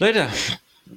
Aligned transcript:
Leute, 0.00 0.28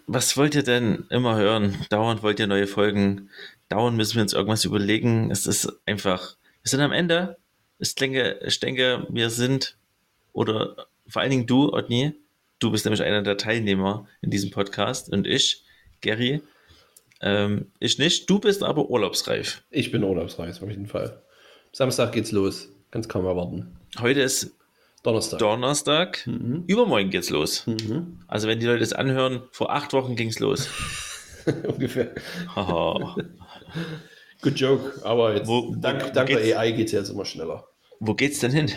was 0.06 0.38
wollt 0.38 0.54
ihr 0.54 0.62
denn 0.62 1.06
immer 1.10 1.36
hören? 1.36 1.76
Dauernd 1.90 2.22
wollt 2.22 2.40
ihr 2.40 2.46
neue 2.46 2.68
Folgen. 2.68 3.32
Dauernd 3.68 3.98
müssen 3.98 4.14
wir 4.16 4.22
uns 4.22 4.34
irgendwas 4.34 4.64
überlegen. 4.64 5.32
Es 5.32 5.48
ist 5.48 5.74
einfach, 5.88 6.36
wir 6.62 6.70
sind 6.70 6.82
am 6.82 6.92
Ende. 6.92 7.38
Ich 7.80 7.96
denke, 7.96 8.40
ich 8.46 8.60
denke, 8.60 9.08
wir 9.10 9.32
sind, 9.32 9.76
oder 10.34 10.86
vor 11.08 11.24
allen 11.24 11.32
Dingen 11.32 11.48
du, 11.48 11.74
Otni, 11.74 12.14
du 12.60 12.70
bist 12.70 12.86
nämlich 12.86 13.02
einer 13.02 13.24
der 13.24 13.38
Teilnehmer 13.38 14.08
in 14.22 14.30
diesem 14.30 14.52
Podcast 14.52 15.10
und 15.10 15.26
ich, 15.26 15.64
Gary, 16.02 16.44
ähm, 17.22 17.72
ich 17.80 17.98
nicht. 17.98 18.30
Du 18.30 18.38
bist 18.38 18.62
aber 18.62 18.88
urlaubsreif. 18.88 19.64
Ich 19.72 19.92
bin 19.92 20.04
urlaubsreif, 20.04 20.62
auf 20.62 20.70
jeden 20.70 20.86
Fall. 20.86 21.24
Samstag 21.72 22.12
geht's 22.12 22.32
los. 22.32 22.70
Ganz 22.92 23.10
kaum 23.10 23.26
erwarten. 23.26 23.80
Heute 24.00 24.22
ist 24.22 24.56
Donnerstag. 25.04 25.40
Donnerstag. 25.40 26.28
Mhm. 26.28 26.64
Übermorgen 26.68 27.10
geht's 27.10 27.30
los. 27.30 27.66
Mhm. 27.68 28.20
Also 28.28 28.48
wenn 28.48 28.60
die 28.60 28.66
Leute 28.68 28.84
es 28.84 28.94
anhören, 28.94 29.42
vor 29.52 29.72
acht 29.72 29.94
Wochen 29.94 30.16
ging's 30.16 30.40
los. 30.40 30.70
Ungefähr. 31.68 32.14
Haha. 32.56 33.16
Good 34.42 34.60
joke. 34.60 35.02
Aber 35.06 35.36
jetzt, 35.36 35.48
Wo- 35.48 35.76
dank, 35.76 36.04
wo 36.06 36.10
dank 36.12 36.28
der 36.30 36.60
AI 36.60 36.72
geht's 36.72 36.92
jetzt 36.92 37.10
immer 37.10 37.26
schneller. 37.26 37.68
Wo 38.00 38.14
geht's 38.14 38.40
denn 38.40 38.52
hin? 38.52 38.72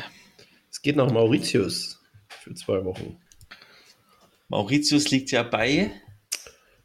Es 0.70 0.80
geht 0.82 0.96
nach 0.96 1.10
Mauritius 1.10 2.00
für 2.28 2.54
zwei 2.54 2.84
Wochen. 2.84 3.18
Mauritius 4.48 5.10
liegt 5.10 5.30
ja 5.30 5.42
bei. 5.42 5.91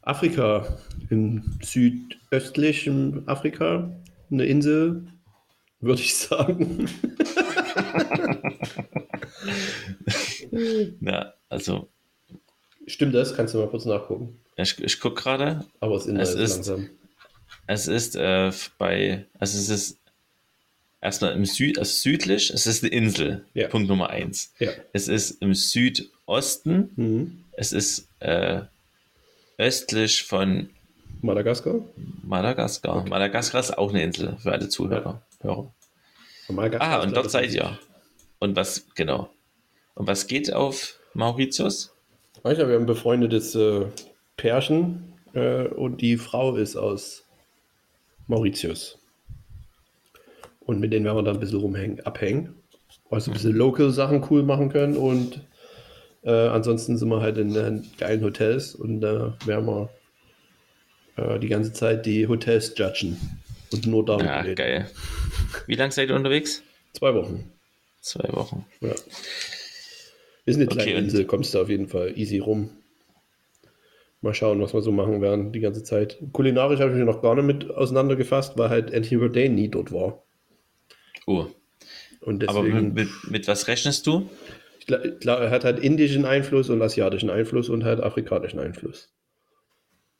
Afrika, 0.02 0.78
im 1.10 1.58
südöstlichen 1.62 3.28
Afrika, 3.28 3.94
eine 4.30 4.46
Insel, 4.46 5.06
würde 5.80 6.00
ich 6.00 6.14
sagen. 6.16 6.88
Ja, 11.00 11.34
also 11.48 11.88
Stimmt 12.86 13.14
das? 13.14 13.34
Kannst 13.36 13.54
du 13.54 13.58
mal 13.58 13.68
kurz 13.68 13.84
nachgucken. 13.84 14.38
ich, 14.56 14.78
ich 14.82 14.98
gucke 15.00 15.22
gerade. 15.22 15.64
Aber 15.80 15.96
Es 15.96 16.06
ist 16.06 16.54
langsam. 16.56 16.88
Es 17.66 17.86
ist 17.86 18.16
äh, 18.16 18.50
bei, 18.78 19.26
also 19.38 19.58
es 19.58 19.68
ist 19.68 19.98
erstmal 21.00 21.32
im 21.34 21.44
Süd, 21.44 21.78
also 21.78 21.92
südlich, 21.92 22.50
es 22.50 22.66
ist 22.66 22.82
eine 22.82 22.92
Insel. 22.92 23.44
Ja. 23.54 23.68
Punkt 23.68 23.88
Nummer 23.88 24.10
eins. 24.10 24.52
Ja. 24.58 24.70
Es 24.92 25.06
ist 25.08 25.40
im 25.42 25.54
Südosten, 25.54 26.90
Mhm. 26.96 27.44
es 27.52 27.72
ist 27.72 28.08
äh, 28.20 28.62
östlich 29.58 30.24
von 30.24 30.70
Madagaskar? 31.22 31.80
Madagaskar. 32.22 33.06
Madagaskar 33.08 33.60
ist 33.60 33.76
auch 33.78 33.90
eine 33.90 34.02
Insel 34.02 34.36
für 34.38 34.52
alle 34.52 34.68
Zuhörer. 34.68 35.22
Hörer. 35.42 35.72
Madagaskar 36.48 37.00
Ah, 37.00 37.02
und 37.02 37.14
dort 37.16 37.30
seid 37.30 37.52
ihr. 37.52 37.78
Und 38.40 38.56
was, 38.56 38.86
genau. 38.94 39.30
Und 39.94 40.06
was 40.06 40.26
geht 40.26 40.52
auf 40.52 40.98
Mauritius? 41.14 41.94
Du, 42.34 42.44
wir 42.44 42.56
haben 42.58 42.72
ein 42.72 42.86
befreundetes 42.86 43.54
äh, 43.54 43.86
Pärchen 44.36 45.12
äh, 45.34 45.64
und 45.66 46.00
die 46.00 46.16
Frau 46.16 46.56
ist 46.56 46.76
aus 46.76 47.24
Mauritius. 48.26 48.98
Und 50.60 50.80
mit 50.80 50.92
denen 50.92 51.04
werden 51.04 51.16
wir 51.18 51.22
dann 51.22 51.36
ein 51.36 51.40
bisschen 51.40 51.58
rumhängen, 51.60 52.00
abhängen. 52.06 52.54
Also 53.10 53.30
ein 53.30 53.34
bisschen 53.34 53.54
Local-Sachen 53.56 54.24
cool 54.30 54.42
machen 54.44 54.68
können 54.70 54.96
und 54.96 55.44
äh, 56.22 56.30
ansonsten 56.30 56.96
sind 56.96 57.08
wir 57.08 57.20
halt 57.20 57.38
in, 57.38 57.54
äh, 57.56 57.82
geilen 57.98 58.22
Hotels 58.22 58.74
und 58.74 59.00
da 59.00 59.36
werden 59.46 59.66
wir 59.66 59.88
äh, 61.16 61.38
die 61.40 61.48
ganze 61.48 61.72
Zeit 61.72 62.06
die 62.06 62.28
Hotels 62.28 62.72
judgen 62.76 63.18
und 63.72 63.86
nur 63.86 64.04
da 64.04 64.18
Ja, 64.18 64.40
reden. 64.40 64.54
geil. 64.54 64.90
Wie 65.66 65.74
lange 65.74 65.90
seid 65.92 66.08
ihr 66.08 66.14
unterwegs? 66.14 66.62
Zwei 66.92 67.14
Wochen. 67.14 67.50
Zwei 68.00 68.32
Wochen. 68.32 68.64
Ja. 68.80 68.94
Ist 70.46 70.56
eine 70.56 70.66
Okay, 70.66 70.74
kleine 70.76 70.98
und- 70.98 71.04
Insel, 71.04 71.24
kommst 71.26 71.54
du 71.54 71.60
auf 71.60 71.68
jeden 71.68 71.88
Fall 71.88 72.18
easy 72.18 72.38
rum. 72.38 72.70
Mal 74.22 74.34
schauen, 74.34 74.60
was 74.60 74.74
wir 74.74 74.82
so 74.82 74.92
machen 74.92 75.22
werden 75.22 75.52
die 75.52 75.60
ganze 75.60 75.82
Zeit. 75.82 76.18
Kulinarisch 76.32 76.80
habe 76.80 76.90
ich 76.90 76.96
mich 76.98 77.06
noch 77.06 77.22
gar 77.22 77.34
nicht 77.34 77.44
mit 77.44 77.70
auseinandergefasst, 77.70 78.58
weil 78.58 78.68
halt 78.68 78.92
Anthony 78.94 79.18
Bourdain 79.18 79.54
nie 79.54 79.68
dort 79.68 79.92
war. 79.92 80.22
Oh, 81.26 81.46
Und 82.20 82.46
aber 82.48 82.60
deswegen, 82.62 82.92
mit, 82.92 82.94
mit, 82.94 83.30
mit 83.30 83.48
was 83.48 83.66
rechnest 83.68 84.06
du? 84.06 84.28
ich 84.78 84.86
gla- 84.86 85.08
glaub, 85.18 85.40
er 85.40 85.50
hat 85.50 85.64
halt 85.64 85.78
indischen 85.78 86.26
Einfluss 86.26 86.68
und 86.68 86.82
asiatischen 86.82 87.30
Einfluss 87.30 87.68
und 87.70 87.84
halt 87.84 88.00
afrikanischen 88.00 88.58
Einfluss. 88.60 89.10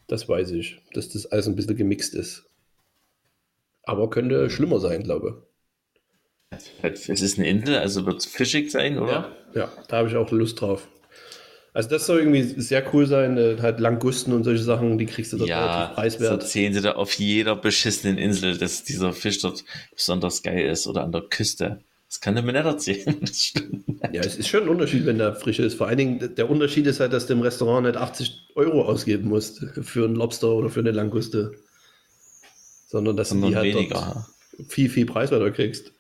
Das 0.07 0.29
weiß 0.29 0.53
ich, 0.53 0.81
dass 0.95 1.11
das 1.11 1.27
alles 1.27 1.47
ein 1.47 1.57
bisschen 1.57 1.77
gemixt 1.77 2.15
ist. 2.15 2.47
Aber 3.83 4.09
könnte 4.09 4.49
schlimmer 4.51 4.79
sein, 4.81 5.03
glaube 5.03 5.47
Es 6.83 7.09
ist 7.23 7.39
eine 7.39 7.49
Insel, 7.49 7.77
also 7.79 8.07
wird 8.07 8.19
es 8.19 8.27
fischig 8.27 8.71
sein, 8.71 8.99
oder? 8.99 9.31
Ja, 9.55 9.71
da 9.89 9.99
habe 9.99 10.09
ich 10.09 10.17
auch 10.17 10.31
Lust 10.31 10.61
drauf. 10.61 10.89
Also 11.73 11.89
das 11.89 12.07
soll 12.07 12.19
irgendwie 12.19 12.43
sehr 12.61 12.85
cool 12.93 13.07
sein, 13.07 13.39
äh, 13.39 13.57
halt 13.63 13.79
Langusten 13.79 14.33
und 14.33 14.43
solche 14.43 14.65
Sachen, 14.65 14.99
die 14.99 15.07
kriegst 15.07 15.33
du 15.33 15.37
dort 15.37 15.49
Ja, 15.49 15.61
relativ 15.85 15.89
so 15.89 15.95
preiswert. 15.95 16.43
erzählen 16.43 16.75
sie 16.75 16.81
da 16.81 16.93
auf 16.93 17.13
jeder 17.15 17.55
beschissenen 17.55 18.19
Insel, 18.19 18.59
dass 18.59 18.83
dieser 18.83 19.13
Fisch 19.13 19.41
dort 19.41 19.65
besonders 19.95 20.43
geil 20.43 20.69
ist 20.69 20.89
oder 20.89 21.05
an 21.05 21.13
der 21.13 21.23
Küste. 21.23 21.81
Das 22.09 22.21
kann 22.21 22.37
er 22.37 22.43
mir 22.43 22.53
nicht 22.53 22.65
erzählen. 22.65 23.17
Das 23.21 23.45
stimmt. 23.45 23.85
Ja, 24.13 24.23
es 24.23 24.35
ist 24.37 24.49
schon 24.49 24.63
ein 24.65 24.69
Unterschied, 24.69 25.07
wenn 25.07 25.19
der 25.19 25.37
frisch 25.37 25.61
ist. 25.61 25.75
Vor 25.75 25.87
allen 25.87 25.99
Dingen, 25.99 26.35
der 26.35 26.51
Unterschied 26.51 26.87
ist 26.89 26.99
halt, 26.99 27.13
dass 27.13 27.27
du 27.29 27.35
im 27.35 27.43
Restaurant 27.43 27.87
nicht 27.87 27.97
80 27.97 28.49
Euro 28.57 28.83
ausgeben 28.83 29.29
musst 29.29 29.65
für 29.83 30.07
einen 30.07 30.17
Lobster 30.17 30.49
oder 30.49 30.71
für 30.71 30.81
eine 30.81 30.91
Languste. 30.91 31.53
Sondern 32.89 33.17
dass 33.17 33.29
du 33.29 33.35
Sondern 33.35 33.51
die 33.51 33.57
halt 33.57 33.75
weniger. 33.77 34.27
viel, 34.67 34.89
viel 34.91 35.07
preiswerter 35.07 35.53
kriegst. 35.53 35.93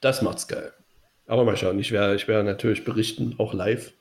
Das 0.00 0.22
macht's 0.22 0.48
geil. 0.48 0.72
Aber 1.26 1.44
mal 1.44 1.56
schauen, 1.56 1.78
ich 1.78 1.92
werde 1.92 2.14
ich 2.16 2.28
werde 2.28 2.44
natürlich 2.44 2.84
berichten, 2.84 3.34
auch 3.38 3.54
live, 3.54 3.92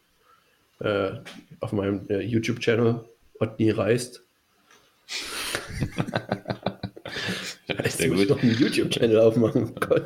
äh, 0.79 1.11
auf 1.59 1.71
meinem 1.71 2.07
äh, 2.09 2.21
YouTube-Channel, 2.21 3.05
Otni 3.39 3.71
reist. 3.71 4.23
Sehr 7.87 8.09
muss 8.09 8.21
ich 8.21 8.29
noch 8.29 8.41
einen 8.41 8.57
YouTube-Channel 8.57 9.19
aufmachen. 9.19 9.73
Oh. 9.89 9.99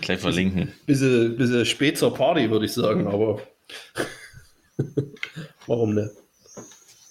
Gleich 0.00 0.20
verlinken. 0.20 0.72
Bisschen, 0.86 1.36
bisschen 1.36 1.66
spät 1.66 1.98
zur 1.98 2.14
Party, 2.14 2.50
würde 2.50 2.64
ich 2.64 2.72
sagen, 2.72 3.06
aber 3.06 3.40
warum 5.66 5.94
nicht? 5.94 6.10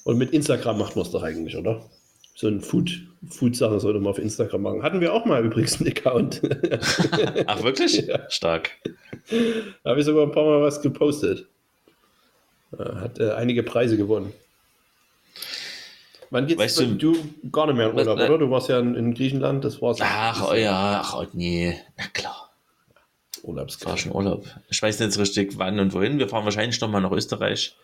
Und 0.03 0.17
mit 0.17 0.31
Instagram 0.31 0.79
macht 0.79 0.95
man 0.95 1.05
es 1.05 1.11
doch 1.11 1.23
eigentlich, 1.23 1.55
oder? 1.55 1.87
So 2.41 2.47
ein 2.47 2.59
Food, 2.59 2.89
Food-Sache 3.29 3.79
sollte 3.79 3.99
man 3.99 4.09
auf 4.09 4.17
Instagram 4.17 4.63
machen. 4.63 4.81
Hatten 4.81 4.99
wir 4.99 5.13
auch 5.13 5.25
mal 5.25 5.45
übrigens 5.45 5.79
einen 5.79 5.91
Account. 5.91 6.41
Ach, 7.45 7.61
wirklich? 7.61 7.97
Ja. 8.07 8.27
Stark. 8.31 8.71
da 9.83 9.91
habe 9.91 9.99
ich 9.99 10.07
sogar 10.07 10.23
ein 10.23 10.31
paar 10.31 10.45
Mal 10.45 10.59
was 10.59 10.81
gepostet. 10.81 11.45
Äh, 12.75 12.83
Hat 12.83 13.19
äh, 13.19 13.33
einige 13.33 13.61
Preise 13.61 13.95
gewonnen. 13.95 14.33
Wann 16.31 16.47
geht's 16.47 16.59
Weißt 16.59 16.79
du, 16.79 16.95
du- 16.95 17.15
gar 17.51 17.67
nicht 17.67 17.75
mehr 17.75 17.91
in 17.91 17.95
Was- 17.95 18.07
Urlaub, 18.07 18.27
oder? 18.27 18.37
Du 18.39 18.49
warst 18.49 18.69
ja 18.69 18.79
in, 18.79 18.95
in 18.95 19.13
Griechenland, 19.13 19.63
das 19.63 19.79
war 19.79 19.95
Ach, 19.99 20.49
oh 20.49 20.55
ja, 20.55 21.01
ach, 21.03 21.13
oh, 21.21 21.27
nee. 21.33 21.77
Na 21.99 22.05
klar. 22.13 22.49
war 23.43 23.49
Urlaubsgeil. 23.51 23.97
schon 23.99 24.13
Urlaub. 24.13 24.47
Ich 24.71 24.81
weiß 24.81 24.99
nicht 24.99 25.15
richtig 25.19 25.59
wann 25.59 25.79
und 25.79 25.93
wohin. 25.93 26.17
Wir 26.17 26.27
fahren 26.27 26.45
wahrscheinlich 26.45 26.81
nochmal 26.81 27.01
nach 27.01 27.11
Österreich 27.11 27.75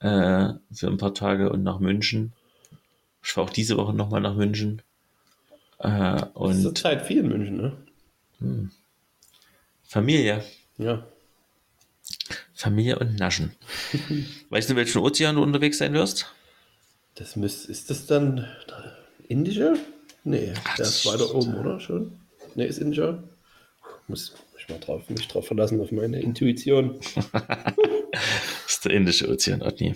äh, 0.00 0.48
für 0.70 0.86
ein 0.86 0.98
paar 0.98 1.14
Tage 1.14 1.48
und 1.48 1.62
nach 1.62 1.78
München. 1.78 2.34
Ich 3.26 3.32
fahre 3.32 3.48
auch 3.48 3.52
diese 3.52 3.76
Woche 3.76 3.92
nochmal 3.92 4.20
nach 4.20 4.36
München. 4.36 4.82
Äh, 5.80 5.88
Das 5.88 6.22
ist 6.22 6.30
und 6.36 6.62
zurzeit 6.62 7.04
viel 7.04 7.18
in 7.18 7.28
München, 7.28 7.56
ne? 7.56 8.70
Familie. 9.82 10.44
Ja. 10.78 11.04
Familie 12.54 13.00
und 13.00 13.18
Naschen. 13.18 13.50
weißt 14.50 14.68
du, 14.68 14.74
in 14.74 14.76
welchem 14.76 15.02
Ozean 15.02 15.34
du 15.34 15.42
unterwegs 15.42 15.78
sein 15.78 15.92
wirst? 15.92 16.32
Das 17.16 17.34
müsst, 17.34 17.68
ist 17.68 17.90
das 17.90 18.06
dann 18.06 18.46
indische? 19.26 19.74
Nee, 20.22 20.52
Ach, 20.64 20.76
das 20.76 20.90
ist 21.04 21.06
weiter 21.06 21.34
oben, 21.34 21.54
oder? 21.56 21.80
Schon? 21.80 22.12
Nee, 22.54 22.66
ist 22.66 22.78
indischer. 22.78 23.24
Muss 24.06 24.34
ich 24.56 24.68
mal 24.68 24.78
drauf, 24.78 25.08
mich 25.10 25.26
drauf 25.26 25.48
verlassen, 25.48 25.80
auf 25.80 25.90
meine 25.90 26.20
Intuition. 26.20 27.00
Das 28.12 28.72
ist 28.76 28.84
der 28.86 28.92
Indische 28.92 29.28
Ozean, 29.30 29.62
Otni. 29.62 29.94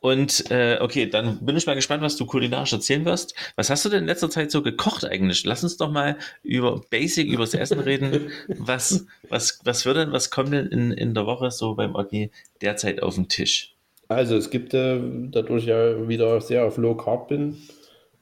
Und 0.00 0.50
äh, 0.50 0.78
okay, 0.80 1.06
dann 1.06 1.44
bin 1.44 1.56
ich 1.56 1.66
mal 1.66 1.74
gespannt, 1.74 2.02
was 2.02 2.16
du 2.16 2.24
kulinarisch 2.24 2.72
erzählen 2.72 3.04
wirst. 3.04 3.34
Was 3.56 3.68
hast 3.68 3.84
du 3.84 3.90
denn 3.90 4.00
in 4.00 4.06
letzter 4.06 4.30
Zeit 4.30 4.50
so 4.50 4.62
gekocht 4.62 5.04
eigentlich? 5.04 5.44
Lass 5.44 5.62
uns 5.62 5.76
doch 5.76 5.90
mal 5.90 6.16
über 6.42 6.80
Basic, 6.88 7.28
übers 7.28 7.52
Essen 7.52 7.80
reden. 7.80 8.30
Was, 8.48 9.06
was, 9.28 9.60
was 9.64 9.84
wird 9.84 9.96
denn, 9.96 10.12
was 10.12 10.30
kommt 10.30 10.52
denn 10.52 10.66
in, 10.66 10.92
in 10.92 11.14
der 11.14 11.26
Woche 11.26 11.50
so 11.50 11.74
beim 11.74 11.94
Otni 11.94 12.30
derzeit 12.62 13.02
auf 13.02 13.14
den 13.14 13.28
Tisch? 13.28 13.74
Also 14.08 14.36
es 14.36 14.50
gibt, 14.50 14.74
äh, 14.74 15.00
dadurch 15.30 15.66
ja 15.66 16.08
wieder 16.08 16.40
sehr 16.40 16.64
auf 16.64 16.78
Low 16.78 16.94
Carb 16.94 17.28
bin, 17.28 17.56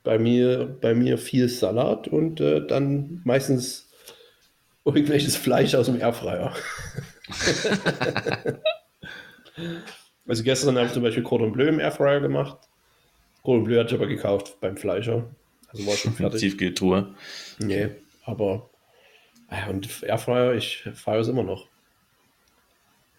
bei 0.05 0.19
mir, 0.19 0.77
bei 0.81 0.95
mir 0.95 1.19
viel 1.19 1.49
Salat 1.49 2.09
und 2.09 2.41
äh, 2.41 2.67
dann 2.67 3.21
meistens 3.25 3.89
irgendwelches 4.85 5.37
Fleisch 5.37 5.75
aus 5.75 5.87
dem 5.87 6.01
Airfryer. 6.01 6.55
also 10.29 10.43
gestern 10.43 10.77
habe 10.77 10.87
ich 10.87 10.93
zum 10.93 11.03
Beispiel 11.03 11.23
Cordon 11.23 11.53
Bleu 11.53 11.67
im 11.67 11.81
Airfryer 11.81 12.21
gemacht. 12.21 12.59
Cordon 13.43 13.65
Bleu 13.65 13.79
hatte 13.79 13.95
ich 13.95 14.01
aber 14.01 14.09
gekauft 14.09 14.61
beim 14.61 14.77
Fleischer. 14.77 15.29
Also 15.69 15.87
war 15.87 15.97
schon 15.97 16.13
fertig. 16.13 16.41
Tiefkühltruhe. 16.41 17.15
Nee, 17.59 17.89
aber 18.25 18.69
und 19.69 20.03
Airfryer, 20.03 20.55
ich 20.55 20.89
feiere 20.95 21.21
es 21.21 21.29
immer 21.29 21.43
noch. 21.43 21.67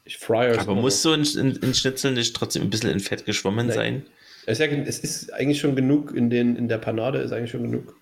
Ich 0.06 0.18
fry 0.18 0.58
Aber 0.58 0.76
muss 0.76 1.02
so 1.02 1.12
ein, 1.12 1.22
ein, 1.22 1.60
ein, 1.62 1.74
Schnitzel 1.74 2.14
nicht 2.14 2.36
trotzdem 2.36 2.64
ein 2.64 2.70
bisschen 2.70 2.90
in 2.90 3.00
Fett 3.00 3.26
geschwommen 3.26 3.68
Nein. 3.68 3.76
sein? 3.76 4.06
Es 4.46 4.60
ist, 4.60 4.66
ja, 4.66 4.78
es 4.78 5.00
ist 5.00 5.34
eigentlich 5.34 5.60
schon 5.60 5.76
genug 5.76 6.16
in, 6.16 6.32
den, 6.32 6.56
in 6.56 6.68
der 6.68 6.80
Panade, 6.80 7.20
ist 7.20 7.32
eigentlich 7.32 7.52
schon 7.52 7.64
genug. 7.64 7.96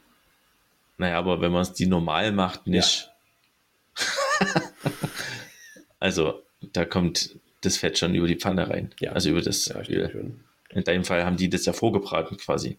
Naja, 0.97 1.17
aber 1.17 1.41
wenn 1.41 1.51
man 1.51 1.63
es 1.63 1.73
die 1.73 1.85
normal 1.85 2.31
macht, 2.31 2.65
nicht. 2.65 3.11
Ja. 3.97 4.61
also, 5.99 6.43
da 6.61 6.85
kommt 6.85 7.35
das 7.61 7.77
Fett 7.77 7.97
schon 7.97 8.15
über 8.15 8.27
die 8.27 8.35
Pfanne 8.35 8.69
rein. 8.69 8.93
Ja. 8.99 9.11
Also 9.13 9.29
über 9.29 9.41
das 9.41 9.67
ja, 9.67 9.81
Öl. 9.89 10.35
In 10.69 10.83
deinem 10.83 11.05
Fall 11.05 11.25
haben 11.25 11.37
die 11.37 11.49
das 11.49 11.65
ja 11.65 11.73
vorgebraten 11.73 12.37
quasi. 12.37 12.77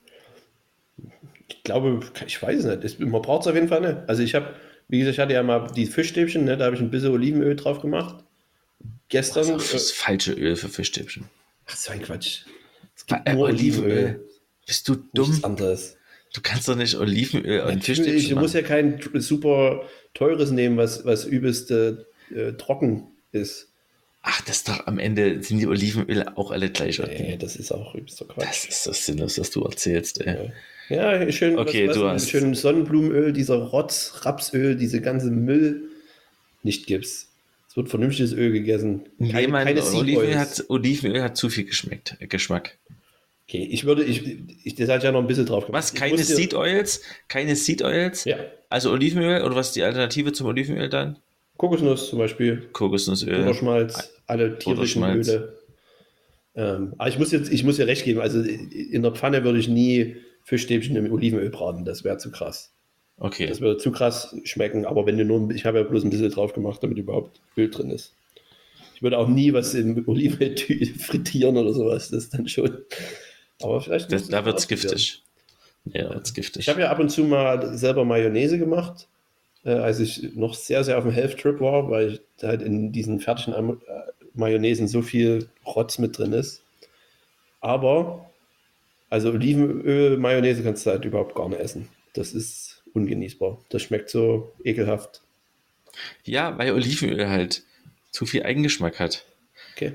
Ich 1.49 1.63
glaube, 1.63 2.01
ich 2.27 2.41
weiß 2.41 2.65
es 2.65 2.83
nicht. 2.83 3.01
Man 3.01 3.23
braucht 3.23 3.43
es 3.43 3.49
auf 3.49 3.55
jeden 3.55 3.69
Fall 3.69 3.81
nicht. 3.81 4.09
Also 4.09 4.23
ich 4.23 4.35
habe, 4.35 4.55
wie 4.89 4.99
gesagt, 4.99 5.15
ich 5.15 5.21
hatte 5.21 5.35
ja 5.35 5.43
mal 5.43 5.71
die 5.75 5.87
Fischstäbchen, 5.87 6.45
ne, 6.45 6.57
da 6.57 6.67
habe 6.67 6.77
ich 6.77 6.83
ein 6.83 6.91
bisschen 6.91 7.13
Olivenöl 7.13 7.57
drauf 7.57 7.81
gemacht. 7.81 8.25
Gestern. 9.09 9.49
Das, 9.49 9.73
das 9.73 9.91
äh, 9.91 9.95
falsche 9.95 10.33
Öl 10.33 10.57
für 10.57 10.69
Fischstäbchen. 10.69 11.25
Ach, 11.67 11.77
so 11.77 11.93
ein 11.93 12.03
Quatsch. 12.03 12.43
Es 12.95 13.07
gibt 13.07 13.27
äh, 13.27 13.35
nur 13.35 13.49
Olivenöl. 13.49 13.91
Olivenöl. 13.91 14.29
Bist 14.67 14.89
du 14.89 14.97
dumm? 15.15 15.31
Nichts 15.31 15.45
anderes. 15.45 15.97
Du 16.35 16.43
kannst 16.43 16.69
doch 16.69 16.77
nicht 16.77 16.95
Olivenöl 16.95 17.63
und 17.63 17.83
Fischstäbchen 17.83 18.35
Du 18.35 18.41
musst 18.41 18.55
ja 18.55 18.63
kein 18.63 19.01
super 19.15 19.83
teures 20.13 20.51
nehmen, 20.51 20.77
was, 20.77 21.07
was 21.07 21.25
übelst 21.25 21.71
äh, 21.71 21.97
trocken 22.59 23.09
ist. 23.33 23.73
Ach, 24.23 24.41
das 24.43 24.59
ist 24.59 24.69
doch 24.69 24.87
am 24.87 24.99
Ende 24.99 25.43
sind 25.43 25.59
die 25.59 25.67
Olivenöle 25.67 26.37
auch 26.37 26.51
alle 26.51 26.71
gleich. 26.71 26.99
Nee, 26.99 27.37
das 27.39 27.57
ist 27.57 27.73
auch 27.73 27.95
übelster 27.95 28.27
Quatsch. 28.27 28.47
Das 28.47 28.65
ist 28.65 28.85
so 28.85 28.93
sinnlos, 28.93 29.39
was 29.39 29.51
du 29.51 29.63
erzählst, 29.63 30.21
ey. 30.21 30.51
Ja, 30.89 31.23
ja 31.23 31.33
schön, 31.33 31.59
okay, 31.59 31.89
was, 31.89 31.97
du 31.97 32.07
hast... 32.07 32.31
schön 32.31 32.55
Sonnenblumenöl, 32.55 33.33
dieser 33.33 33.57
Rotz, 33.57 34.21
Rapsöl, 34.23 34.77
diese 34.77 35.01
ganze 35.01 35.31
Müll 35.31 35.89
nicht 36.63 36.87
gibt's. 36.87 37.29
Es 37.69 37.77
wird 37.77 37.89
vernünftiges 37.89 38.33
Öl 38.33 38.53
gegessen. 38.53 39.03
Keine, 39.19 39.41
Jemand, 39.43 39.67
keine 39.67 39.85
Olivenöl 39.85 40.39
hat, 40.39 40.65
Olivenöl 40.69 41.23
hat 41.23 41.37
zu 41.37 41.49
viel 41.49 41.65
geschmeckt, 41.65 42.17
Geschmack. 42.29 42.79
Okay, 43.47 43.67
ich 43.71 43.85
würde, 43.85 44.05
ich, 44.05 44.23
ich 44.65 44.75
das 44.75 44.91
hat 44.91 45.05
ja 45.05 45.13
noch 45.13 45.21
ein 45.21 45.27
bisschen 45.27 45.47
drauf 45.47 45.67
gemacht. 45.67 45.79
Was, 45.79 45.95
keine 45.95 46.19
Seed 46.19 46.53
Oils? 46.55 47.03
Keine 47.29 47.57
Seed 47.57 47.83
Oils? 47.83 48.25
Ja. 48.25 48.37
Also 48.69 48.91
Olivenöl 48.91 49.43
oder 49.43 49.55
was 49.55 49.69
ist 49.69 49.77
die 49.77 49.83
Alternative 49.83 50.33
zum 50.33 50.49
Olivenöl 50.49 50.91
dann? 50.91 51.19
Kokosnuss 51.59 52.09
zum 52.09 52.21
Beispiel. 52.21 52.69
Kokosnussöl. 52.73 53.43
Oder 53.43 53.53
Schmalz, 53.53 54.15
alle 54.27 54.59
tierischen 54.59 55.03
Öle. 55.03 55.59
Ähm, 56.55 56.95
aber 56.97 57.09
ich 57.09 57.19
muss 57.19 57.31
jetzt, 57.31 57.53
ich 57.53 57.65
muss 57.65 57.77
dir 57.77 57.87
recht 57.87 58.05
geben, 58.05 58.21
also 58.21 58.41
in 58.41 59.03
der 59.03 59.13
Pfanne 59.13 59.45
würde 59.45 59.59
ich 59.59 59.69
nie 59.69 60.17
Fischstäbchen 60.45 60.97
im 60.97 61.13
Olivenöl 61.13 61.51
braten, 61.51 61.85
das 61.85 62.05
wäre 62.05 62.17
zu 62.17 62.31
krass. 62.31 62.73
Okay. 63.19 63.47
Das 63.47 63.61
würde 63.61 63.79
zu 63.79 63.91
krass 63.91 64.35
schmecken, 64.45 64.87
aber 64.87 65.05
wenn 65.05 65.19
du 65.19 65.25
nur, 65.25 65.51
ich 65.51 65.67
habe 65.67 65.79
ja 65.79 65.85
bloß 65.85 66.05
ein 66.05 66.11
bisschen 66.11 66.31
drauf 66.31 66.53
gemacht, 66.53 66.83
damit 66.83 66.97
überhaupt 66.97 67.41
Öl 67.57 67.71
drin 67.71 67.91
ist. 67.91 68.15
Ich 68.95 69.03
würde 69.03 69.19
auch 69.19 69.29
nie 69.29 69.53
was 69.53 69.75
im 69.75 70.07
Olivenöl 70.09 70.57
frittieren 70.99 71.57
oder 71.57 71.73
sowas, 71.73 72.11
das 72.11 72.25
ist 72.25 72.35
dann 72.35 72.49
schon. 72.49 72.79
Aber 73.61 73.81
vielleicht. 73.81 74.13
Das, 74.13 74.29
da 74.29 74.45
wird 74.45 74.59
es 74.59 74.69
giftig. 74.69 75.23
Ja, 75.93 76.11
wird's 76.15 76.35
giftig. 76.35 76.63
Ich 76.63 76.69
habe 76.69 76.83
ja 76.83 76.91
ab 76.91 76.99
und 77.01 77.09
zu 77.09 77.25
mal 77.25 77.77
selber 77.77 78.05
Mayonnaise 78.05 78.59
gemacht 78.59 79.09
äh, 79.69 79.73
als 79.73 80.01
ich 80.01 80.35
noch 80.35 80.55
sehr, 80.55 80.83
sehr 80.83 80.97
auf 80.97 81.05
dem 81.05 81.13
Health-Trip 81.13 81.61
war, 81.61 81.91
weil 81.91 82.21
halt 82.43 82.63
in 82.63 82.91
diesen 82.91 83.21
fertigen 83.21 83.55
äh, 83.55 83.75
Mayonnaisen 84.33 84.89
so 84.89 85.03
viel 85.03 85.51
Rotz 85.67 85.99
mit 85.99 86.17
drin 86.17 86.33
ist. 86.33 86.63
Aber, 87.61 88.31
also 89.11 89.31
Olivenöl, 89.31 90.17
Mayonnaise 90.17 90.63
kannst 90.63 90.87
du 90.87 90.91
halt 90.91 91.05
überhaupt 91.05 91.35
gar 91.35 91.49
nicht 91.49 91.61
essen. 91.61 91.89
Das 92.15 92.33
ist 92.33 92.83
ungenießbar. 92.95 93.59
Das 93.69 93.83
schmeckt 93.83 94.09
so 94.09 94.53
ekelhaft. 94.65 95.21
Ja, 96.25 96.57
weil 96.57 96.73
Olivenöl 96.73 97.29
halt 97.29 97.63
zu 98.11 98.25
viel 98.25 98.45
Eigengeschmack 98.45 98.99
hat. 98.99 99.27
Okay. 99.75 99.93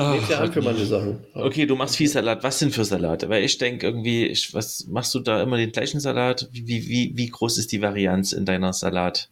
Ach, 0.00 0.30
ja 0.30 0.38
an 0.38 0.52
für 0.52 0.62
manche 0.62 0.86
Sachen. 0.86 1.26
Okay, 1.34 1.66
du 1.66 1.76
machst 1.76 1.96
viel 1.96 2.08
Salat. 2.08 2.42
Was 2.42 2.58
sind 2.58 2.72
für 2.72 2.86
Salate? 2.86 3.28
Weil 3.28 3.44
ich 3.44 3.58
denke 3.58 3.86
irgendwie, 3.86 4.26
ich, 4.26 4.54
was 4.54 4.86
machst 4.86 5.14
du 5.14 5.20
da 5.20 5.42
immer 5.42 5.58
den 5.58 5.72
gleichen 5.72 6.00
Salat? 6.00 6.48
Wie, 6.52 6.66
wie, 6.66 7.12
wie 7.14 7.26
groß 7.26 7.58
ist 7.58 7.70
die 7.70 7.82
Varianz 7.82 8.32
in 8.32 8.46
deiner 8.46 8.72
Salat? 8.72 9.28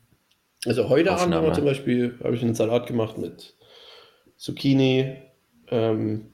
Also 0.66 0.90
heute 0.90 1.12
Abend 1.12 1.34
haben 1.34 1.46
wir 1.46 1.54
zum 1.54 1.64
Beispiel 1.64 2.18
habe 2.22 2.36
ich 2.36 2.42
einen 2.42 2.54
Salat 2.54 2.86
gemacht 2.86 3.16
mit 3.16 3.54
Zucchini, 4.36 5.16
ähm, 5.70 6.26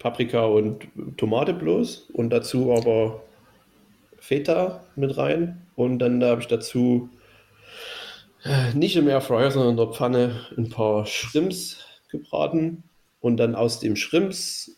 Paprika 0.00 0.44
und 0.46 0.88
Tomate 1.16 1.54
bloß 1.54 2.08
und 2.12 2.30
dazu 2.30 2.72
aber 2.72 3.22
Feta 4.18 4.84
mit 4.96 5.16
rein 5.16 5.66
und 5.76 6.00
dann 6.00 6.18
da 6.18 6.30
habe 6.30 6.40
ich 6.40 6.48
dazu 6.48 7.10
äh, 8.42 8.74
nicht 8.74 8.96
im 8.96 9.06
Airfryer, 9.06 9.52
sondern 9.52 9.70
in 9.72 9.76
der 9.76 9.94
Pfanne 9.94 10.40
ein 10.56 10.70
paar 10.70 11.06
Shrimps 11.06 11.84
gebraten 12.08 12.82
und 13.20 13.36
dann 13.36 13.54
aus 13.54 13.80
dem 13.80 13.96
Shrimps, 13.96 14.76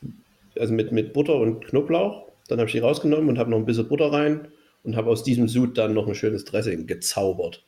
also 0.59 0.73
mit, 0.73 0.93
mit 0.93 1.13
Butter 1.13 1.37
und 1.37 1.67
Knoblauch, 1.67 2.27
dann 2.49 2.59
habe 2.59 2.67
ich 2.69 2.73
die 2.73 2.81
rausgenommen 2.81 3.29
und 3.29 3.39
habe 3.39 3.51
noch 3.51 3.59
ein 3.59 3.67
bisschen 3.67 3.89
Butter 3.89 4.13
rein 4.13 4.49
und 4.83 4.97
habe 4.97 5.11
aus 5.11 5.23
diesem 5.23 5.49
Sud 5.49 5.79
dann 5.79 5.95
noch 5.95 6.09
ein 6.09 6.15
schönes 6.15 6.45
Dressing 6.45 6.87
gezaubert. 6.87 7.63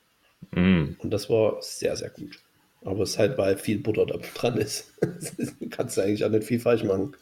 Mm. 0.52 0.94
Und 0.98 1.10
das 1.10 1.30
war 1.30 1.58
sehr, 1.60 1.94
sehr 1.96 2.10
gut. 2.10 2.40
Aber 2.84 3.02
es 3.02 3.10
ist 3.10 3.18
halt, 3.18 3.38
weil 3.38 3.56
viel 3.56 3.78
Butter 3.78 4.06
da 4.06 4.18
dran 4.34 4.56
ist. 4.56 4.92
kannst 5.70 5.96
du 5.96 6.00
eigentlich 6.00 6.24
auch 6.24 6.30
nicht 6.30 6.44
viel 6.44 6.58
falsch 6.58 6.82
machen. 6.82 7.14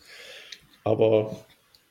Aber 0.84 1.36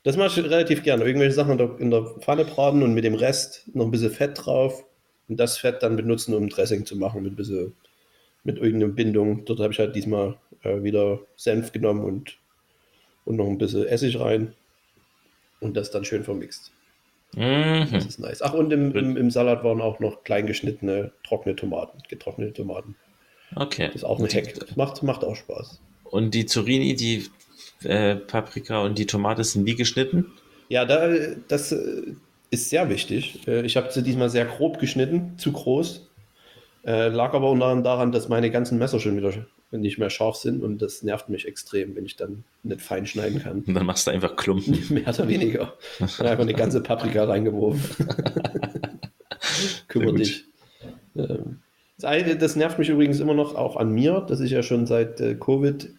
das 0.03 0.17
mache 0.17 0.39
ich 0.39 0.45
relativ 0.45 0.83
gerne. 0.83 1.03
Irgendwelche 1.03 1.35
Sachen 1.35 1.51
in 1.51 1.57
der, 1.57 1.79
in 1.79 1.91
der 1.91 2.03
Pfanne 2.19 2.45
braten 2.45 2.81
und 2.81 2.93
mit 2.93 3.03
dem 3.03 3.15
Rest 3.15 3.69
noch 3.73 3.85
ein 3.85 3.91
bisschen 3.91 4.11
Fett 4.11 4.43
drauf 4.43 4.83
und 5.27 5.39
das 5.39 5.57
Fett 5.57 5.83
dann 5.83 5.95
benutzen, 5.95 6.33
um 6.33 6.49
Dressing 6.49 6.85
zu 6.85 6.95
machen 6.95 7.21
mit 7.21 7.33
ein 7.33 7.35
bisschen 7.35 7.75
mit 8.43 8.57
irgendeiner 8.57 8.93
Bindung. 8.93 9.45
Dort 9.45 9.59
habe 9.59 9.73
ich 9.73 9.79
halt 9.79 9.95
diesmal 9.95 10.37
äh, 10.63 10.83
wieder 10.83 11.19
Senf 11.35 11.71
genommen 11.71 12.03
und, 12.03 12.37
und 13.25 13.37
noch 13.37 13.47
ein 13.47 13.57
bisschen 13.57 13.85
Essig 13.85 14.19
rein 14.19 14.53
und 15.59 15.75
das 15.75 15.91
dann 15.91 16.05
schön 16.05 16.23
vermixt. 16.23 16.71
Mhm. 17.35 17.87
Das 17.91 18.05
ist 18.05 18.19
nice. 18.19 18.41
Ach, 18.41 18.53
und 18.53 18.71
im, 18.71 18.95
im, 18.95 19.15
im, 19.15 19.31
Salat 19.31 19.63
waren 19.63 19.81
auch 19.81 19.99
noch 19.99 20.23
klein 20.23 20.47
geschnittene, 20.47 21.11
trockene 21.23 21.55
Tomaten, 21.55 22.01
getrocknete 22.09 22.53
Tomaten. 22.53 22.95
Okay. 23.55 23.87
Das 23.87 23.97
ist 23.97 24.03
auch 24.03 24.19
ein 24.19 24.27
Hack. 24.27 24.75
Macht, 24.75 25.03
macht 25.03 25.23
auch 25.23 25.35
Spaß. 25.35 25.79
Und 26.05 26.33
die 26.33 26.45
Zucchini, 26.45 26.95
die 26.95 27.25
äh, 27.83 28.15
Paprika 28.15 28.81
und 28.81 28.97
die 28.97 29.05
Tomate 29.05 29.43
sind 29.43 29.65
wie 29.65 29.75
geschnitten? 29.75 30.25
Ja, 30.69 30.85
da, 30.85 31.09
das 31.47 31.71
äh, 31.71 32.13
ist 32.51 32.69
sehr 32.69 32.89
wichtig. 32.89 33.47
Äh, 33.47 33.61
ich 33.61 33.77
habe 33.77 33.91
sie 33.91 34.03
diesmal 34.03 34.29
sehr 34.29 34.45
grob 34.45 34.79
geschnitten, 34.79 35.37
zu 35.37 35.51
groß. 35.51 36.07
Äh, 36.85 37.09
lag 37.09 37.33
aber 37.33 37.49
unter 37.51 37.65
anderem 37.65 37.83
daran, 37.83 38.11
dass 38.11 38.29
meine 38.29 38.49
ganzen 38.49 38.77
Messer 38.79 38.99
schon 38.99 39.17
wieder 39.17 39.33
nicht 39.71 39.99
mehr 39.99 40.09
scharf 40.09 40.35
sind 40.35 40.63
und 40.63 40.81
das 40.81 41.03
nervt 41.03 41.29
mich 41.29 41.47
extrem, 41.47 41.95
wenn 41.95 42.05
ich 42.05 42.15
dann 42.15 42.43
nicht 42.63 42.81
fein 42.81 43.05
schneiden 43.05 43.41
kann. 43.41 43.63
Und 43.67 43.73
dann 43.73 43.85
machst 43.85 44.07
du 44.07 44.11
einfach 44.11 44.35
Klumpen. 44.35 44.83
Mehr 44.89 45.07
oder 45.07 45.27
weniger. 45.27 45.73
Dann 45.99 46.27
einfach 46.27 46.43
eine 46.43 46.53
ganze 46.53 46.81
Paprika 46.81 47.25
reingeworfen. 47.25 48.07
Kümmer 49.87 50.13
dich. 50.13 50.45
Ähm, 51.15 51.59
das 51.99 52.55
nervt 52.55 52.79
mich 52.79 52.89
übrigens 52.89 53.19
immer 53.19 53.33
noch 53.33 53.55
auch 53.55 53.75
an 53.75 53.91
mir, 53.91 54.21
dass 54.21 54.39
ich 54.39 54.51
ja 54.51 54.63
schon 54.63 54.87
seit 54.87 55.19
äh, 55.19 55.35
Covid 55.35 55.89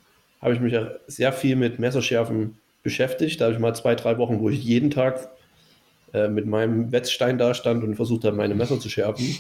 habe 0.41 0.55
ich 0.55 0.61
mich 0.61 0.73
ja 0.73 0.93
sehr 1.07 1.33
viel 1.33 1.57
mit 1.57 1.79
Messerschärfen 1.79 2.57
beschäftigt. 2.83 3.41
Da 3.41 3.47
habe 3.47 3.55
ich 3.55 3.61
mal 3.61 3.75
zwei, 3.75 3.95
drei 3.95 4.19
Wochen, 4.19 4.41
wo 4.41 4.49
ich 4.49 4.65
jeden 4.65 4.91
Tag 4.91 5.29
äh, 6.13 6.29
mit 6.29 6.47
meinem 6.47 6.93
Wetzstein 6.93 7.39
da 7.39 7.55
stand 7.55 7.85
und 7.85 7.97
versucht 7.97 8.25
habe, 8.25 8.37
meine 8.37 8.55
Messer 8.55 8.81
zu 8.81 8.89
schärfen. 8.89 9.37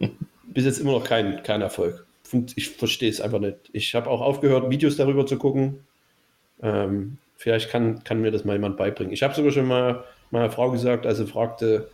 bis 0.46 0.64
jetzt 0.64 0.80
immer 0.80 0.92
noch 0.92 1.04
kein, 1.04 1.42
kein 1.42 1.60
Erfolg. 1.62 2.04
Ich 2.56 2.70
verstehe 2.70 3.10
es 3.10 3.20
einfach 3.20 3.40
nicht. 3.40 3.56
Ich 3.72 3.94
habe 3.94 4.08
auch 4.08 4.20
aufgehört, 4.20 4.70
Videos 4.70 4.96
darüber 4.96 5.26
zu 5.26 5.36
gucken. 5.36 5.80
Ähm, 6.62 7.18
vielleicht 7.36 7.70
kann, 7.70 8.04
kann 8.04 8.20
mir 8.20 8.30
das 8.30 8.44
mal 8.44 8.52
jemand 8.54 8.76
beibringen. 8.76 9.12
Ich 9.12 9.22
habe 9.22 9.34
sogar 9.34 9.52
schon 9.52 9.66
mal 9.66 10.04
meiner 10.30 10.50
Frau 10.50 10.70
gesagt, 10.70 11.06
als 11.06 11.18
sie 11.18 11.26
fragte, 11.26 11.88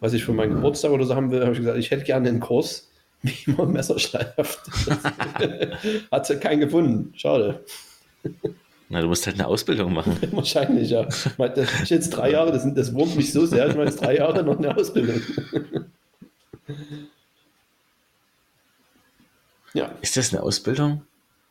was 0.00 0.14
ich 0.14 0.24
für 0.24 0.32
meinen 0.32 0.54
Geburtstag 0.54 0.90
oder 0.90 1.04
so 1.04 1.14
haben 1.14 1.30
will, 1.30 1.42
habe 1.42 1.52
ich 1.52 1.58
gesagt, 1.58 1.78
ich 1.78 1.90
hätte 1.90 2.04
gerne 2.04 2.28
einen 2.28 2.40
Kurs, 2.40 2.90
wie 3.22 3.52
man 3.52 3.72
Messer 3.72 3.98
schleift. 3.98 4.60
Hat 6.10 6.26
sie 6.26 6.36
keinen 6.38 6.60
gefunden. 6.60 7.12
Schade. 7.16 7.64
Na, 8.88 9.00
du 9.00 9.06
musst 9.06 9.26
halt 9.26 9.36
eine 9.36 9.46
Ausbildung 9.46 9.92
machen. 9.92 10.16
Wahrscheinlich, 10.32 10.90
ja. 10.90 11.06
Ich 11.82 11.90
jetzt 11.90 12.10
drei 12.10 12.32
Jahre, 12.32 12.50
das, 12.50 12.66
das 12.74 12.92
wurmt 12.92 13.14
mich 13.16 13.32
so 13.32 13.46
sehr, 13.46 13.68
ich 13.68 13.76
meine 13.76 13.90
jetzt 13.90 14.02
drei 14.02 14.16
Jahre 14.16 14.42
noch 14.42 14.58
eine 14.58 14.76
Ausbildung. 14.76 15.20
Ja. 19.74 19.94
Ist 20.00 20.16
das 20.16 20.32
eine 20.32 20.42
Ausbildung? 20.42 21.02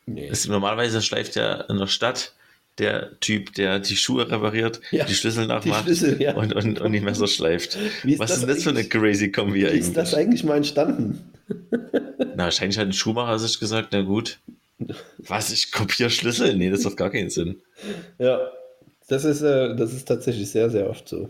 Nee. 0.06 0.28
Das, 0.28 0.46
normalerweise 0.46 1.02
schleift 1.02 1.36
ja 1.36 1.60
in 1.62 1.78
der 1.78 1.86
Stadt 1.86 2.34
der 2.78 3.18
Typ, 3.20 3.54
der 3.54 3.78
die 3.78 3.96
Schuhe 3.96 4.30
repariert, 4.30 4.80
ja, 4.90 5.04
die 5.04 5.14
Schlüssel 5.14 5.46
nachmacht 5.46 5.80
die 5.80 5.94
Schlüssel, 5.94 6.22
ja. 6.22 6.34
und, 6.34 6.54
und, 6.54 6.80
und 6.80 6.92
die 6.92 7.00
Messer 7.00 7.26
schleift. 7.26 7.76
Ist 8.04 8.18
Was 8.18 8.36
ist 8.36 8.48
das 8.48 8.62
für 8.62 8.70
eine 8.70 8.84
crazy 8.84 9.30
Kombi 9.30 9.66
eigentlich? 9.66 9.74
Wie 9.74 9.78
ist 9.88 9.96
das 9.96 10.14
eigentlich 10.14 10.44
mal 10.44 10.56
entstanden? 10.56 11.32
Na, 12.36 12.44
wahrscheinlich 12.44 12.78
hat 12.78 12.86
ein 12.86 12.92
Schuhmacher 12.92 13.38
sich 13.38 13.60
gesagt, 13.60 13.88
na 13.92 14.02
gut, 14.02 14.38
was, 15.18 15.52
ich 15.52 15.72
kopiere 15.72 16.10
Schlüssel? 16.10 16.56
Nee, 16.56 16.70
das 16.70 16.84
hat 16.86 16.96
gar 16.96 17.10
keinen 17.10 17.28
Sinn. 17.28 17.60
Ja, 18.18 18.50
das 19.08 19.24
ist, 19.24 19.42
äh, 19.42 19.76
das 19.76 19.92
ist 19.92 20.08
tatsächlich 20.08 20.50
sehr, 20.50 20.70
sehr 20.70 20.88
oft 20.88 21.08
so. 21.08 21.28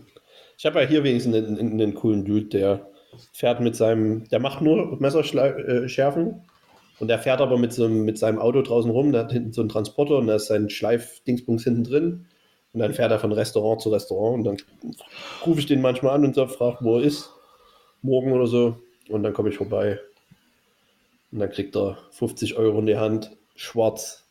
Ich 0.57 0.65
habe 0.65 0.81
ja 0.81 0.87
hier 0.87 1.03
wenigstens 1.03 1.35
einen, 1.35 1.59
einen, 1.59 1.81
einen, 1.81 1.93
coolen 1.95 2.23
Dude, 2.23 2.45
der 2.45 2.87
fährt 3.33 3.59
mit 3.59 3.75
seinem, 3.75 4.29
der 4.29 4.39
macht 4.39 4.61
nur 4.61 5.01
Messerschärfen 5.01 6.41
Und 7.01 7.07
der 7.07 7.17
fährt 7.17 7.41
aber 7.41 7.57
mit, 7.57 7.73
so, 7.73 7.89
mit 7.89 8.19
seinem 8.19 8.37
Auto 8.37 8.61
draußen 8.61 8.91
rum, 8.91 9.11
der 9.11 9.23
hat 9.23 9.31
hinten 9.31 9.53
so 9.53 9.61
einen 9.61 9.69
Transporter 9.69 10.17
und 10.17 10.27
da 10.27 10.35
ist 10.35 10.45
sein 10.45 10.69
Schleifdingsbums 10.69 11.63
hinten 11.63 11.83
drin. 11.83 12.27
Und 12.73 12.79
dann 12.79 12.93
fährt 12.93 13.09
er 13.09 13.17
von 13.17 13.31
Restaurant 13.31 13.81
zu 13.81 13.89
Restaurant 13.89 14.37
und 14.37 14.43
dann 14.43 14.57
rufe 15.43 15.59
ich 15.59 15.65
den 15.65 15.81
manchmal 15.81 16.13
an 16.13 16.25
und 16.25 16.35
so, 16.35 16.45
frage, 16.45 16.77
wo 16.81 16.99
er 16.99 17.03
ist. 17.03 17.31
Morgen 18.03 18.31
oder 18.33 18.45
so. 18.45 18.77
Und 19.09 19.23
dann 19.23 19.33
komme 19.33 19.49
ich 19.49 19.57
vorbei. 19.57 19.99
Und 21.31 21.39
dann 21.39 21.49
kriegt 21.49 21.75
er 21.75 21.97
50 22.11 22.57
Euro 22.57 22.77
in 22.77 22.85
die 22.85 22.97
Hand, 22.97 23.35
schwarz. 23.55 24.23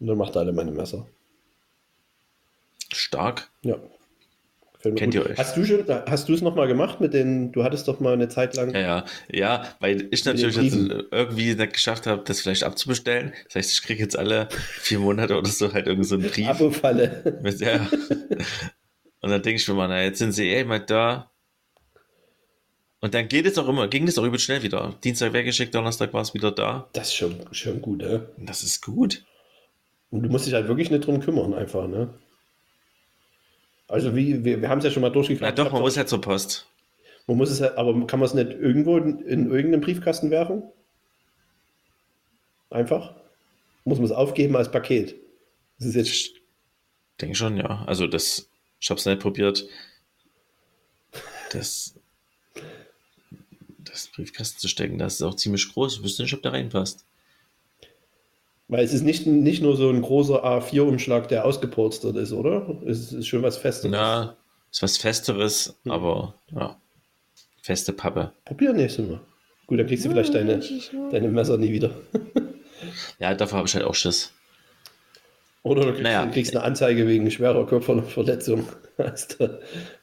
Und 0.00 0.08
dann 0.08 0.18
macht 0.18 0.34
er 0.34 0.40
alle 0.40 0.52
meine 0.52 0.72
Messer. 0.72 1.06
Stark. 2.92 3.48
Ja. 3.62 3.76
Kennt 4.94 5.14
ihr 5.14 5.26
euch? 5.26 5.36
Hast 5.36 5.56
du 5.56 5.64
schon, 5.64 5.84
hast 5.88 6.28
du 6.28 6.34
es 6.34 6.42
nochmal 6.42 6.68
gemacht 6.68 7.00
mit 7.00 7.14
den, 7.14 7.52
du 7.52 7.64
hattest 7.64 7.88
doch 7.88 8.00
mal 8.00 8.12
eine 8.12 8.28
Zeit 8.28 8.54
lang. 8.54 8.72
Ja, 8.74 8.80
ja, 8.80 9.04
ja, 9.32 9.64
weil 9.80 10.08
ich 10.10 10.24
natürlich 10.24 10.56
irgendwie 10.56 11.54
nicht 11.54 11.72
geschafft 11.72 12.06
habe, 12.06 12.22
das 12.24 12.40
vielleicht 12.40 12.64
abzubestellen. 12.64 13.32
Das 13.46 13.56
heißt, 13.56 13.72
ich 13.72 13.82
kriege 13.82 14.02
jetzt 14.02 14.18
alle 14.18 14.48
vier 14.80 14.98
Monate 14.98 15.36
oder 15.36 15.48
so 15.48 15.72
halt 15.72 15.86
irgendwie 15.86 16.08
so 16.08 16.14
einen 16.14 16.30
Brief. 16.30 16.48
Abo-Falle. 16.48 17.40
Ja. 17.58 17.88
Und 19.20 19.30
dann 19.30 19.42
denke 19.42 19.60
ich 19.60 19.66
mir 19.66 19.74
mal, 19.74 19.88
na, 19.88 20.02
jetzt 20.02 20.18
sind 20.18 20.32
sie 20.32 20.48
eh 20.48 20.64
mal 20.64 20.80
da. 20.80 21.32
Und 23.00 23.14
dann 23.14 23.28
geht 23.28 23.46
es 23.46 23.58
auch 23.58 23.68
immer, 23.68 23.88
ging 23.88 24.06
es 24.08 24.18
auch 24.18 24.24
übel 24.24 24.38
schnell 24.38 24.62
wieder. 24.62 24.94
Dienstag 25.04 25.32
weggeschickt, 25.32 25.74
Donnerstag 25.74 26.12
war 26.12 26.22
es 26.22 26.34
wieder 26.34 26.50
da. 26.50 26.88
Das 26.92 27.08
ist 27.08 27.14
schon, 27.14 27.34
schon 27.52 27.82
gut, 27.82 27.98
ne? 27.98 28.28
Das 28.38 28.62
ist 28.62 28.84
gut. 28.84 29.24
Und 30.10 30.22
du 30.22 30.28
musst 30.28 30.46
dich 30.46 30.54
halt 30.54 30.68
wirklich 30.68 30.90
nicht 30.90 31.06
drum 31.06 31.20
kümmern, 31.20 31.54
einfach, 31.54 31.88
ne? 31.88 32.14
Also 33.88 34.14
wie, 34.16 34.44
wir, 34.44 34.60
wir 34.62 34.68
haben 34.68 34.78
es 34.78 34.84
ja 34.84 34.90
schon 34.90 35.02
mal 35.02 35.08
Na 35.08 35.14
durchgeführt. 35.14 35.58
doch, 35.58 35.70
man 35.72 35.80
muss 35.82 35.96
halt 35.96 36.08
zur 36.08 36.20
Post. 36.20 36.68
man 37.26 37.36
muss 37.36 37.50
es 37.50 37.60
halt, 37.60 37.76
aber 37.78 37.92
kann 38.06 38.18
man 38.20 38.26
es 38.28 38.34
nicht 38.34 38.50
irgendwo 38.50 38.96
in, 38.98 39.20
in 39.20 39.50
irgendeinen 39.50 39.80
Briefkasten 39.80 40.30
werfen? 40.30 40.62
Einfach? 42.70 43.14
Muss 43.84 43.98
man 43.98 44.06
es 44.06 44.12
aufgeben 44.12 44.56
als 44.56 44.70
Paket? 44.70 45.14
Das 45.78 45.88
ist 45.88 45.94
jetzt, 45.94 46.08
Ich 46.10 46.34
denke 47.20 47.36
schon, 47.36 47.56
ja. 47.56 47.84
Also 47.86 48.06
das, 48.08 48.48
ich 48.80 48.90
habe 48.90 48.98
es 48.98 49.06
nicht 49.06 49.20
probiert, 49.20 49.64
das, 51.52 51.94
das 53.78 54.08
Briefkasten 54.08 54.58
zu 54.58 54.66
stecken. 54.68 54.98
Das 54.98 55.14
ist 55.14 55.22
auch 55.22 55.36
ziemlich 55.36 55.72
groß. 55.72 55.98
Ich 55.98 56.02
wüsste 56.02 56.22
nicht, 56.24 56.34
ob 56.34 56.42
da 56.42 56.50
reinpasst. 56.50 57.05
Weil 58.68 58.84
es 58.84 58.92
ist 58.92 59.02
nicht, 59.02 59.26
nicht 59.26 59.62
nur 59.62 59.76
so 59.76 59.88
ein 59.90 60.02
großer 60.02 60.44
A4-Umschlag, 60.44 61.28
der 61.28 61.44
ausgepolstert 61.44 62.16
ist, 62.16 62.32
oder? 62.32 62.76
Es 62.86 63.12
ist 63.12 63.26
schon 63.26 63.42
was 63.42 63.56
Festes. 63.56 63.90
Na, 63.90 64.36
ist 64.70 64.82
was 64.82 64.96
Festeres, 64.98 65.76
aber 65.88 66.34
ja. 66.54 66.76
Feste 67.62 67.92
Pappe. 67.92 68.32
Probier 68.44 68.72
nächstes 68.72 69.08
Mal. 69.08 69.20
Gut, 69.66 69.80
dann 69.80 69.86
kriegst 69.86 70.04
du 70.04 70.10
vielleicht 70.10 70.34
deine, 70.34 70.60
deine 71.10 71.28
Messer 71.28 71.58
nie 71.58 71.72
wieder. 71.72 71.90
Ja, 73.18 73.34
dafür 73.34 73.58
habe 73.58 73.68
ich 73.68 73.74
halt 73.74 73.86
auch 73.86 73.94
Schiss. 73.94 74.32
Oder 75.62 75.80
du 75.86 75.88
kriegst, 75.92 76.02
Naja. 76.02 76.26
du 76.26 76.32
kriegst 76.32 76.54
eine 76.54 76.62
Anzeige 76.64 77.08
wegen 77.08 77.30
schwerer 77.30 77.66
Körperverletzung. 77.66 78.68
Du, 78.98 79.04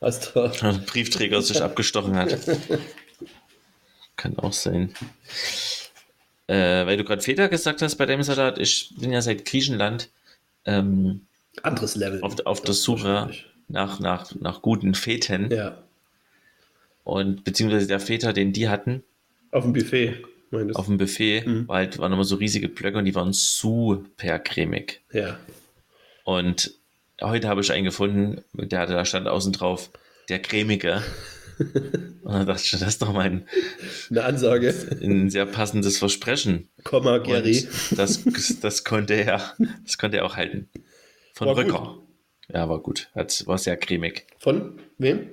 hast 0.01 0.35
du, 0.35 0.41
ein 0.61 0.85
Briefträger 0.85 1.41
sich 1.41 1.61
abgestochen 1.63 2.15
hat. 2.15 2.37
Kann 4.17 4.37
auch 4.37 4.53
sein. 4.53 4.93
Äh, 6.47 6.85
weil 6.85 6.97
du 6.97 7.03
gerade 7.03 7.21
Feta 7.21 7.47
gesagt 7.47 7.81
hast 7.81 7.95
bei 7.95 8.05
deinem 8.05 8.23
Salat, 8.23 8.57
ich 8.59 8.93
bin 8.99 9.11
ja 9.13 9.21
seit 9.21 9.45
Griechenland 9.45 10.09
ähm, 10.65 11.21
anderes 11.61 11.95
Level. 11.95 12.21
auf, 12.21 12.35
auf 12.45 12.61
der 12.61 12.73
Suche 12.73 13.29
nach, 13.69 13.99
nach, 13.99 14.33
nach 14.35 14.61
guten 14.61 14.93
Feten. 14.95 15.49
Ja, 15.51 15.77
Und 17.03 17.43
beziehungsweise 17.43 17.87
der 17.87 17.99
Feta, 17.99 18.33
den 18.33 18.51
die 18.53 18.67
hatten 18.69 19.03
auf 19.51 19.63
dem 19.63 19.73
Buffet. 19.73 20.15
Meintest. 20.51 20.77
auf 20.77 20.85
dem 20.85 20.97
Buffet, 20.97 21.45
Mhm. 21.47 21.67
war 21.67 21.77
halt, 21.77 21.97
waren 21.97 22.13
immer 22.13 22.23
so 22.23 22.35
riesige 22.35 22.69
Blöcke 22.69 22.97
und 22.99 23.05
die 23.05 23.15
waren 23.15 23.33
super 23.33 24.37
cremig. 24.39 25.01
ja. 25.11 25.37
Und 26.25 26.71
heute 27.21 27.49
habe 27.49 27.59
ich 27.61 27.71
einen 27.71 27.83
gefunden, 27.83 28.43
der 28.53 28.85
da 28.85 29.03
stand 29.03 29.27
außen 29.27 29.51
drauf, 29.51 29.89
der 30.29 30.39
cremige. 30.39 31.01
Und 32.23 32.33
dann 32.33 32.47
dachte 32.47 32.61
ich, 32.63 32.71
das 32.71 32.81
ist 32.81 33.01
doch 33.01 33.13
mein 33.13 33.45
Eine 34.09 34.23
Ansage. 34.23 34.73
ein 35.01 35.29
sehr 35.29 35.45
passendes 35.45 35.97
Versprechen. 35.97 36.69
Komma, 36.83 37.17
Gary. 37.19 37.67
Das, 37.91 38.23
das 38.61 38.83
konnte 38.83 39.13
er, 39.13 39.53
das 39.83 39.97
konnte 39.97 40.17
er 40.17 40.25
auch 40.25 40.35
halten. 40.35 40.69
Von 41.33 41.47
War 41.47 41.55
gut. 41.55 41.65
Rücker. 41.65 41.97
Ja, 42.53 42.69
war 42.69 42.79
gut. 42.79 43.09
Hat, 43.15 43.45
war 43.47 43.57
sehr 43.57 43.77
cremig. 43.77 44.25
Von 44.39 44.79
wem? 44.97 45.29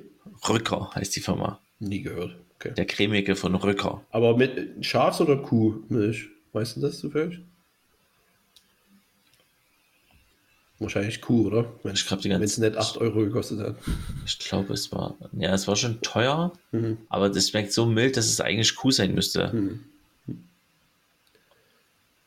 Rücker 0.48 0.90
heißt 0.94 1.14
die 1.16 1.20
Firma. 1.20 1.60
Nie 1.78 2.02
gehört. 2.02 2.36
Okay. 2.56 2.72
Der 2.76 2.84
cremige 2.86 3.36
von 3.36 3.54
Rücker. 3.54 4.04
Aber 4.10 4.36
mit 4.36 4.84
Schafs- 4.84 5.20
oder 5.20 5.36
Kuhmilch? 5.36 6.28
Weißt 6.52 6.76
du 6.76 6.80
das 6.80 6.98
zufällig? 6.98 7.40
Wahrscheinlich 10.80 11.20
Kuh, 11.20 11.46
oder? 11.46 11.66
Wenn 11.82 11.92
Ich 11.94 12.06
glaube, 12.06 12.22
die 12.22 12.30
es 12.30 12.38
ganze 12.38 12.60
nicht 12.62 12.76
8 12.76 12.96
Euro 12.98 13.20
gekostet 13.20 13.60
hat. 13.60 13.76
Ich 14.26 14.38
glaube, 14.38 14.72
es 14.72 14.90
war, 14.92 15.14
ja, 15.32 15.52
es 15.54 15.68
war 15.68 15.76
schon 15.76 16.00
teuer, 16.00 16.52
Mhm. 16.72 16.96
aber 17.10 17.28
das 17.28 17.50
schmeckt 17.50 17.72
so 17.72 17.84
mild, 17.86 18.16
dass 18.16 18.26
es 18.26 18.40
eigentlich 18.40 18.74
Kuh 18.74 18.90
sein 18.90 19.14
müsste. 19.14 19.52
Hm. 19.52 19.80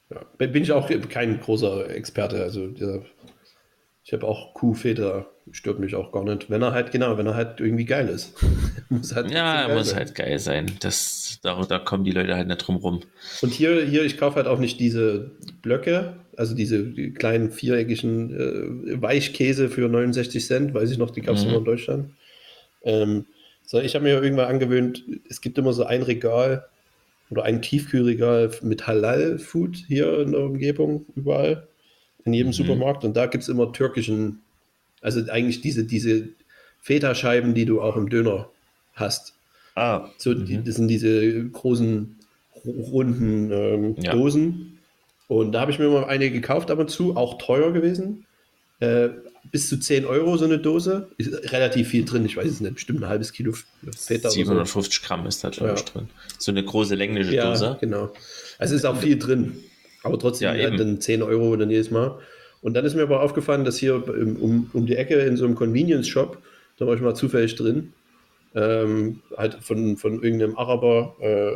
Ja. 0.10 0.22
Bin 0.38 0.56
ich 0.64 0.72
auch 0.72 0.90
kein 1.10 1.40
großer 1.40 1.90
Experte. 1.90 2.44
Also 2.44 2.68
der, 2.68 3.02
ich 4.04 4.14
habe 4.14 4.28
auch 4.28 4.54
Kuhfeder, 4.54 5.26
stört 5.52 5.80
mich 5.80 5.96
auch 5.96 6.12
gar 6.12 6.24
nicht. 6.24 6.50
Wenn 6.50 6.62
er 6.62 6.74
halt, 6.74 6.92
genau, 6.92 7.18
wenn 7.18 7.26
er 7.26 7.36
halt 7.36 7.60
irgendwie 7.60 7.86
geil 7.86 8.08
ist. 8.10 8.34
muss 8.90 9.16
halt 9.16 9.32
Ja, 9.32 9.64
er 9.64 9.76
muss 9.76 9.90
sein. 9.90 9.98
halt 10.00 10.16
geil 10.16 10.38
sein. 10.40 10.72
Das, 10.82 11.40
da, 11.42 11.60
da 11.64 11.80
kommen 11.80 12.04
die 12.04 12.12
Leute 12.12 12.36
halt 12.36 12.48
nicht 12.48 12.60
drum 12.68 12.76
rum. 12.76 13.02
Und 13.42 13.52
hier, 13.52 13.84
hier, 13.86 14.04
ich 14.04 14.18
kaufe 14.18 14.36
halt 14.36 14.48
auch 14.48 14.60
nicht 14.60 14.80
diese 14.80 15.32
Blöcke, 15.62 16.18
also 16.38 16.56
diese 16.56 16.84
die 16.84 17.14
kleinen 17.14 17.52
viereckigen 17.52 18.32
äh, 18.96 19.02
Weichkäse 19.02 19.70
für 19.70 19.88
69 19.90 20.46
Cent, 20.46 20.74
weiß 20.74 20.92
ich 20.92 20.98
noch, 20.98 21.12
die 21.12 21.22
gab 21.22 21.36
es 21.36 21.44
Mhm. 21.44 21.50
immer 21.50 21.60
in 21.60 21.66
Deutschland. 21.66 22.10
Ähm, 22.84 23.26
so, 23.66 23.80
ich 23.80 23.96
habe 23.96 24.04
mir 24.04 24.22
irgendwann 24.22 24.48
angewöhnt, 24.50 25.04
es 25.30 25.42
gibt 25.42 25.58
immer 25.58 25.74
so 25.74 25.86
ein 25.86 26.02
Regal 26.04 26.66
oder 27.30 27.44
ein 27.44 27.62
Tiefkühlregal 27.62 28.52
mit 28.62 28.86
Halal-Food 28.88 29.78
hier 29.88 30.20
in 30.20 30.32
der 30.34 30.42
Umgebung, 30.42 31.06
überall, 31.16 31.68
in 32.26 32.34
jedem 32.34 32.50
Mhm. 32.50 32.54
Supermarkt. 32.54 33.04
Und 33.06 33.16
da 33.16 33.26
gibt 33.28 33.44
es 33.44 33.50
immer 33.50 33.72
türkischen, 33.72 34.40
also 35.02 35.22
eigentlich 35.32 35.62
diese, 35.62 35.86
diese 35.86 36.30
Feta-Scheiben, 36.82 37.54
die 37.54 37.66
du 37.66 37.82
auch 37.82 37.96
im 37.96 38.10
Döner 38.10 38.50
hast. 38.94 39.34
Ah, 39.76 40.10
So, 40.18 40.34
die, 40.34 40.62
das 40.64 40.76
sind 40.76 40.88
diese 40.90 41.46
großen 41.50 42.16
ru- 42.66 42.92
runden 42.92 43.50
ähm, 43.52 43.96
Ja. 44.04 44.12
Dosen. 44.12 44.73
Und 45.40 45.52
da 45.54 45.62
habe 45.62 45.72
ich 45.72 45.80
mir 45.80 45.90
mal 45.90 46.06
eine 46.06 46.30
gekauft 46.30 46.70
ab 46.70 46.78
und 46.80 46.90
zu, 46.90 47.16
auch 47.18 47.38
teuer 47.40 47.72
gewesen. 47.72 48.26
Äh, 48.80 49.10
bis 49.52 49.68
zu 49.68 49.80
10 49.80 50.06
Euro 50.06 50.38
so 50.38 50.46
eine 50.46 50.60
Dose. 50.60 51.10
Ist 51.18 51.52
relativ 51.52 51.90
viel 51.90 52.06
drin, 52.06 52.26
ich 52.26 52.38
weiß 52.38 52.46
es 52.50 52.62
nicht, 52.62 52.76
bestimmt 52.76 53.02
ein 53.04 53.10
halbes 53.10 53.34
Kilo 53.34 53.54
Feta 53.98 54.28
oder 54.28 54.30
so. 54.30 54.36
750 54.36 55.02
Gramm 55.02 55.26
ist 55.26 55.44
da, 55.44 55.50
glaube 55.50 55.70
Ja. 55.70 55.76
ich, 55.76 55.86
drin. 55.86 56.08
So 56.38 56.52
eine 56.52 56.64
große 56.64 56.96
längliche 56.96 57.34
Ja, 57.34 57.50
Dose. 57.50 57.78
genau. 57.82 58.12
Also 58.60 58.76
es 58.76 58.82
ist 58.82 58.86
auch 58.86 58.98
viel 58.98 59.18
drin. 59.18 59.58
Aber 60.04 60.20
trotzdem 60.20 60.56
Ja, 60.56 60.64
halt 60.70 60.80
dann 60.80 61.02
10 61.02 61.22
Euro 61.24 61.56
dann 61.56 61.70
jedes 61.70 61.90
Mal. 61.92 62.20
Und 62.62 62.76
dann 62.76 62.86
ist 62.86 62.96
mir 62.96 63.04
aber 63.04 63.22
aufgefallen, 63.22 63.66
dass 63.66 63.78
hier 63.78 64.08
um, 64.08 64.70
um 64.72 64.86
die 64.86 64.96
Ecke 64.96 65.16
in 65.16 65.36
so 65.36 65.46
einem 65.46 65.56
Convenience-Shop, 65.56 66.38
da 66.78 66.86
war 66.88 66.96
ich 66.96 67.02
mal 67.02 67.16
zufällig 67.16 67.56
drin, 67.56 67.92
ähm, 68.56 69.22
halt 69.36 69.56
von, 69.62 69.98
von 69.98 70.22
irgendeinem 70.24 70.58
Araber 70.58 71.16
äh, 71.20 71.52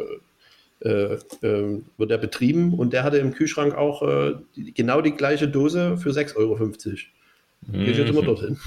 äh, 0.82 1.16
äh, 1.42 1.82
wird 1.98 2.12
der 2.12 2.20
betrieben 2.20 2.74
und 2.76 2.94
der 2.94 3.04
hatte 3.04 3.18
im 3.18 3.34
Kühlschrank 3.34 3.76
auch 3.76 4.04
äh, 4.04 4.36
die, 4.56 4.74
genau 4.74 5.02
die 5.02 5.12
gleiche 5.12 5.48
Dose 5.48 5.98
für 5.98 6.12
6,50 6.12 6.36
Euro. 6.36 6.56
Gehe 6.56 7.92
ich 7.92 7.98
jetzt 7.98 8.10
immer 8.10 8.22
dorthin. 8.22 8.60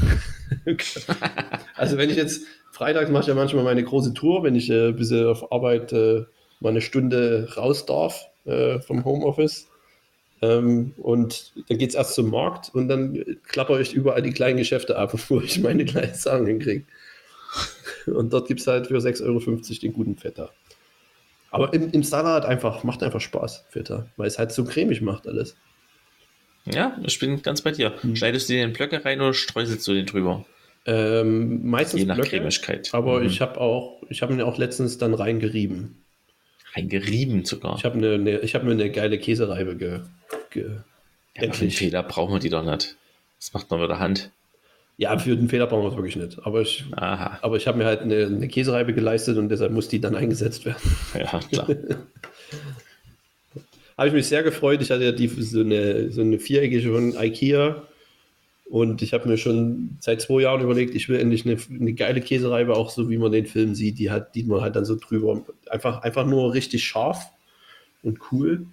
also 1.77 1.97
wenn 1.97 2.11
ich 2.11 2.17
jetzt, 2.17 2.47
freitags 2.73 3.11
mache 3.11 3.23
ich 3.23 3.29
ja 3.29 3.35
manchmal 3.35 3.63
meine 3.63 3.85
große 3.85 4.13
Tour, 4.13 4.43
wenn 4.43 4.57
ich 4.57 4.69
äh, 4.71 4.89
ein 4.89 4.97
bisschen 4.97 5.27
auf 5.27 5.53
Arbeit 5.53 5.93
äh, 5.93 6.25
mal 6.59 6.71
eine 6.71 6.81
Stunde 6.81 7.49
raus 7.57 7.87
darf 7.87 8.27
vom 8.87 9.05
Homeoffice. 9.05 9.69
Ähm, 10.43 10.95
und 10.97 11.53
dann 11.69 11.79
geht 11.79 11.91
es 11.91 11.95
erst 11.95 12.15
zum 12.15 12.31
Markt 12.31 12.75
und 12.75 12.89
dann 12.89 13.23
klapper 13.47 13.79
ich 13.81 13.93
überall 13.93 14.23
die 14.23 14.33
kleinen 14.33 14.57
Geschäfte 14.57 14.97
ab, 14.97 15.13
wo 15.29 15.41
ich 15.41 15.61
meine 15.61 15.85
kleinen 15.85 16.15
Sachen 16.15 16.47
hinkriege. 16.47 16.85
Und 18.07 18.33
dort 18.33 18.49
gibt 18.49 18.61
es 18.61 18.67
halt 18.67 18.87
für 18.87 18.97
6,50 18.97 19.23
Euro 19.25 19.41
den 19.83 19.93
guten 19.93 20.17
Feta. 20.17 20.51
Aber 21.51 21.73
im, 21.75 21.91
im 21.91 22.03
Salat 22.03 22.45
einfach, 22.45 22.85
macht 22.85 23.03
einfach 23.03 23.21
Spaß, 23.21 23.65
Feta, 23.71 24.07
weil 24.17 24.29
es 24.29 24.39
halt 24.39 24.53
so 24.53 24.65
cremig 24.65 25.01
macht 25.01 25.27
alles. 25.27 25.57
Ja, 26.67 26.97
ich 27.05 27.19
bin 27.19 27.43
ganz 27.43 27.63
bei 27.63 27.73
dir. 27.73 27.95
Hm. 28.03 28.15
Schneidest 28.17 28.49
du 28.49 28.53
den 28.53 28.69
in 28.69 28.73
Blöcke 28.73 29.05
rein 29.05 29.21
oder 29.21 29.35
streuselst 29.35 29.87
du 29.89 29.95
den 29.95 30.07
drüber? 30.07 30.45
Ähm, 30.87 31.67
meistens 31.69 32.01
Je 32.01 32.07
nach 32.07 32.15
Blöcke, 32.17 32.39
Cremigkeit. 32.39 32.91
aber 32.93 33.21
Mhm. 33.21 33.27
ich 33.27 33.41
habe 33.41 33.61
auch, 33.61 34.03
ich 34.09 34.23
habe 34.23 34.35
mir 34.35 34.47
auch 34.47 34.59
letztens 34.59 34.99
dann 34.99 35.15
reingerieben. 35.15 36.03
Reingerieben 36.75 37.45
sogar. 37.45 37.77
Ich 37.77 37.85
habe 37.85 37.97
eine, 37.99 38.39
ich 38.41 38.55
habe 38.55 38.65
mir 38.67 38.73
eine 38.73 38.91
geile 38.91 39.19
Käsereibe 39.19 39.77
ge, 39.77 40.01
ge 40.51 40.71
ja, 41.37 41.47
den. 41.49 41.71
Fehler 41.71 42.03
brauchen 42.03 42.33
wir 42.35 42.39
die 42.41 42.49
doch 42.49 42.63
nicht. 42.65 42.97
Das 43.39 43.53
macht 43.53 43.71
man 43.71 43.81
mit 43.81 43.91
der 43.91 43.99
Hand. 43.99 44.31
Ja, 45.01 45.19
für 45.19 45.35
den 45.35 45.49
Fehler 45.49 45.67
brauchen 45.67 45.85
wir 45.85 45.89
es 45.89 45.97
wirklich 45.97 46.17
nicht. 46.17 46.39
Aber 46.45 46.61
ich, 46.61 46.85
Aha. 46.93 47.39
aber 47.41 47.57
ich 47.57 47.67
habe 47.67 47.79
mir 47.79 47.87
halt 47.87 48.03
eine, 48.03 48.27
eine 48.27 48.49
Käsereibe 48.49 48.93
geleistet 48.93 49.39
und 49.39 49.49
deshalb 49.49 49.73
muss 49.73 49.89
die 49.89 49.99
dann 49.99 50.15
eingesetzt 50.15 50.67
werden. 50.67 50.83
Ja, 51.15 51.41
klar. 51.41 51.69
habe 53.97 54.09
ich 54.09 54.13
mich 54.13 54.27
sehr 54.27 54.43
gefreut. 54.43 54.83
Ich 54.83 54.91
hatte 54.91 55.05
ja 55.05 55.13
die, 55.13 55.29
so, 55.29 55.61
eine, 55.61 56.13
so 56.13 56.21
eine 56.21 56.39
viereckige 56.39 56.93
von 56.93 57.15
Ikea 57.19 57.83
und 58.67 59.01
ich 59.01 59.15
habe 59.15 59.27
mir 59.27 59.39
schon 59.39 59.97
seit 60.01 60.21
zwei 60.21 60.43
Jahren 60.43 60.61
überlegt, 60.61 60.95
ich 60.95 61.09
will 61.09 61.19
endlich 61.19 61.47
eine, 61.47 61.57
eine 61.71 61.95
geile 61.95 62.21
Käsereibe, 62.21 62.77
auch 62.77 62.91
so 62.91 63.09
wie 63.09 63.17
man 63.17 63.33
den 63.33 63.47
Film 63.47 63.75
sieht, 63.75 63.99
die 63.99 64.11
hat, 64.11 64.35
die 64.35 64.45
man 64.45 64.61
halt 64.61 64.77
dann 64.77 64.85
so 64.85 64.97
drüber, 64.97 65.43
einfach, 65.71 66.03
einfach 66.03 66.27
nur 66.27 66.53
richtig 66.53 66.85
scharf 66.85 67.31
und 68.03 68.19
cool. 68.31 68.67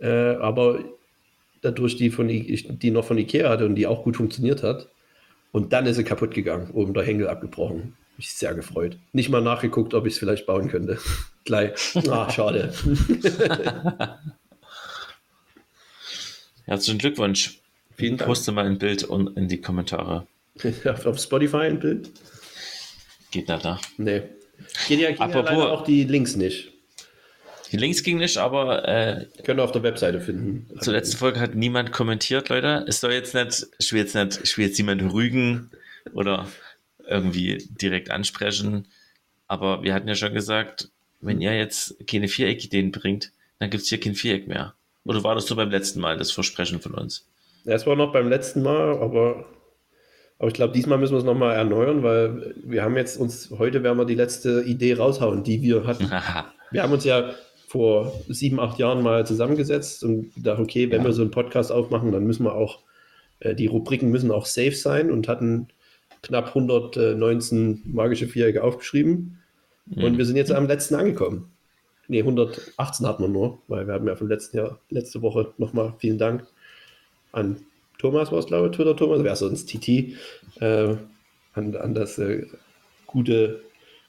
Äh, 0.00 0.08
aber 0.08 0.80
dadurch, 1.60 1.94
die, 1.94 2.10
von, 2.10 2.26
die 2.26 2.90
noch 2.90 3.04
von 3.04 3.16
Ikea 3.16 3.48
hatte 3.48 3.64
und 3.64 3.76
die 3.76 3.86
auch 3.86 4.02
gut 4.02 4.16
funktioniert 4.16 4.64
hat. 4.64 4.88
Und 5.52 5.72
dann 5.72 5.86
ist 5.86 5.96
sie 5.96 6.04
kaputt 6.04 6.32
gegangen, 6.34 6.70
oben 6.72 6.94
der 6.94 7.04
Hängel 7.04 7.28
abgebrochen. 7.28 7.94
Mich 8.16 8.32
sehr 8.32 8.54
gefreut. 8.54 8.96
Nicht 9.12 9.28
mal 9.28 9.40
nachgeguckt, 9.42 9.94
ob 9.94 10.06
ich 10.06 10.14
es 10.14 10.18
vielleicht 10.18 10.46
bauen 10.46 10.68
könnte. 10.68 10.98
Gleich. 11.44 11.72
Ach, 12.10 12.30
schade. 12.30 12.72
Herzlichen 16.64 16.98
Glückwunsch. 16.98 17.58
Vielen 17.96 18.16
Dank. 18.16 18.28
Poste 18.28 18.52
mal 18.52 18.66
ein 18.66 18.78
Bild 18.78 19.04
und 19.04 19.36
in 19.36 19.48
die 19.48 19.60
Kommentare. 19.60 20.26
Auf 21.04 21.18
Spotify 21.18 21.56
ein 21.58 21.80
Bild? 21.80 22.10
Geht 23.30 23.48
da 23.48 23.58
da. 23.58 23.80
Nee. 23.96 24.22
Geht 24.88 25.00
ja, 25.00 25.10
geht 25.10 25.18
ja 25.18 25.24
Apropos- 25.26 25.50
leider 25.50 25.72
auch 25.72 25.84
die 25.84 26.04
Links 26.04 26.36
nicht. 26.36 26.71
Die 27.72 27.78
Links 27.78 28.02
ging 28.02 28.18
nicht, 28.18 28.36
aber 28.36 28.86
äh, 28.86 29.26
Könnt 29.44 29.58
ihr 29.58 29.64
auf 29.64 29.72
der 29.72 29.82
Webseite 29.82 30.20
finden. 30.20 30.68
zur 30.80 30.92
letzten 30.92 31.16
Folge 31.16 31.40
hat 31.40 31.54
niemand 31.54 31.90
kommentiert, 31.90 32.50
Leute. 32.50 32.84
Es 32.86 33.00
soll 33.00 33.12
jetzt 33.12 33.34
nicht, 33.34 33.66
ich 33.78 33.92
will 33.92 34.00
jetzt 34.00 34.14
nicht, 34.14 34.40
ich 34.44 34.58
will 34.58 34.66
jetzt 34.66 34.78
niemanden 34.78 35.08
rügen 35.08 35.70
oder 36.12 36.46
irgendwie 37.08 37.66
direkt 37.80 38.10
ansprechen. 38.10 38.88
Aber 39.48 39.82
wir 39.82 39.94
hatten 39.94 40.06
ja 40.06 40.14
schon 40.14 40.34
gesagt, 40.34 40.90
wenn 41.22 41.40
ihr 41.40 41.56
jetzt 41.56 41.96
keine 42.06 42.28
Viereck-Ideen 42.28 42.92
bringt, 42.92 43.32
dann 43.58 43.70
gibt 43.70 43.84
es 43.84 43.88
hier 43.88 44.00
kein 44.00 44.14
Viereck 44.14 44.48
mehr. 44.48 44.74
Oder 45.04 45.24
war 45.24 45.34
das 45.34 45.46
so 45.46 45.56
beim 45.56 45.70
letzten 45.70 46.00
Mal, 46.00 46.18
das 46.18 46.30
Versprechen 46.30 46.80
von 46.80 46.92
uns? 46.92 47.26
Ja, 47.64 47.74
es 47.74 47.86
war 47.86 47.96
noch 47.96 48.12
beim 48.12 48.28
letzten 48.28 48.62
Mal, 48.62 48.98
aber, 48.98 49.46
aber 50.38 50.48
ich 50.48 50.54
glaube, 50.54 50.74
diesmal 50.74 50.98
müssen 50.98 51.12
wir 51.14 51.18
es 51.18 51.24
nochmal 51.24 51.56
erneuern, 51.56 52.02
weil 52.02 52.54
wir 52.64 52.82
haben 52.82 52.96
jetzt 52.96 53.16
uns, 53.16 53.50
heute 53.56 53.82
werden 53.82 53.96
wir 53.96 54.04
die 54.04 54.14
letzte 54.14 54.62
Idee 54.62 54.94
raushauen, 54.94 55.42
die 55.42 55.62
wir 55.62 55.86
hatten. 55.86 56.10
Wir 56.72 56.82
haben 56.82 56.92
uns 56.94 57.04
ja 57.04 57.34
vor 57.72 58.12
sieben, 58.28 58.60
acht 58.60 58.78
Jahren 58.78 59.02
mal 59.02 59.26
zusammengesetzt 59.26 60.04
und 60.04 60.34
gedacht, 60.34 60.60
okay, 60.60 60.90
wenn 60.90 61.00
Ja. 61.00 61.06
wir 61.06 61.12
so 61.14 61.22
einen 61.22 61.30
Podcast 61.30 61.72
aufmachen, 61.72 62.12
dann 62.12 62.26
müssen 62.26 62.44
wir 62.44 62.54
auch, 62.54 62.80
äh, 63.40 63.54
die 63.54 63.66
Rubriken 63.66 64.10
müssen 64.10 64.30
auch 64.30 64.44
safe 64.44 64.72
sein 64.74 65.10
und 65.10 65.26
hatten 65.26 65.68
knapp 66.22 66.54
119 66.54 67.80
magische 67.86 68.26
Vierecke 68.28 68.62
aufgeschrieben. 68.62 69.38
Und 69.96 70.18
wir 70.18 70.26
sind 70.26 70.36
jetzt 70.36 70.52
am 70.52 70.66
letzten 70.66 70.96
angekommen. 70.96 71.50
Nee, 72.08 72.20
118 72.20 73.06
hatten 73.06 73.22
wir 73.22 73.28
nur, 73.28 73.58
weil 73.68 73.86
wir 73.86 73.94
haben 73.94 74.06
ja 74.06 74.16
vom 74.16 74.28
letzten 74.28 74.58
Jahr, 74.58 74.78
letzte 74.90 75.22
Woche 75.22 75.52
nochmal 75.56 75.94
vielen 75.98 76.18
Dank 76.18 76.46
an 77.32 77.56
Thomas, 77.98 78.30
war 78.30 78.38
es 78.38 78.46
glaube 78.46 78.66
ich, 78.68 78.76
Twitter 78.76 78.94
Thomas, 78.94 79.24
wer 79.24 79.34
sonst, 79.34 79.66
TT, 79.70 80.14
äh, 80.60 80.96
an, 81.54 81.74
an 81.74 81.94
das 81.94 82.18
äh, 82.18 82.46
gute, 83.06 83.62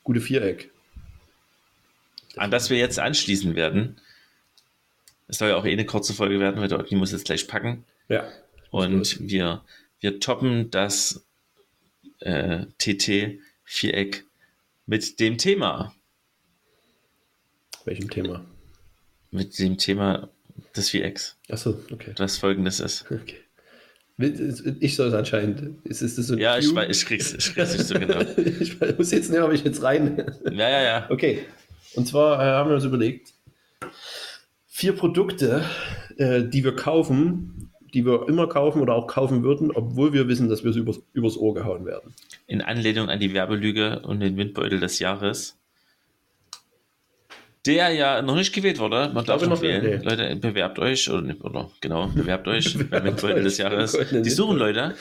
gute 0.04 0.20
Viereck. 0.20 0.73
An 2.36 2.52
das 2.52 2.70
wir 2.70 2.78
jetzt 2.78 3.00
anschließen 3.00 3.56
werden. 3.56 4.00
Es 5.28 5.38
soll 5.38 5.50
ja 5.50 5.56
auch 5.56 5.66
eh 5.66 5.72
eine 5.72 5.86
kurze 5.86 6.14
Folge 6.14 6.40
werden, 6.40 6.60
weil 6.60 6.68
der 6.68 6.80
Ogni 6.80 6.98
muss 6.98 7.12
jetzt 7.12 7.26
gleich 7.26 7.48
packen. 7.48 7.86
Ja. 8.10 8.28
Und 8.72 9.20
wir, 9.30 9.64
wir 10.00 10.20
toppen 10.20 10.72
das 10.72 11.26
äh, 12.20 12.66
TT-Viereck 12.80 14.26
mit 14.86 15.20
dem 15.20 15.38
Thema. 15.38 15.94
Welchem 17.86 18.10
Thema? 18.10 18.46
Mit 19.32 19.58
dem 19.60 19.78
Thema 19.78 20.30
des 20.76 20.90
Vierecks, 20.90 21.38
Achso, 21.50 21.80
okay. 21.92 22.14
das 22.16 22.38
folgendes 22.38 22.80
ist. 22.80 23.06
okay. 23.12 23.38
Ich 24.80 24.96
soll 24.96 25.08
es 25.08 25.14
anscheinend. 25.16 25.84
Ist, 25.86 26.02
ist 26.04 26.20
das 26.20 26.28
so 26.28 26.38
Ja, 26.38 26.58
ich, 26.60 26.68
Cue? 26.68 26.76
weiß, 26.76 26.96
ich 26.96 27.06
krieg's, 27.06 27.34
ich 27.34 27.54
krieg's 27.54 27.74
nicht 27.74 27.88
so 27.88 27.96
genau. 27.96 28.22
ich 28.38 28.80
muss 28.98 29.12
jetzt 29.12 29.32
nicht, 29.32 29.42
ob 29.42 29.52
ich 29.52 29.64
jetzt 29.64 29.82
rein. 29.82 30.24
Ja, 30.52 30.70
ja, 30.70 30.84
ja. 30.84 31.08
Okay. 31.10 31.46
Und 31.96 32.08
zwar 32.08 32.40
äh, 32.40 32.46
haben 32.46 32.70
wir 32.70 32.76
uns 32.76 32.86
überlegt, 32.86 33.34
vier 34.68 34.94
Produkte, 34.94 35.64
äh, 36.18 36.44
die 36.44 36.64
wir 36.64 36.76
kaufen, 36.76 37.72
die 37.94 38.06
wir 38.06 38.28
immer 38.28 38.48
kaufen 38.48 38.82
oder 38.82 38.96
auch 38.96 39.08
kaufen 39.08 39.44
würden, 39.44 39.72
obwohl 39.72 40.14
wir 40.14 40.28
wissen, 40.28 40.50
dass 40.50 40.64
wir 40.64 40.74
sie 40.74 40.80
übers, 40.80 41.02
übers 41.14 41.38
Ohr 41.38 41.54
gehauen 41.54 41.86
werden. 41.86 42.14
In 42.48 42.62
Anlehnung 42.62 43.10
an 43.10 43.20
die 43.20 43.34
Werbelüge 43.34 44.00
und 44.02 44.20
den 44.20 44.36
Windbeutel 44.36 44.80
des 44.80 45.00
Jahres. 45.00 45.58
Der 47.66 47.92
ja 47.92 48.22
noch 48.22 48.36
nicht 48.36 48.54
gewählt 48.54 48.80
wurde. 48.80 49.12
Man 49.14 49.24
darf 49.26 49.42
glaube 49.42 49.48
noch 49.48 49.62
nicht, 49.62 49.84
wählen. 49.84 50.00
nee. 50.00 50.04
Leute, 50.04 50.36
bewerbt 50.36 50.80
euch. 50.80 51.10
Oder, 51.10 51.22
nicht, 51.22 51.42
oder 51.42 51.72
genau, 51.80 52.08
bewerbt 52.08 52.48
euch 52.48 52.74
beim 52.78 52.88
Bewerbt 52.90 53.06
Windbeutel 53.06 53.38
euch 53.38 53.44
des 53.44 53.58
beim 53.58 53.72
Jahres. 53.72 53.98
Die 54.12 54.30
suchen 54.30 54.58
Leute. 54.58 54.96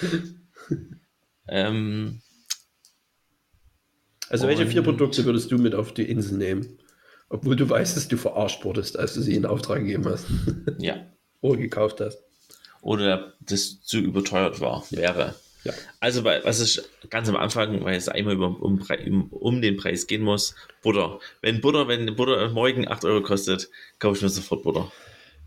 ähm, 1.48 2.20
Also 4.28 4.46
welche 4.46 4.66
vier 4.66 4.82
Produkte 4.82 5.24
würdest 5.24 5.50
du 5.50 5.58
mit 5.58 5.74
auf 5.74 5.92
die 5.92 6.04
Insel 6.04 6.38
nehmen? 6.38 6.78
Obwohl 7.32 7.56
du 7.56 7.68
weißt, 7.68 7.96
dass 7.96 8.08
du 8.08 8.18
verarscht 8.18 8.62
wurdest, 8.62 8.98
als 8.98 9.14
du 9.14 9.22
sie 9.22 9.34
in 9.34 9.46
Auftrag 9.46 9.78
gegeben 9.78 10.04
hast. 10.04 10.26
ja. 10.78 11.06
oder 11.40 11.58
gekauft 11.58 12.02
hast. 12.02 12.22
Oder 12.82 13.32
das 13.40 13.80
zu 13.82 13.98
überteuert 14.00 14.60
war, 14.60 14.84
wäre. 14.90 15.34
Ja. 15.64 15.72
Also, 15.98 16.22
bei, 16.24 16.44
was 16.44 16.60
ich 16.60 16.82
ganz 17.08 17.30
am 17.30 17.36
Anfang, 17.36 17.82
weil 17.84 17.96
es 17.96 18.10
einmal 18.10 18.34
über, 18.34 18.48
um, 18.48 18.82
um, 18.82 19.28
um 19.30 19.62
den 19.62 19.78
Preis 19.78 20.06
gehen 20.06 20.20
muss, 20.20 20.54
Butter. 20.82 21.20
Wenn 21.40 21.62
Butter, 21.62 21.88
wenn 21.88 22.14
Butter 22.16 22.50
morgen 22.50 22.86
8 22.86 23.06
Euro 23.06 23.22
kostet, 23.22 23.70
kaufe 23.98 24.16
ich 24.16 24.22
mir 24.22 24.28
sofort 24.28 24.62
Butter. 24.62 24.92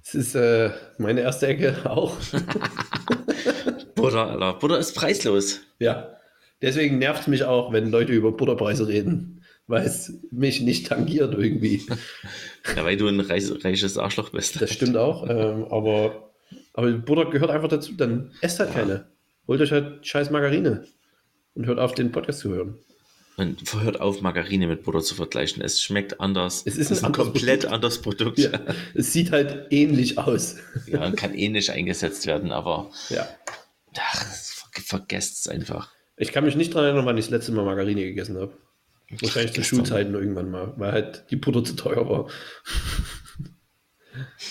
Das 0.03 0.15
ist 0.15 0.33
äh, 0.33 0.71
meine 0.97 1.21
erste 1.21 1.45
Ecke 1.45 1.77
auch. 1.89 2.17
Butter, 3.95 4.31
Alter. 4.31 4.53
Butter 4.53 4.79
ist 4.79 4.95
preislos. 4.95 5.59
ja. 5.77 6.11
Deswegen 6.61 6.97
nervt 6.97 7.21
es 7.21 7.27
mich 7.27 7.43
auch, 7.43 7.73
wenn 7.73 7.91
Leute 7.91 8.13
über 8.13 8.31
Butterpreise 8.31 8.87
reden, 8.87 9.44
weil 9.67 9.85
es 9.85 10.13
mich 10.31 10.61
nicht 10.61 10.87
tangiert 10.87 11.33
irgendwie. 11.33 11.81
Ja, 12.75 12.83
weil 12.85 12.97
du 12.97 13.07
ein 13.07 13.19
reich, 13.19 13.45
reiches 13.63 13.97
Arschloch 13.97 14.29
bist. 14.29 14.61
Das 14.61 14.71
stimmt 14.71 14.97
auch, 14.97 15.27
ähm, 15.29 15.65
aber, 15.69 16.33
aber 16.73 16.91
Butter 16.93 17.29
gehört 17.29 17.51
einfach 17.51 17.69
dazu. 17.69 17.93
Dann 17.93 18.31
esst 18.41 18.59
halt 18.59 18.73
keine. 18.73 19.07
Holt 19.47 19.61
euch 19.61 19.71
halt 19.71 20.05
scheiß 20.05 20.31
Margarine 20.31 20.85
und 21.53 21.65
hört 21.67 21.79
auf, 21.79 21.93
den 21.93 22.11
Podcast 22.11 22.39
zu 22.39 22.49
hören. 22.49 22.77
Und 23.37 23.61
hört 23.83 23.99
auf, 23.99 24.21
Margarine 24.21 24.65
mit 24.67 24.83
Butter 24.83 25.01
zu 25.01 25.13
vergleichen. 25.13 25.61
Es 25.61 25.81
schmeckt 25.81 26.21
anders. 26.21 26.63
Es 26.65 26.77
ist 26.77 26.89
ein 26.91 27.03
anderes 27.05 27.25
komplett 27.25 27.59
Produkt. 27.61 27.73
anderes 27.73 28.01
Produkt. 28.01 28.37
Ja, 28.39 28.51
es 28.93 29.11
sieht 29.11 29.31
halt 29.31 29.67
ähnlich 29.71 30.17
aus. 30.17 30.55
Ja, 30.87 31.05
und 31.05 31.17
kann 31.17 31.33
ähnlich 31.33 31.69
eingesetzt 31.71 32.27
werden, 32.27 32.51
aber 32.53 32.91
Ja. 33.09 33.27
ach, 33.99 34.23
ver 34.25 34.81
vergesst 34.99 35.39
es 35.39 35.47
einfach. 35.49 35.91
Ich 36.17 36.31
kann 36.31 36.45
mich 36.45 36.55
nicht 36.55 36.73
daran 36.73 36.85
erinnern, 36.85 37.05
wann 37.05 37.17
ich 37.17 37.25
das 37.25 37.31
letzte 37.31 37.51
Mal 37.51 37.65
Margarine 37.65 38.03
gegessen 38.03 38.37
habe. 38.37 38.53
Wahrscheinlich 39.09 39.53
zu. 39.53 39.63
Schulzeiten 39.63 40.13
irgendwann 40.13 40.49
mal, 40.49 40.73
weil 40.77 40.91
halt 40.91 41.25
die 41.29 41.35
Butter 41.35 41.63
zu 41.63 41.75
teuer 41.75 42.09
war. 42.09 42.29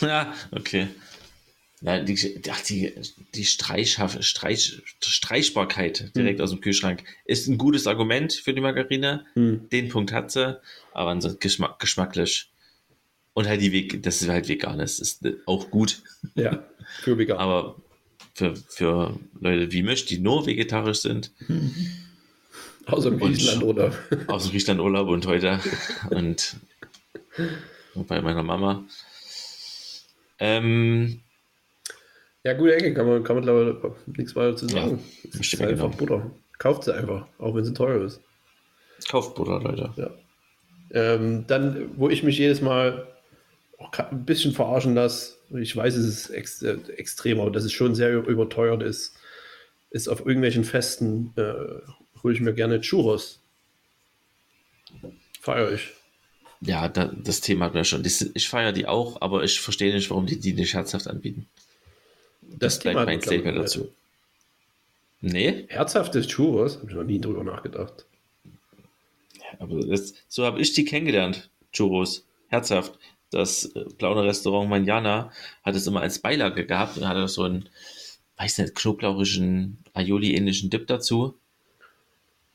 Ja, 0.02 0.34
okay. 0.50 0.88
Ja, 1.80 1.98
die, 1.98 2.42
ach, 2.50 2.60
die, 2.62 2.92
die 3.34 3.44
Streich, 3.44 3.98
Streichbarkeit 5.00 6.14
direkt 6.14 6.40
aus 6.40 6.50
dem 6.50 6.60
Kühlschrank 6.60 7.04
ist 7.24 7.46
ein 7.48 7.56
gutes 7.56 7.86
Argument 7.86 8.32
für 8.32 8.52
die 8.52 8.60
Margarine. 8.60 9.24
Hm. 9.34 9.68
Den 9.70 9.88
Punkt 9.88 10.12
hat 10.12 10.30
sie, 10.30 10.60
aber 10.92 11.10
ansonsten 11.10 11.40
geschmack, 11.40 11.78
geschmacklich. 11.78 12.50
Und 13.32 13.48
halt 13.48 13.60
die 13.60 13.72
Weg, 13.72 14.02
das 14.02 14.22
ist 14.22 14.28
halt 14.28 14.48
vegan, 14.48 14.78
das 14.78 14.98
ist 14.98 15.26
auch 15.46 15.70
gut. 15.70 16.02
Ja, 16.34 16.64
für 17.00 17.18
vegan. 17.18 17.38
Aber 17.40 17.76
für, 18.34 18.54
für 18.56 19.18
Leute 19.40 19.72
wie 19.72 19.82
mich, 19.82 20.04
die 20.04 20.18
nur 20.18 20.46
vegetarisch 20.46 21.00
sind, 21.00 21.32
Außer 21.48 22.03
im 22.86 23.14
Und- 23.14 23.20
Griechenland 23.20 23.62
oder. 23.62 23.92
aus 24.28 24.44
dem 24.44 24.50
Griechenland 24.52 24.80
Urlaub 24.80 25.08
und 25.08 25.26
heute 25.26 25.58
und 26.10 26.56
bei 28.08 28.20
meiner 28.20 28.42
Mama. 28.42 28.84
Ähm, 30.38 31.20
Ja, 32.44 32.52
gute 32.54 32.74
Ecke, 32.74 32.92
kann 32.94 33.06
man, 33.06 33.24
kann 33.24 33.36
man 33.36 33.44
glaube 33.44 33.80
ich 34.06 34.16
nichts 34.18 34.36
weiter 34.36 34.56
zu 34.56 34.68
sagen. 34.68 34.98
Ja, 35.22 35.30
es 35.40 35.52
ist 35.52 35.60
einfach 35.62 35.90
genau. 35.90 35.96
Butter. 35.96 36.30
Kauft 36.58 36.84
sie 36.84 36.94
einfach, 36.94 37.26
auch 37.38 37.54
wenn 37.54 37.64
sie 37.64 37.72
teuer 37.74 38.04
ist. 38.04 38.20
kauft 39.08 39.34
Butter, 39.34 39.60
Leute. 39.60 39.92
Ja. 39.96 40.10
Ähm, 40.90 41.46
dann, 41.46 41.90
wo 41.96 42.08
ich 42.10 42.22
mich 42.22 42.38
jedes 42.38 42.60
Mal 42.60 43.06
ein 44.10 44.24
bisschen 44.24 44.52
verarschen 44.52 44.94
lasse, 44.94 45.34
ich 45.50 45.74
weiß, 45.76 45.94
es 45.96 46.06
ist 46.06 46.30
ex 46.30 46.62
äh, 46.62 46.76
extrem, 46.96 47.40
aber 47.40 47.50
dass 47.50 47.64
es 47.64 47.72
schon 47.72 47.94
sehr 47.94 48.12
überteuert 48.14 48.82
ist, 48.82 49.14
ist 49.90 50.08
auf 50.08 50.20
irgendwelchen 50.20 50.64
Festen, 50.64 51.32
äh, 51.36 51.54
hole 52.24 52.34
ich 52.34 52.40
mir 52.40 52.54
gerne 52.54 52.80
Churros. 52.80 53.38
Feier 55.40 55.72
ich. 55.72 55.92
Ja, 56.60 56.88
da, 56.88 57.06
das 57.06 57.40
Thema 57.42 57.66
hatten 57.66 57.74
wir 57.74 57.84
schon. 57.84 58.02
Das, 58.02 58.22
ich 58.22 58.48
feiere 58.48 58.72
die 58.72 58.86
auch, 58.86 59.20
aber 59.20 59.44
ich 59.44 59.60
verstehe 59.60 59.92
nicht, 59.92 60.10
warum 60.10 60.26
die 60.26 60.40
die 60.40 60.54
nicht 60.54 60.72
herzhaft 60.74 61.06
anbieten. 61.06 61.46
Das, 62.40 62.78
bleibt 62.78 62.96
Thema 62.96 63.04
mein 63.04 63.20
Statement 63.20 63.58
dazu. 63.58 63.80
nicht. 65.20 65.34
Nee, 65.34 65.64
Herzhaftes 65.68 66.26
Churros, 66.26 66.76
habe 66.78 66.90
ich 66.90 66.96
noch 66.96 67.04
nie 67.04 67.20
drüber 67.20 67.44
nachgedacht. 67.44 68.04
aber 69.58 69.80
das, 69.86 70.14
so 70.28 70.44
habe 70.44 70.60
ich 70.60 70.72
die 70.72 70.84
kennengelernt, 70.84 71.50
Churros. 71.72 72.24
Herzhaft. 72.48 72.98
das 73.30 73.64
äh, 73.74 73.84
Plauner 73.98 74.24
Restaurant 74.24 74.70
Manjana 74.70 75.32
hat 75.64 75.74
es 75.74 75.86
immer 75.86 76.02
als 76.02 76.20
Beilage 76.20 76.66
gehabt 76.66 76.96
und 76.96 77.08
hatte 77.08 77.26
so 77.28 77.42
einen, 77.42 77.68
weiß 78.36 78.58
nicht, 78.58 78.74
knoblauchischen, 78.74 79.78
Aioli-ähnlichen 79.92 80.70
Dip 80.70 80.86
dazu. 80.86 81.34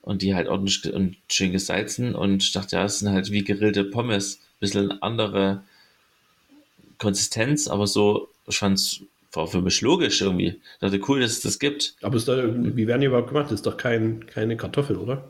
Und 0.09 0.23
die 0.23 0.33
halt 0.33 0.47
ordentlich 0.47 0.91
und 0.91 1.17
schön 1.29 1.51
gesalzen. 1.51 2.15
Und 2.15 2.41
ich 2.41 2.51
dachte, 2.51 2.77
ja, 2.77 2.81
das 2.81 2.97
sind 2.97 3.11
halt 3.11 3.29
wie 3.29 3.43
gegrillte 3.43 3.83
Pommes. 3.83 4.41
Bisschen 4.59 5.03
andere 5.03 5.61
Konsistenz, 6.97 7.67
aber 7.67 7.85
so, 7.85 8.27
ich 8.47 8.57
fand's, 8.57 9.01
war 9.33 9.45
für 9.45 9.61
mich 9.61 9.81
logisch 9.81 10.19
irgendwie. 10.21 10.47
Ich 10.47 10.79
dachte, 10.79 10.99
cool, 11.07 11.19
dass 11.19 11.33
es 11.33 11.41
das 11.41 11.59
gibt. 11.59 11.93
Aber 12.01 12.17
ist 12.17 12.27
da, 12.27 12.43
wie 12.43 12.87
werden 12.87 13.01
die 13.01 13.05
überhaupt 13.05 13.27
gemacht? 13.27 13.45
Das 13.51 13.59
ist 13.59 13.67
doch 13.67 13.77
kein, 13.77 14.25
keine 14.25 14.57
Kartoffel, 14.57 14.97
oder? 14.97 15.29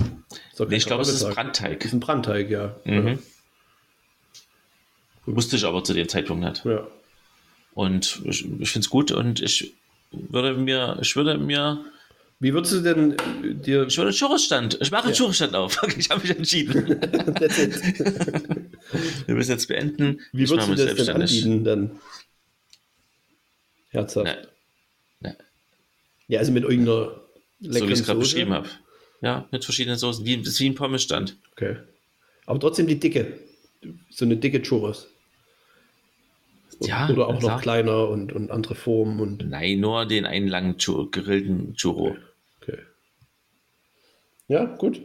Nee, 0.00 0.76
ich 0.76 0.86
glaube, 0.86 1.02
es 1.02 1.10
ist. 1.10 1.28
Brandteig. 1.28 1.84
Ist 1.84 1.92
ein 1.92 2.00
Brandteig, 2.00 2.48
ja. 2.48 2.74
Mhm. 2.86 3.18
Wusste 5.26 5.56
ich 5.56 5.66
aber 5.66 5.84
zu 5.84 5.92
dem 5.92 6.08
Zeitpunkt 6.08 6.42
nicht. 6.42 6.64
Ja. 6.64 6.72
ja. 6.72 6.86
Und 7.74 8.22
ich, 8.24 8.50
ich 8.58 8.70
finde 8.70 8.86
es 8.86 8.88
gut 8.88 9.12
und 9.12 9.42
ich 9.42 9.74
würde 10.12 10.54
mir, 10.54 10.96
ich 11.02 11.14
würde 11.14 11.36
mir, 11.36 11.84
Wie 12.40 12.52
würdest 12.52 12.74
du 12.74 12.80
denn 12.80 13.12
äh, 13.12 13.54
dir. 13.54 13.86
ich 13.86 13.96
würde 13.96 14.08
einen 14.10 14.16
Churrasstand, 14.18 14.78
ich 14.80 14.90
mache 14.90 15.04
einen 15.04 15.12
Ja. 15.12 15.18
Churrasstand 15.18 15.54
auf. 15.54 15.80
Ich 15.96 16.10
habe 16.10 16.20
mich 16.20 16.36
entschieden. 16.36 16.88
Wir 19.26 19.34
müssen 19.34 19.50
jetzt 19.52 19.66
beenden. 19.68 20.20
Wie 20.32 20.44
ich 20.44 20.50
würdest 20.50 20.68
du 20.68 20.74
das 20.74 20.94
denn 20.94 21.08
anbieten 21.16 21.64
dann? 21.64 21.98
Herzhaft. 23.90 24.26
Ne, 24.26 24.48
ne, 25.20 25.36
Ja, 26.28 26.40
also 26.40 26.52
mit 26.52 26.64
irgendeiner 26.64 27.06
so 27.06 27.20
wie 27.60 27.68
leckeren 27.68 27.92
ich 27.92 28.00
es 28.00 28.06
gerade 28.06 28.18
beschrieben 28.20 28.52
habe. 28.52 28.68
Ja, 29.22 29.48
mit 29.50 29.64
verschiedenen 29.64 29.96
Soßen. 29.96 30.24
Wie, 30.26 30.36
das 30.36 30.48
ist 30.48 30.60
wie 30.60 30.68
ein 30.68 30.74
Pommesstand. 30.74 31.36
Okay. 31.52 31.76
Aber 32.46 32.60
trotzdem 32.60 32.86
die 32.86 32.98
dicke. 33.00 33.38
So 34.10 34.24
eine 34.24 34.36
dicke 34.36 34.60
Churros. 34.60 35.06
Ja, 36.80 37.08
Oder 37.08 37.28
auch 37.28 37.40
noch 37.40 37.60
kleiner 37.60 38.08
und, 38.08 38.32
und 38.32 38.50
andere 38.50 38.74
Formen 38.74 39.20
und. 39.20 39.48
Nein, 39.48 39.80
nur 39.80 40.06
den 40.06 40.26
einen 40.26 40.48
langen 40.48 40.78
Chur 40.78 41.10
gerillten 41.10 41.74
Churro. 41.74 42.16
Okay. 42.60 42.78
Ja, 44.48 44.64
gut. 44.64 45.00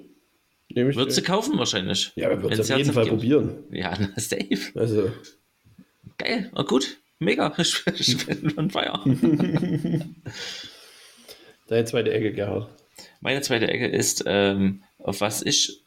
Nehme 0.69 0.91
ich. 0.91 0.95
Würdest 0.95 1.17
du 1.17 1.23
kaufen 1.23 1.58
wahrscheinlich. 1.58 2.12
ja, 2.15 2.29
Wenn's 2.29 2.43
würdest 2.43 2.69
du 2.69 2.73
auf 2.73 2.79
jeden 2.79 2.93
Fall 2.93 3.05
gibt. 3.05 3.15
probieren. 3.17 3.63
Ja, 3.71 3.93
na, 3.99 4.10
safe. 4.17 4.71
Also, 4.75 5.12
Geil, 6.19 6.51
oh, 6.55 6.63
gut. 6.63 6.97
Mega. 7.19 7.53
Ich, 7.58 7.86
ich 7.88 8.25
bin 8.25 8.58
on 8.58 8.69
fire. 8.69 8.99
deine 11.67 11.86
zweite 11.86 12.12
Ecke, 12.12 12.34
Gerhard. 12.34 12.69
Meine 13.21 13.41
zweite 13.41 13.67
Ecke 13.67 13.88
ist, 13.88 14.23
ähm, 14.27 14.84
auf 14.99 15.21
was 15.21 15.41
ich. 15.41 15.84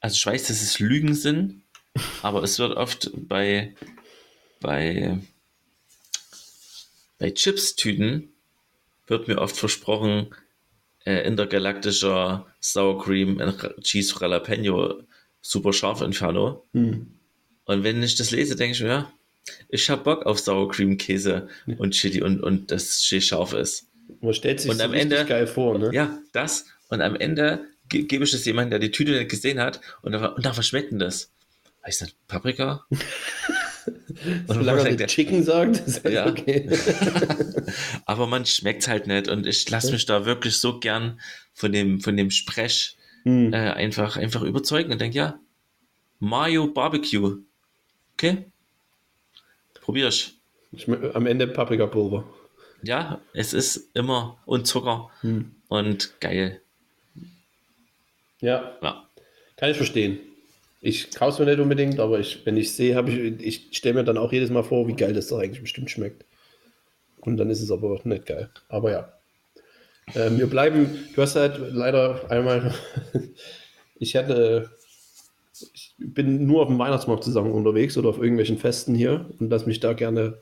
Also 0.00 0.14
ich 0.14 0.26
weiß, 0.26 0.46
dass 0.46 0.62
es 0.62 0.78
Lügen 0.78 1.14
sind, 1.14 1.62
aber 2.22 2.42
es 2.42 2.58
wird 2.58 2.76
oft 2.76 3.10
bei, 3.14 3.74
bei, 4.60 5.18
bei 7.18 7.30
Chips-Tüten 7.30 8.32
wird 9.06 9.28
mir 9.28 9.38
oft 9.38 9.56
versprochen, 9.56 10.34
äh, 11.04 11.26
intergalaktischer 11.26 12.46
Sour 12.60 13.02
Cream 13.02 13.40
Cheese 13.82 14.16
Jalapeno 14.20 15.02
super 15.40 15.72
scharf 15.72 16.00
Inferno. 16.00 16.64
Hm. 16.72 17.06
Und 17.64 17.84
wenn 17.84 18.02
ich 18.02 18.16
das 18.16 18.32
lese, 18.32 18.56
denke 18.56 18.72
ich 18.74 18.82
mir, 18.82 18.88
ja, 18.88 19.12
ich 19.68 19.88
hab 19.90 20.04
Bock 20.04 20.26
auf 20.26 20.40
Sour 20.40 20.68
Cream 20.68 20.98
Käse 20.98 21.48
und 21.78 21.92
Chili 21.92 22.22
und, 22.22 22.40
und 22.42 22.70
das 22.72 23.04
schön 23.04 23.20
scharf 23.20 23.52
ist. 23.52 23.86
Man 24.20 24.34
stellt 24.34 24.60
sich 24.60 24.70
Und 24.70 24.80
am 24.80 24.92
Ende- 24.92 25.24
geil 25.24 25.46
vor, 25.46 25.78
ne? 25.78 25.90
Ja, 25.92 26.18
das. 26.32 26.66
Und 26.88 27.00
am 27.00 27.14
Ende 27.16 27.64
ge 27.88 28.02
gebe 28.02 28.24
ich 28.24 28.32
das 28.32 28.44
jemandem, 28.44 28.70
der 28.70 28.78
die 28.80 28.90
Tüte 28.90 29.12
nicht 29.12 29.30
gesehen 29.30 29.60
hat. 29.60 29.80
Und 30.02 30.14
und 30.14 30.44
dann 30.44 30.56
was 30.56 30.66
schmeckt 30.66 30.92
denn 32.00 32.08
das? 32.08 32.16
Paprika? 32.28 32.84
Solange 34.48 34.82
nicht 34.84 35.00
der- 35.00 35.06
Chicken 35.06 35.42
sagt, 35.44 35.78
ist 35.86 36.02
halt 36.04 36.14
Ja. 36.14 36.26
okay. 36.26 36.68
Aber 38.06 38.26
man 38.26 38.44
schmeckt 38.46 38.88
halt 38.88 39.06
nicht. 39.06 39.28
Und 39.28 39.46
ich 39.46 39.68
lasse 39.70 39.92
mich 39.92 40.06
da 40.06 40.24
wirklich 40.26 40.56
so 40.58 40.80
gern 40.80 41.20
von 41.54 41.70
dem, 41.72 42.00
von 42.00 42.16
dem 42.16 42.30
Sprech 42.30 42.96
Hm. 43.24 43.52
äh, 43.52 43.56
einfach, 43.56 44.16
einfach 44.16 44.42
überzeugen 44.42 44.92
und 44.92 45.00
denke, 45.00 45.16
ja, 45.16 45.38
Mayo 46.20 46.68
Barbecue. 46.68 47.38
Okay? 48.14 48.46
Probier 49.82 50.08
ich. 50.08 50.34
Schme- 50.76 51.12
Am 51.12 51.26
Ende 51.26 51.46
Paprikapulver. 51.48 52.24
Ja, 52.82 53.20
es 53.32 53.52
ist 53.52 53.88
immer 53.94 54.38
und 54.46 54.66
Zucker 54.66 55.10
Hm. 55.22 55.54
und 55.68 56.20
geil. 56.20 56.60
Ja, 58.40 58.76
Ja. 58.82 59.08
kann 59.56 59.70
ich 59.70 59.76
verstehen. 59.76 60.18
Ich 60.80 61.10
kaufe 61.10 61.32
es 61.32 61.38
mir 61.38 61.46
nicht 61.46 61.60
unbedingt, 61.60 61.98
aber 61.98 62.20
ich, 62.20 62.44
wenn 62.44 62.56
ich 62.56 62.72
sehe, 62.72 62.94
habe 62.94 63.10
ich, 63.10 63.40
ich 63.70 63.76
stelle 63.76 63.94
mir 63.94 64.04
dann 64.04 64.18
auch 64.18 64.32
jedes 64.32 64.50
Mal 64.50 64.62
vor, 64.62 64.86
wie 64.86 64.94
geil 64.94 65.14
das 65.14 65.28
da 65.28 65.38
eigentlich 65.38 65.62
bestimmt 65.62 65.90
schmeckt. 65.90 66.24
Und 67.20 67.38
dann 67.38 67.50
ist 67.50 67.62
es 67.62 67.70
aber 67.70 67.98
nicht 68.04 68.26
geil. 68.26 68.50
Aber 68.68 68.90
ja. 68.90 69.12
Ähm, 70.14 70.38
wir 70.38 70.46
bleiben, 70.46 71.08
du 71.14 71.22
hast 71.22 71.34
halt 71.34 71.58
leider 71.72 72.30
einmal, 72.30 72.72
ich 73.98 74.14
hatte, 74.14 74.70
ich 75.72 75.94
bin 75.98 76.46
nur 76.46 76.62
auf 76.62 76.68
dem 76.68 76.78
Weihnachtsmarkt 76.78 77.24
zusammen 77.24 77.50
unterwegs 77.50 77.96
oder 77.98 78.10
auf 78.10 78.18
irgendwelchen 78.18 78.58
Festen 78.58 78.94
hier 78.94 79.26
und 79.40 79.50
lass 79.50 79.66
mich 79.66 79.80
da 79.80 79.94
gerne, 79.94 80.38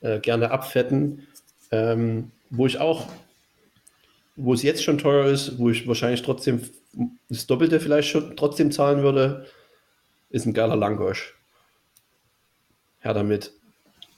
äh, 0.00 0.20
gerne 0.20 0.50
abfetten. 0.52 1.26
Ähm, 1.72 2.30
wo 2.50 2.66
ich 2.66 2.78
auch, 2.78 3.08
wo 4.36 4.54
es 4.54 4.62
jetzt 4.62 4.84
schon 4.84 4.98
teuer 4.98 5.26
ist, 5.26 5.58
wo 5.58 5.70
ich 5.70 5.86
wahrscheinlich 5.88 6.22
trotzdem 6.22 6.62
das 7.28 7.46
Doppelte 7.46 7.80
vielleicht 7.80 8.08
schon 8.08 8.36
trotzdem 8.36 8.70
zahlen 8.70 9.02
würde, 9.02 9.46
ist 10.30 10.46
ein 10.46 10.54
geiler 10.54 10.76
Langosch. 10.76 11.34
Her 13.00 13.14
damit. 13.14 13.52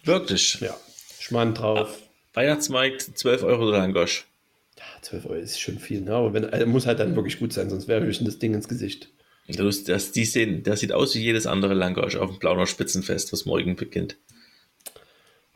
Wirklich. 0.04 0.60
Ja. 0.60 0.76
Schmarrn 1.18 1.54
drauf. 1.54 1.98
Weihnachtsmarkt, 2.34 3.02
12 3.02 3.42
Euro 3.42 3.70
Langosch. 3.70 4.26
Ja, 4.78 4.84
12 5.02 5.26
Euro 5.26 5.34
ist 5.34 5.60
schon 5.60 5.78
viel, 5.78 6.02
ne? 6.02 6.14
aber 6.14 6.32
wenn, 6.34 6.44
er 6.44 6.66
muss 6.66 6.86
halt 6.86 7.00
dann 7.00 7.16
wirklich 7.16 7.38
gut 7.38 7.52
sein, 7.52 7.68
sonst 7.68 7.88
wäre 7.88 8.08
ich 8.08 8.22
das 8.22 8.38
Ding 8.38 8.54
ins 8.54 8.68
Gesicht. 8.68 9.08
Das, 9.48 9.84
das, 9.84 10.12
die 10.12 10.24
sehen, 10.24 10.62
das 10.62 10.80
sieht 10.80 10.92
aus 10.92 11.14
wie 11.14 11.20
jedes 11.20 11.46
andere 11.46 11.74
Langosch 11.74 12.16
auf 12.16 12.30
dem 12.30 12.38
Plauner 12.38 12.66
Spitzenfest, 12.66 13.32
was 13.32 13.46
morgen 13.46 13.76
beginnt. 13.76 14.16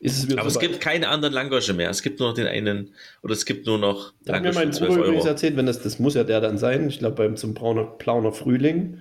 Es 0.05 0.25
Aber 0.37 0.47
es 0.49 0.55
soweit? 0.55 0.59
gibt 0.59 0.81
keine 0.81 1.09
anderen 1.09 1.33
Langosche 1.35 1.73
mehr. 1.75 1.88
Es 1.91 2.03
gibt 2.03 2.19
nur 2.21 2.29
noch 2.31 2.35
den 2.35 2.47
einen, 2.49 2.93
oder 3.23 3.33
es 3.35 3.45
gibt 3.47 3.67
nur 3.67 3.79
noch 3.79 4.12
Da 4.25 4.35
hat 4.35 4.43
mir 4.43 4.49
Langosch 4.51 4.53
mein 4.53 4.73
für 4.73 4.73
12 4.73 4.81
Bruder 4.81 4.99
übrigens 4.99 5.25
erzählt, 5.25 5.57
wenn 5.57 5.67
das, 5.67 5.81
das 5.83 5.99
muss 5.99 6.15
ja 6.15 6.25
der 6.25 6.41
dann 6.41 6.59
sein, 6.59 6.88
ich 6.88 6.99
glaube 6.99 7.17
beim 7.17 7.37
zum 7.37 7.55
Brauner, 7.55 7.85
Plauner 7.85 8.33
Frühling. 8.33 8.99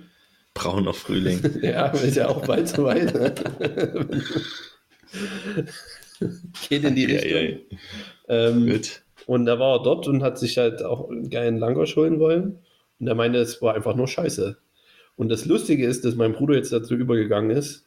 Brauner 0.54 0.94
Frühling. 0.94 1.40
Ja, 1.62 1.86
ist 1.88 2.16
ja 2.16 2.28
auch 2.28 2.46
bald 2.46 2.68
soweit. 2.68 3.14
Ne? 3.14 3.34
Geht 6.68 6.84
in 6.84 6.94
die 6.94 7.06
Ja, 7.06 7.06
Richtung. 7.06 7.30
ja, 7.30 7.40
ja. 7.40 7.56
Ähm, 8.28 8.66
Gut. 8.66 9.02
Und 9.26 9.46
da 9.46 9.58
war 9.58 9.78
er 9.78 9.82
dort 9.82 10.06
und 10.08 10.22
hat 10.22 10.38
sich 10.38 10.58
halt 10.58 10.82
auch 10.82 11.08
einen 11.10 11.30
geilen 11.30 11.58
Langosch 11.58 11.96
holen 11.96 12.18
wollen. 12.20 12.58
Und 13.00 13.06
er 13.08 13.14
meinte, 13.14 13.38
es 13.38 13.60
war 13.62 13.74
einfach 13.74 13.94
nur 13.94 14.08
scheiße. 14.08 14.56
Und 15.16 15.28
das 15.28 15.44
Lustige 15.46 15.86
ist, 15.86 16.04
dass 16.04 16.14
mein 16.14 16.32
Bruder 16.32 16.54
jetzt 16.56 16.72
dazu 16.72 16.94
übergegangen 16.94 17.50
ist, 17.50 17.84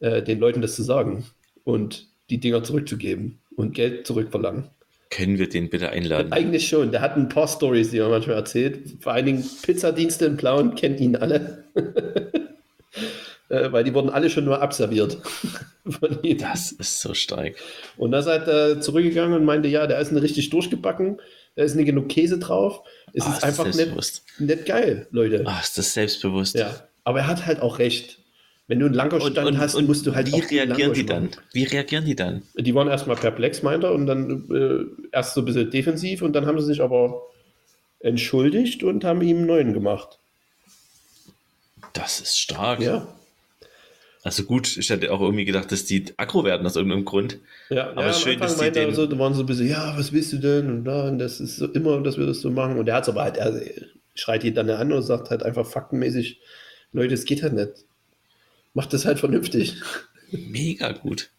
äh, 0.00 0.22
den 0.22 0.38
Leuten 0.38 0.60
das 0.62 0.74
zu 0.76 0.82
sagen 0.82 1.24
und 1.64 2.08
die 2.30 2.38
Dinger 2.38 2.62
zurückzugeben 2.64 3.38
und 3.56 3.74
Geld 3.74 4.06
zurückverlangen. 4.06 4.70
Können 5.10 5.38
wir 5.38 5.48
den 5.48 5.70
bitte 5.70 5.90
einladen? 5.90 6.32
Eigentlich 6.32 6.66
schon. 6.68 6.90
Der 6.90 7.00
hat 7.00 7.16
ein 7.16 7.28
paar 7.28 7.46
Stories, 7.46 7.90
die 7.90 7.98
er 7.98 8.08
manchmal 8.08 8.36
erzählt. 8.36 8.96
Vor 9.00 9.12
allen 9.12 9.26
Dingen 9.26 9.48
Pizzadienste 9.62 10.26
in 10.26 10.36
Plauen 10.36 10.74
kennen 10.74 10.98
ihn 10.98 11.16
alle. 11.16 11.64
äh, 13.48 13.70
weil 13.72 13.84
die 13.84 13.94
wurden 13.94 14.10
alle 14.10 14.30
schon 14.30 14.44
nur 14.44 14.60
abserviert 14.60 15.18
von 15.88 16.22
ihm. 16.22 16.38
Das 16.38 16.72
ist 16.72 17.00
so 17.00 17.14
stark. 17.14 17.54
Und 17.96 18.10
da 18.10 18.22
seid 18.22 18.48
er 18.48 18.80
zurückgegangen 18.80 19.38
und 19.38 19.44
meinte, 19.44 19.68
ja, 19.68 19.86
der 19.86 20.00
ist 20.00 20.12
nicht 20.12 20.22
richtig 20.22 20.50
durchgebacken, 20.50 21.20
da 21.54 21.62
ist 21.62 21.74
nicht 21.74 21.86
genug 21.86 22.08
Käse 22.08 22.38
drauf. 22.38 22.82
Es 23.12 23.24
Ah, 23.24 23.32
ist 23.34 23.44
einfach 23.44 23.66
nicht, 24.38 24.66
geil, 24.66 25.06
Leute. 25.10 25.42
Ah, 25.46 25.60
ist 25.62 25.78
das 25.78 25.94
selbstbewusst. 25.94 26.56
Ja, 26.56 26.74
aber 27.04 27.20
er 27.20 27.26
hat 27.28 27.46
halt 27.46 27.60
auch 27.60 27.78
recht. 27.78 28.18
Wenn 28.68 28.80
du 28.80 28.86
einen 28.86 28.94
Langosch-Stand 28.94 29.58
hast, 29.58 29.80
musst 29.82 30.06
du 30.06 30.14
halt 30.14 30.26
wie 30.26 30.40
reagieren 30.40 30.92
die 30.92 31.06
dann? 31.06 31.26
machen. 31.26 31.36
Wie 31.52 31.64
reagieren 31.64 32.04
die 32.04 32.16
dann? 32.16 32.42
Die 32.58 32.74
waren 32.74 32.88
erstmal 32.88 33.14
perplex, 33.16 33.62
meint 33.62 33.84
er, 33.84 33.92
und 33.92 34.06
dann 34.06 34.48
äh, 34.50 35.06
erst 35.14 35.34
so 35.34 35.42
ein 35.42 35.44
bisschen 35.44 35.70
defensiv 35.70 36.22
und 36.22 36.32
dann 36.32 36.46
haben 36.46 36.58
sie 36.60 36.66
sich 36.66 36.82
aber 36.82 37.22
entschuldigt 38.00 38.82
und 38.82 39.04
haben 39.04 39.22
ihm 39.22 39.38
einen 39.38 39.46
neuen 39.46 39.72
gemacht. 39.72 40.18
Das 41.92 42.20
ist 42.20 42.38
stark. 42.38 42.80
Ja. 42.80 43.06
Also 44.22 44.42
gut, 44.42 44.76
ich 44.76 44.90
hätte 44.90 45.12
auch 45.12 45.20
irgendwie 45.20 45.44
gedacht, 45.44 45.70
dass 45.70 45.84
die 45.84 46.04
aggro 46.16 46.42
werden 46.44 46.66
aus 46.66 46.74
irgendeinem 46.74 47.04
Grund. 47.04 47.38
Ja, 47.70 47.90
Aber 47.90 48.02
ja, 48.02 48.08
es 48.10 48.16
ist 48.16 48.22
am 48.24 48.28
schön, 48.32 48.42
Anfang 48.42 48.48
dass 48.48 48.58
die 48.58 48.64
er 48.80 48.86
den- 48.86 48.94
so, 48.94 49.06
da 49.06 49.18
waren 49.20 49.34
so 49.34 49.40
ein 49.44 49.46
bisschen, 49.46 49.68
ja, 49.68 49.94
was 49.96 50.12
willst 50.12 50.32
du 50.32 50.38
denn? 50.38 50.68
Und, 50.68 50.84
da, 50.84 51.08
und 51.08 51.18
das 51.20 51.38
ist 51.38 51.56
so 51.56 51.66
immer, 51.66 52.00
dass 52.02 52.18
wir 52.18 52.26
das 52.26 52.40
so 52.40 52.50
machen. 52.50 52.76
Und 52.78 52.88
er 52.88 52.96
hat 52.96 53.04
es 53.04 53.08
aber 53.08 53.22
halt, 53.22 53.36
er 53.36 53.54
schreit 54.16 54.42
die 54.42 54.52
dann 54.52 54.68
an 54.70 54.90
und 54.92 55.02
sagt 55.02 55.30
halt 55.30 55.44
einfach 55.44 55.64
faktenmäßig, 55.64 56.40
Leute, 56.92 57.14
es 57.14 57.24
geht 57.24 57.44
halt 57.44 57.52
nicht. 57.52 57.70
Macht 58.76 58.92
das 58.92 59.06
halt 59.06 59.18
vernünftig. 59.18 59.80
Mega 60.30 60.92
gut. 60.92 61.30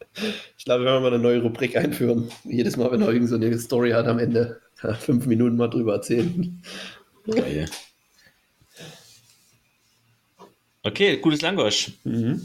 Ich 0.57 0.65
glaube, 0.65 0.85
wenn 0.85 0.93
wir 0.93 0.99
mal 1.01 1.13
eine 1.13 1.19
neue 1.19 1.43
Rubrik 1.43 1.77
einführen, 1.77 2.31
jedes 2.45 2.77
Mal, 2.77 2.91
wenn 2.91 3.03
er 3.03 3.09
irgend 3.09 3.29
so 3.29 3.35
eine 3.35 3.59
Story 3.59 3.91
hat, 3.91 4.07
am 4.07 4.17
Ende 4.17 4.59
fünf 4.99 5.27
Minuten 5.27 5.55
mal 5.55 5.67
drüber 5.67 5.93
erzählen. 5.93 6.63
Geil. 7.27 7.69
Okay, 10.81 11.17
gutes 11.17 11.41
Langosch. 11.41 11.91
Mhm. 12.03 12.41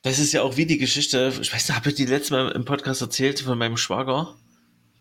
Das 0.00 0.18
ist 0.18 0.32
ja 0.32 0.40
auch 0.40 0.56
wie 0.56 0.64
die 0.64 0.78
Geschichte, 0.78 1.30
ich 1.42 1.52
weiß 1.52 1.68
nicht, 1.68 1.76
habe 1.76 1.90
ich 1.90 1.94
die 1.94 2.06
letzte 2.06 2.32
Mal 2.32 2.52
im 2.52 2.64
Podcast 2.64 3.02
erzählt 3.02 3.40
von 3.40 3.58
meinem 3.58 3.76
Schwager? 3.76 4.34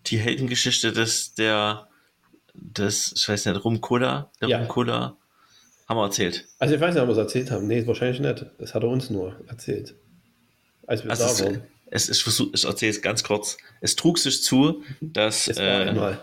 Die 0.08 0.18
Heldengeschichte 0.18 0.92
des, 0.92 1.36
der, 1.36 1.88
des, 2.54 3.14
ich 3.16 3.30
weiß 3.30 3.46
nicht, 3.46 3.64
Rum-Cola, 3.64 4.30
der 4.42 4.50
Ja. 4.50 4.58
Rum-Cola, 4.58 5.16
haben 5.92 5.98
wir 5.98 6.06
erzählt. 6.06 6.48
Also 6.60 6.74
ich 6.76 6.82
weiß 6.82 6.94
nicht, 6.96 7.02
ob 7.02 7.10
wir 7.10 7.14
es 7.14 7.18
erzählt 7.20 7.52
haben. 7.52 7.68
Nee, 7.68 7.86
wahrscheinlich 7.86 8.20
nicht. 8.20 8.46
Das 8.58 8.74
hat 8.74 8.84
er 8.84 8.90
uns 8.90 9.10
nur 9.10 9.36
erzählt. 9.48 9.94
Als 10.88 11.04
wir 11.04 11.12
Also 11.12 11.24
da 11.26 11.30
es, 11.32 11.44
waren. 11.44 11.62
es, 11.92 12.10
ich, 12.10 12.24
versuch, 12.24 12.48
ich 12.54 12.66
erzähle 12.66 12.92
es 12.92 13.02
ganz 13.02 13.24
kurz. 13.24 13.58
Es 13.82 13.96
trug 13.96 14.18
sich 14.18 14.42
zu, 14.44 14.84
dass, 15.02 15.48
Es 15.48 15.58
äh, 15.58 16.16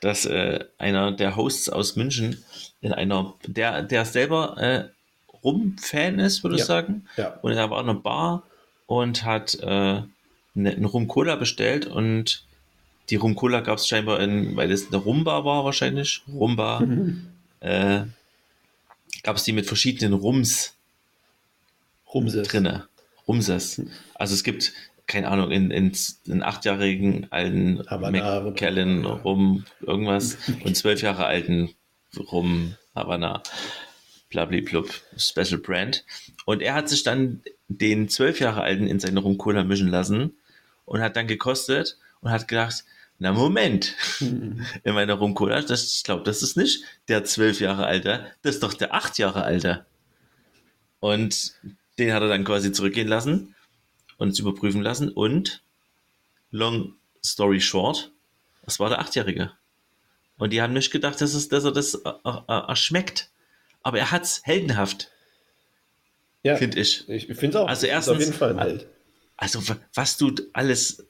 dass 0.00 0.26
äh, 0.26 0.64
einer 0.78 1.12
der 1.12 1.36
Hosts 1.36 1.68
aus 1.68 1.96
München 1.96 2.42
in 2.80 2.92
einer, 2.92 3.34
der, 3.46 3.82
der 3.82 4.04
selber 4.04 4.56
äh, 4.58 4.84
Rum-Fan 5.44 6.18
ist, 6.18 6.42
würde 6.42 6.56
ich 6.56 6.60
Ja. 6.60 6.66
sagen. 6.66 7.06
Ja. 7.16 7.38
Und 7.42 7.52
er 7.52 7.70
war 7.70 7.80
in 7.82 7.88
einer 7.88 7.98
Bar 7.98 8.42
und 8.86 9.24
hat 9.24 9.54
äh, 9.60 9.66
eine, 9.66 10.06
einen 10.54 10.84
Rum-Cola 10.84 11.36
bestellt 11.36 11.86
und 11.86 12.44
die 13.10 13.16
Rum-Cola 13.16 13.60
gab 13.60 13.78
es 13.78 13.88
scheinbar 13.88 14.20
in, 14.20 14.56
weil 14.56 14.70
es 14.70 14.88
eine 14.88 14.96
Rumba 14.96 15.44
war 15.44 15.64
wahrscheinlich, 15.64 16.22
Rumba, 16.32 16.82
äh, 17.60 18.02
gab 19.22 19.36
es 19.36 19.44
die 19.44 19.52
mit 19.52 19.66
verschiedenen 19.66 20.14
Rums 20.14 20.74
Rumses. 22.12 22.48
drinne. 22.48 22.88
Rumses. 23.28 23.82
Also 24.14 24.34
es 24.34 24.42
gibt, 24.42 24.72
keine 25.06 25.28
Ahnung, 25.28 25.50
in, 25.50 25.70
in, 25.70 25.92
in 26.26 26.42
achtjährigen 26.42 27.30
alten 27.30 27.82
ja. 29.04 29.12
Rum 29.14 29.64
irgendwas 29.80 30.36
und 30.64 30.76
zwölf 30.76 31.02
Jahre 31.02 31.26
alten 31.26 31.74
Rum 32.32 32.74
Havana 32.94 33.42
blablablub 34.30 34.88
Special 35.16 35.58
Brand. 35.58 36.04
Und 36.44 36.62
er 36.62 36.74
hat 36.74 36.88
sich 36.88 37.02
dann 37.02 37.42
den 37.68 38.08
zwölf 38.08 38.40
Jahre 38.40 38.62
alten 38.62 38.86
in 38.86 39.00
seine 39.00 39.20
Rum 39.20 39.38
Cola 39.38 39.64
mischen 39.64 39.88
lassen 39.88 40.34
und 40.84 41.00
hat 41.00 41.16
dann 41.16 41.26
gekostet 41.26 41.98
und 42.20 42.30
hat 42.30 42.48
gedacht, 42.48 42.84
na 43.20 43.32
Moment, 43.32 43.94
Mhm. 44.20 44.66
in 44.84 44.94
meiner 44.94 45.14
Rum 45.14 45.34
Cola, 45.34 45.60
das, 45.62 45.94
ich 45.94 46.02
glaube, 46.04 46.24
das 46.24 46.42
ist 46.42 46.56
nicht 46.56 46.82
der 47.08 47.24
zwölf 47.24 47.60
Jahre 47.60 47.86
alte, 47.86 48.26
das 48.42 48.56
ist 48.56 48.62
doch 48.64 48.74
der 48.74 48.92
acht 48.94 49.16
Jahre 49.18 49.44
alte. 49.44 49.86
Und 51.00 51.54
den 51.98 52.12
hat 52.12 52.22
er 52.22 52.28
dann 52.28 52.44
quasi 52.44 52.72
zurückgehen 52.72 53.08
lassen 53.08 53.54
und 54.18 54.30
es 54.30 54.38
überprüfen 54.38 54.82
lassen 54.82 55.08
und 55.10 55.62
long 56.50 56.94
story 57.24 57.60
short, 57.60 58.10
das 58.64 58.80
war 58.80 58.88
der 58.88 58.98
Achtjährige. 59.00 59.52
Und 60.38 60.50
die 60.52 60.60
haben 60.62 60.72
nicht 60.72 60.90
gedacht, 60.90 61.20
dass, 61.20 61.34
es, 61.34 61.48
dass 61.48 61.64
er 61.64 61.72
das 61.72 61.94
äh, 61.94 62.08
äh, 62.24 62.40
erschmeckt. 62.68 63.30
Aber 63.82 63.98
er 63.98 64.10
hat's 64.10 64.40
heldenhaft, 64.44 65.10
Ja, 66.42 66.56
finde 66.56 66.80
ich. 66.80 67.06
ich 67.08 67.26
finde 67.26 67.48
es 67.48 67.56
auch. 67.56 67.68
Also 67.68 67.86
erstens- 67.86 68.14
auf 68.16 68.20
jeden 68.20 68.32
Fall 68.32 68.58
Held. 68.58 68.86
Also 69.36 69.66
wa- 69.68 69.76
was 69.94 70.16
du 70.18 70.34
alles, 70.52 71.06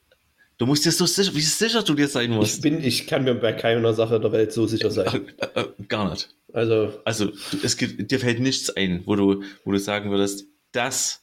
du 0.61 0.67
musst 0.67 0.85
dir 0.85 0.93
so 0.93 1.07
sicher, 1.07 1.35
wie 1.35 1.41
sicher 1.41 1.83
du 1.83 1.95
dir 1.95 2.07
sein 2.07 2.31
Ich, 2.31 2.37
musst. 2.37 2.63
bin, 2.63 2.85
ich 2.85 3.07
kann 3.09 3.25
mir 3.25 3.35
bei 3.35 3.53
keiner 3.53 3.93
Sache 3.95 4.21
der 4.21 4.31
Welt 4.31 4.53
so 4.53 4.67
sicher 4.67 4.91
sein. 4.91 5.27
Äh, 5.55 5.61
äh, 5.61 5.65
gar 5.89 6.09
nicht. 6.11 6.29
Also, 6.53 7.01
Also 7.05 7.31
es 7.65 7.77
gibt, 7.77 8.11
dir 8.11 8.21
fällt 8.21 8.39
nichts 8.41 8.71
ein, 8.71 9.03
wo 9.07 9.17
du, 9.17 9.43
wo 9.65 9.73
du 9.73 9.79
sagen 9.79 10.11
würdest, 10.11 10.45
das, 10.73 11.23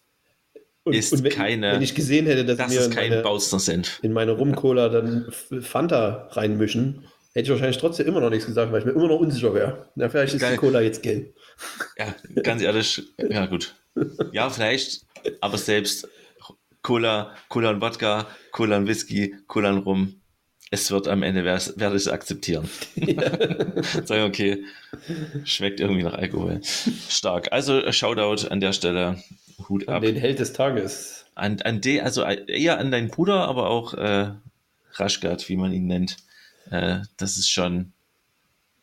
und, 0.84 0.94
Ist 0.94 1.14
und 1.14 1.24
wenn, 1.24 1.32
keine- 1.32 1.74
wenn 1.74 1.82
ich 1.82 1.96
gesehen 1.96 2.26
hätte, 2.26 2.46
dass 2.46 2.58
das 2.58 2.70
mir 2.74 2.80
ist 2.80 2.86
in 2.88 2.94
kein 2.94 3.10
meine, 3.10 3.22
Bausner 3.22 3.60
Senf. 3.60 4.00
in 4.02 4.12
meine 4.14 4.32
Rum-Cola 4.32 4.90
dann 4.90 5.28
Fanta 5.62 6.30
reinmischen, 6.32 7.04
hätte 7.34 7.44
ich 7.46 7.50
wahrscheinlich 7.52 7.78
trotzdem 7.78 8.08
immer 8.08 8.22
noch 8.22 8.30
nichts 8.30 8.46
gesagt, 8.48 8.72
weil 8.72 8.80
ich 8.80 8.86
mir 8.86 8.94
immer 8.94 9.08
noch 9.10 9.20
unsicher 9.20 9.54
wäre. 9.54 9.90
Na, 9.96 10.10
vielleicht 10.10 10.34
ist 10.34 10.42
Geil. 10.42 10.54
die 10.54 10.58
Cola 10.58 10.82
jetzt 10.82 11.04
gelb. 11.04 11.36
Ja, 11.98 12.16
ganz 12.42 12.62
ehrlich, 12.62 13.04
ja 13.18 13.46
gut. 13.48 13.76
Ja, 14.32 14.50
vielleicht, 14.50 15.02
aber 15.42 15.58
selbst 15.58 16.08
Cola, 16.88 17.36
Cola 17.50 17.72
und 17.72 17.82
Wodka, 17.82 18.28
Cola 18.54 18.78
und 18.78 18.88
Whisky, 18.88 19.36
Cola 19.48 19.72
und 19.72 19.80
Rum, 19.80 20.22
es 20.72 20.90
wird 20.90 21.10
am 21.10 21.22
Ende, 21.22 21.44
werde 21.44 21.76
ich 21.76 22.04
es 22.04 22.08
akzeptieren. 22.08 22.70
Sagen, 24.06 24.24
okay, 24.24 24.64
schmeckt 25.44 25.82
irgendwie 25.82 26.04
nach 26.04 26.14
Alkohol. 26.14 26.62
Stark. 27.10 27.52
Also 27.52 27.92
Shoutout 27.92 28.48
an 28.48 28.62
der 28.62 28.72
Stelle, 28.72 29.22
Hut 29.68 29.90
ab. 29.90 30.02
Den 30.02 30.16
Held 30.16 30.40
des 30.40 30.54
Tages. 30.54 31.26
An, 31.36 31.62
an 31.62 31.82
de, 31.82 32.00
also 32.00 32.24
eher 32.24 32.80
an 32.80 32.90
deinen 32.90 33.10
Bruder, 33.10 33.50
aber 33.50 33.70
auch 33.70 33.94
äh, 33.94 34.32
Raschgat, 34.94 35.50
wie 35.50 35.58
man 35.58 35.74
ihn 35.74 35.88
nennt. 35.88 36.16
Äh, 36.72 37.00
das 37.18 37.38
ist 37.38 37.50
schon 37.50 37.92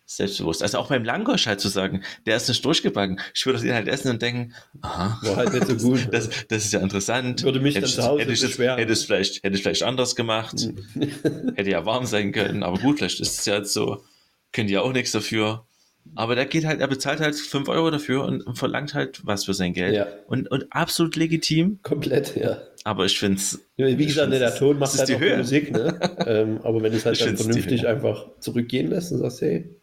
selbstbewusst. 0.07 0.63
Also 0.63 0.79
auch 0.79 0.89
beim 0.89 1.05
Langosch 1.05 1.47
halt 1.47 1.61
zu 1.61 1.69
sagen, 1.69 2.03
der 2.27 2.37
ist 2.37 2.49
nicht 2.49 2.65
durchgebacken. 2.65 3.21
Ich 3.35 3.45
würde 3.47 3.61
den 3.61 3.75
halt 3.75 3.89
essen 3.89 4.11
und 4.11 4.23
denken, 4.23 4.55
aha, 4.83 5.19
War 5.23 5.37
halt 5.37 5.55
nicht 5.55 5.67
so 5.67 5.77
gut. 5.77 6.09
das, 6.13 6.29
das 6.49 6.65
ist 6.65 6.73
ja 6.73 6.81
interessant. 6.81 7.43
Würde 7.43 7.61
mich 7.61 7.75
hätte 7.75 7.87
dann 7.87 7.91
ich, 7.91 7.97
zu 7.97 8.03
Hause 8.03 8.23
hätte 8.23 8.33
ich 8.33 8.41
beschweren. 8.41 8.79
hätte 8.79 8.93
es 8.93 9.05
vielleicht, 9.05 9.43
hätte 9.43 9.57
ich 9.57 9.63
vielleicht 9.63 9.83
anders 9.83 10.15
gemacht. 10.15 10.69
hätte 11.55 11.71
ja 11.71 11.87
warm 11.87 12.07
sein 12.07 12.33
können, 12.33 12.63
aber 12.63 12.79
gut, 12.79 12.99
vielleicht 12.99 13.21
ist 13.21 13.39
es 13.41 13.47
ja 13.47 13.57
jetzt 13.57 13.73
so, 13.73 14.05
können 14.53 14.69
die 14.69 14.75
ja 14.75 14.83
auch 14.83 14.93
nichts 14.93 15.13
dafür. 15.13 15.67
Aber 16.15 16.35
der 16.35 16.45
geht 16.45 16.67
halt, 16.67 16.81
er 16.81 16.87
bezahlt 16.87 17.21
halt 17.21 17.35
5 17.35 17.67
Euro 17.69 17.91
dafür 17.91 18.25
und, 18.25 18.43
und 18.43 18.59
verlangt 18.59 18.93
halt 18.93 19.23
was 19.25 19.47
für 19.47 19.55
sein 19.55 19.73
Geld. 19.73 19.95
Ja. 19.95 20.07
Und, 20.27 20.51
und 20.51 20.67
absolut 20.71 21.17
legitim, 21.17 21.79
Komplett, 21.83 22.37
ja. 22.37 22.59
aber 22.85 23.07
ich 23.07 23.19
finde 23.19 23.39
es. 23.39 23.59
Wie 23.77 24.07
gesagt, 24.07 24.29
ne, 24.29 24.39
der 24.39 24.55
Ton 24.55 24.79
macht 24.79 24.93
das 24.93 25.01
halt 25.01 25.09
die 25.09 25.15
auch 25.17 25.21
Höhe. 25.21 25.39
Musik, 25.39 25.73
ne? 25.73 25.99
ähm, 26.27 26.61
aber 26.63 26.83
wenn 26.83 26.93
du 26.93 26.99
es 26.99 27.07
halt 27.07 27.19
Ich 27.19 27.25
dann 27.25 27.39
vernünftig 27.39 27.87
einfach 27.87 28.27
zurückgehen 28.39 28.89
lässt 28.89 29.13
und 29.13 29.19
sagst, 29.19 29.41
hey, 29.41 29.75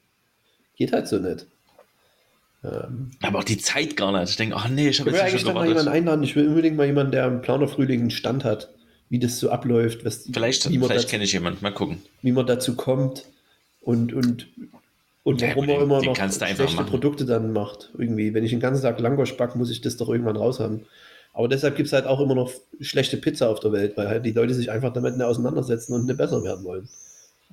geht 0.81 0.93
halt 0.93 1.07
so 1.07 1.19
nicht. 1.19 1.45
Ähm, 2.63 3.11
Aber 3.21 3.39
auch 3.39 3.43
die 3.43 3.57
Zeit 3.57 3.95
gar 3.97 4.11
nicht. 4.11 4.31
Ich 4.31 4.37
denke, 4.37 4.55
ach 4.55 4.67
nee, 4.67 4.89
ich 4.89 4.99
habe 4.99 5.09
ich 5.09 5.15
will 5.15 5.21
jetzt 5.21 5.29
eigentlich 5.29 5.41
schon 5.41 5.53
mal 5.53 5.67
jemanden 5.67 5.91
einladen. 5.91 6.23
Ich 6.23 6.35
will 6.35 6.47
unbedingt 6.47 6.75
mal 6.75 6.87
jemanden, 6.87 7.11
der 7.11 7.27
im 7.27 7.41
Plauner 7.41 7.67
Frühling 7.67 8.01
einen 8.01 8.11
Stand 8.11 8.43
hat, 8.43 8.69
wie 9.09 9.19
das 9.19 9.39
so 9.39 9.51
abläuft, 9.51 10.05
was, 10.05 10.27
Vielleicht, 10.31 10.63
vielleicht 10.63 11.09
kenne 11.09 11.23
ich 11.23 11.33
jemanden. 11.33 11.59
Mal 11.61 11.73
gucken. 11.73 12.01
wie 12.23 12.31
man 12.31 12.47
dazu 12.47 12.75
kommt 12.75 13.25
und, 13.81 14.11
und, 14.13 14.47
und 15.23 15.41
Ja, 15.41 15.49
warum 15.49 15.67
man 15.67 15.81
immer 15.81 16.01
noch 16.01 16.15
schlechte. 16.15 16.65
Produkte 16.85 17.25
dann 17.25 17.53
macht. 17.53 17.91
Irgendwie, 17.97 18.33
wenn 18.33 18.43
ich 18.43 18.51
den 18.51 18.59
ganzen 18.59 18.81
Tag 18.81 18.99
Langosch 18.99 19.37
back, 19.37 19.55
muss 19.55 19.69
ich 19.69 19.81
das 19.81 19.97
doch 19.97 20.09
irgendwann 20.09 20.37
raushaben. 20.37 20.85
Aber 21.33 21.47
deshalb 21.47 21.75
gibt 21.75 21.87
es 21.87 21.93
halt 21.93 22.07
auch 22.07 22.19
immer 22.19 22.35
noch 22.35 22.51
schlechte 22.79 23.17
Pizza 23.17 23.49
auf 23.49 23.59
der 23.59 23.71
Welt, 23.71 23.97
weil 23.97 24.07
halt 24.07 24.25
die 24.25 24.33
Leute 24.33 24.53
sich 24.55 24.71
einfach 24.71 24.93
damit 24.93 25.15
nicht 25.17 25.25
auseinandersetzen 25.25 25.93
und 25.93 26.05
nicht 26.07 26.17
besser 26.17 26.43
werden 26.43 26.63
wollen. 26.63 26.89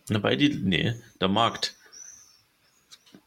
Dabei 0.08 0.36
die, 0.36 0.48
nee, 0.62 0.94
der 1.20 1.28
Markt 1.28 1.76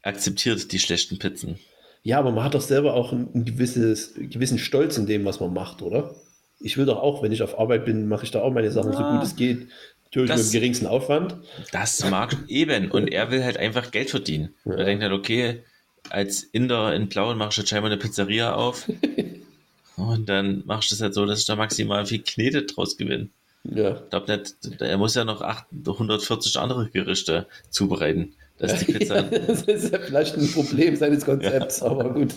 akzeptiert 0.02 0.72
die 0.72 0.78
schlechten 0.78 1.18
Pizzen. 1.18 1.58
Ja, 2.02 2.18
aber 2.18 2.32
man 2.32 2.44
hat 2.44 2.54
doch 2.54 2.60
selber 2.60 2.94
auch 2.94 3.12
ein, 3.12 3.28
ein 3.34 3.44
gewisses, 3.44 4.14
gewissen 4.16 4.58
Stolz 4.58 4.96
in 4.98 5.06
dem, 5.06 5.24
was 5.24 5.38
man 5.40 5.52
macht, 5.54 5.82
oder? 5.82 6.14
Ich 6.58 6.76
will 6.76 6.86
doch 6.86 6.98
auch, 6.98 7.22
wenn 7.22 7.32
ich 7.32 7.42
auf 7.42 7.58
Arbeit 7.58 7.84
bin, 7.84 8.08
mache 8.08 8.24
ich 8.24 8.30
da 8.30 8.40
auch 8.42 8.52
meine 8.52 8.70
Sachen 8.70 8.92
so 8.92 9.00
Ja. 9.00 9.14
gut 9.16 9.22
es 9.24 9.36
geht. 9.36 9.68
Natürlich 10.06 10.30
Das- 10.30 10.38
mit 10.44 10.52
dem 10.52 10.60
geringsten 10.60 10.86
Aufwand. 10.86 11.36
Das 11.70 12.08
mag 12.10 12.36
eben. 12.48 12.90
Und 12.90 13.08
er 13.08 13.30
will 13.30 13.42
halt 13.44 13.56
einfach 13.56 13.90
Geld 13.92 14.10
verdienen. 14.10 14.54
Ja. 14.64 14.74
Er 14.74 14.84
denkt 14.84 15.02
halt, 15.02 15.12
okay, 15.12 15.62
als 16.10 16.42
Inder 16.42 16.94
in 16.94 17.08
Plauen 17.08 17.38
mache 17.38 17.50
ich 17.50 17.56
jetzt 17.58 17.68
scheinbar 17.70 17.90
eine 17.90 17.98
Pizzeria 18.00 18.54
auf. 18.54 18.88
Und 19.96 20.28
dann 20.28 20.62
machst 20.66 20.90
du 20.90 20.94
es 20.96 21.00
halt 21.00 21.14
so, 21.14 21.24
dass 21.26 21.40
ich 21.40 21.46
da 21.46 21.54
maximal 21.54 22.04
viel 22.06 22.22
Knete 22.22 22.62
draus 22.62 22.96
gewinne. 22.96 23.28
Ja. 23.64 23.94
Ich 24.02 24.10
glaube 24.10 24.36
nicht, 24.36 24.80
er 24.80 24.98
muss 24.98 25.14
ja 25.14 25.24
noch 25.24 25.40
840 25.42 26.58
andere 26.58 26.88
Gerichte 26.90 27.46
zubereiten. 27.70 28.34
Dass 28.62 28.78
die 28.80 28.92
Pizza. 28.92 29.22
das 29.46 29.62
ist 29.62 29.92
ja 29.92 29.98
vielleicht 29.98 30.36
ein 30.36 30.50
Problem 30.50 30.96
seines 30.96 31.24
Konzepts, 31.24 31.82
aber 31.82 32.14
gut. 32.14 32.32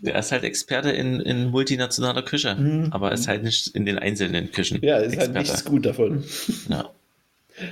Der 0.00 0.18
ist 0.18 0.30
halt 0.32 0.44
Experte 0.44 0.90
in, 0.90 1.20
in 1.20 1.50
multinationaler 1.50 2.22
Küche, 2.22 2.54
Mhm. 2.54 2.88
aber 2.92 3.12
ist 3.12 3.26
halt 3.28 3.42
nicht 3.42 3.68
in 3.68 3.84
den 3.86 3.98
einzelnen 3.98 4.52
Küchen. 4.52 4.78
Ja, 4.82 4.98
ist 4.98 5.16
halt 5.16 5.28
Experte. 5.30 5.38
nichts 5.38 5.64
gut 5.64 5.86
davon. 5.86 6.24
Ja. 6.68 6.90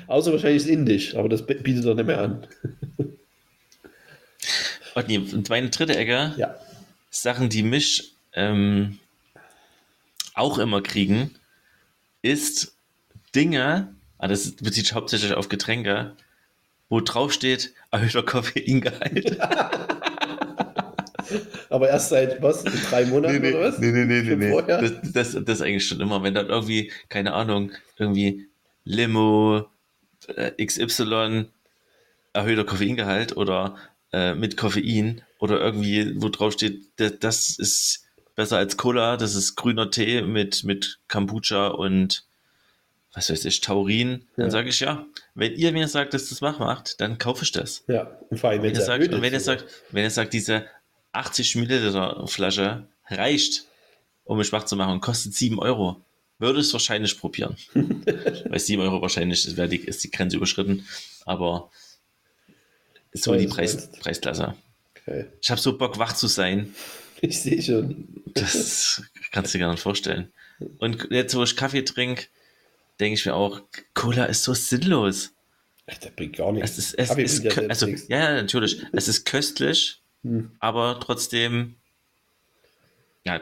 Außer 0.07 0.33
wahrscheinlich 0.33 0.63
ist 0.65 0.69
Indisch, 0.69 1.15
aber 1.15 1.29
das 1.29 1.45
bietet 1.47 1.85
er 1.85 1.95
nicht 1.95 2.07
mehr 2.07 2.21
an. 2.21 2.47
Und 4.95 5.49
meine 5.49 5.71
dritte 5.71 5.97
Ecke, 5.97 6.33
Ja. 6.37 6.55
Sachen, 7.11 7.49
die 7.49 7.63
mich 7.63 8.15
ähm, 8.33 8.99
auch 10.35 10.59
immer 10.59 10.83
kriegen, 10.83 11.31
ist 12.23 12.75
Dinge, 13.35 13.94
ah, 14.25 14.29
das 14.29 14.53
bezieht 14.53 14.87
sich 14.87 14.95
hauptsächlich 14.95 15.35
auf 15.35 15.51
Getränke, 15.51 16.17
wo 16.89 17.01
drauf 17.01 17.33
steht, 17.33 17.75
erhöhter 17.91 18.23
Koffeingehalt. 18.23 19.39
Aber 21.71 21.89
erst 21.89 22.11
seit 22.11 22.41
was? 22.43 22.65
Drei 22.65 23.07
Monaten 23.07 23.39
oder 23.39 23.61
was? 23.61 23.79
nee, 23.79 23.91
nee, 23.91 24.05
nee, 24.05 24.37
nee. 24.37 24.51
vorher? 24.51 24.81
Das, 24.81 24.93
das, 25.13 25.37
das 25.45 25.61
eigentlich 25.61 25.87
schon 25.87 26.01
immer, 26.01 26.23
wenn 26.23 26.35
dann 26.35 26.49
irgendwie, 26.49 26.93
keine 27.09 27.33
Ahnung, 27.35 27.73
irgendwie 27.99 28.49
Limo, 28.85 29.67
äh, 30.29 30.53
XY, 30.65 31.47
erhöhter 32.33 32.65
Koffeingehalt 32.65 33.37
oder 33.37 33.77
äh, 34.13 34.35
mit 34.35 34.57
Koffein 34.57 35.23
oder 35.39 35.61
irgendwie, 35.61 36.23
wo 36.23 36.29
drauf 36.29 36.53
steht, 36.55 36.83
das, 36.97 37.19
das 37.21 37.59
ist 37.59 38.07
besser 38.37 38.57
als 38.59 38.77
Cola, 38.77 39.17
das 39.17 39.35
ist 39.35 39.57
grüner 39.57 39.91
Tee 39.91 40.23
mit, 40.23 40.65
mit 40.65 41.01
Kombucha 41.09 41.69
und 41.69 42.25
was 43.15 43.31
weiß 43.31 43.45
ich, 43.45 43.61
Taurin, 43.61 44.27
dann 44.37 44.47
Ja. 44.47 44.51
sage 44.51 44.69
ich 44.69 44.81
ja. 44.81 45.07
Wenn 45.35 45.55
ihr 45.55 45.73
mir 45.73 45.89
sagt, 45.89 46.15
dass 46.15 46.29
das 46.29 46.41
Mach 46.41 46.59
macht, 46.59 47.01
dann 47.01 47.19
kaufe 47.19 47.45
ich 47.45 47.53
das. 47.53 47.85
Ja, 47.87 48.19
und 48.31 48.39
vor 48.39 48.51
allem, 48.51 48.63
Wenn 48.63 48.71
wenn 48.73 48.81
ihr 48.81 48.85
sagt, 48.85 49.13
und 49.13 49.23
wenn 49.23 49.33
ihr 49.33 49.41
sagt, 49.41 49.65
wenn 49.93 50.03
ihr 50.05 50.11
sagt, 50.11 50.33
diese 50.33 50.67
80 51.13 51.57
Milliliter 51.57 52.27
Flasche 52.27 52.87
reicht, 53.09 53.67
um 54.25 54.39
mich 54.39 54.53
wach 54.53 54.65
zu 54.65 54.75
machen 54.77 55.01
kostet 55.01 55.35
7 55.35 55.59
Euro, 55.61 56.01
würde 56.39 56.59
ich 56.61 56.67
es 56.67 56.73
wahrscheinlich 56.73 57.19
probieren. 57.19 57.57
Weil 57.75 58.59
7 58.59 58.83
Euro 58.83 59.01
wahrscheinlich 59.01 59.47
ist, 59.47 59.57
die, 59.57 59.77
ist 59.77 60.03
die 60.03 60.11
Grenze 60.11 60.37
überschritten, 60.37 60.87
aber 61.25 61.71
so 63.13 63.35
die 63.37 63.47
Preis. 63.47 63.91
Preisklasse. 64.01 64.55
Okay. 65.07 65.27
Ich 65.41 65.51
habe 65.51 65.61
so 65.61 65.79
Bock, 65.79 65.99
wach 65.99 66.15
zu 66.15 66.27
sein. 66.27 66.75
Ich 67.21 67.41
sehe 67.41 67.63
schon. 67.63 68.09
Das 68.35 69.03
kannst 69.31 69.55
du 69.55 69.59
dir 69.59 69.65
gar 69.65 69.71
nicht 69.73 69.83
vorstellen. 69.83 70.33
Und 70.79 71.09
jetzt, 71.11 71.35
wo 71.37 71.43
ich 71.45 71.57
Kaffee 71.57 71.83
trinke, 71.83 72.25
denke 73.01 73.15
ich 73.15 73.27
mir 73.27 73.35
auch, 73.35 73.61
Cola 73.95 74.25
ist 74.27 74.45
so 74.45 74.55
sinnlos. 74.55 75.33
Ach, 75.87 75.99
das 75.99 76.11
bringt 76.13 76.37
gar 76.37 76.53
nichts. 76.53 76.71
Es 76.73 76.79
ist, 76.79 76.95
es 76.99 77.09
Kaffee 77.09 77.23
ist 77.25 77.45
ja 77.45 77.51
selbst 77.51 77.71
also, 77.71 77.87
nichts. 77.87 78.09
ja, 78.09 78.19
ja, 78.19 78.33
natürlich. 78.43 78.83
Es 78.93 79.09
ist 79.09 79.25
köstlich, 79.27 80.01
Hm. 80.23 80.51
aber 80.61 80.99
trotzdem, 81.01 81.75
ja, 83.25 83.41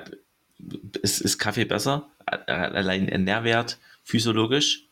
ist, 1.02 1.20
ist 1.20 1.38
Kaffee 1.38 1.64
besser. 1.64 2.08
Allein 2.26 3.08
ein 3.10 3.24
Nährwert, 3.24 3.78
physiologisch. 4.04 4.86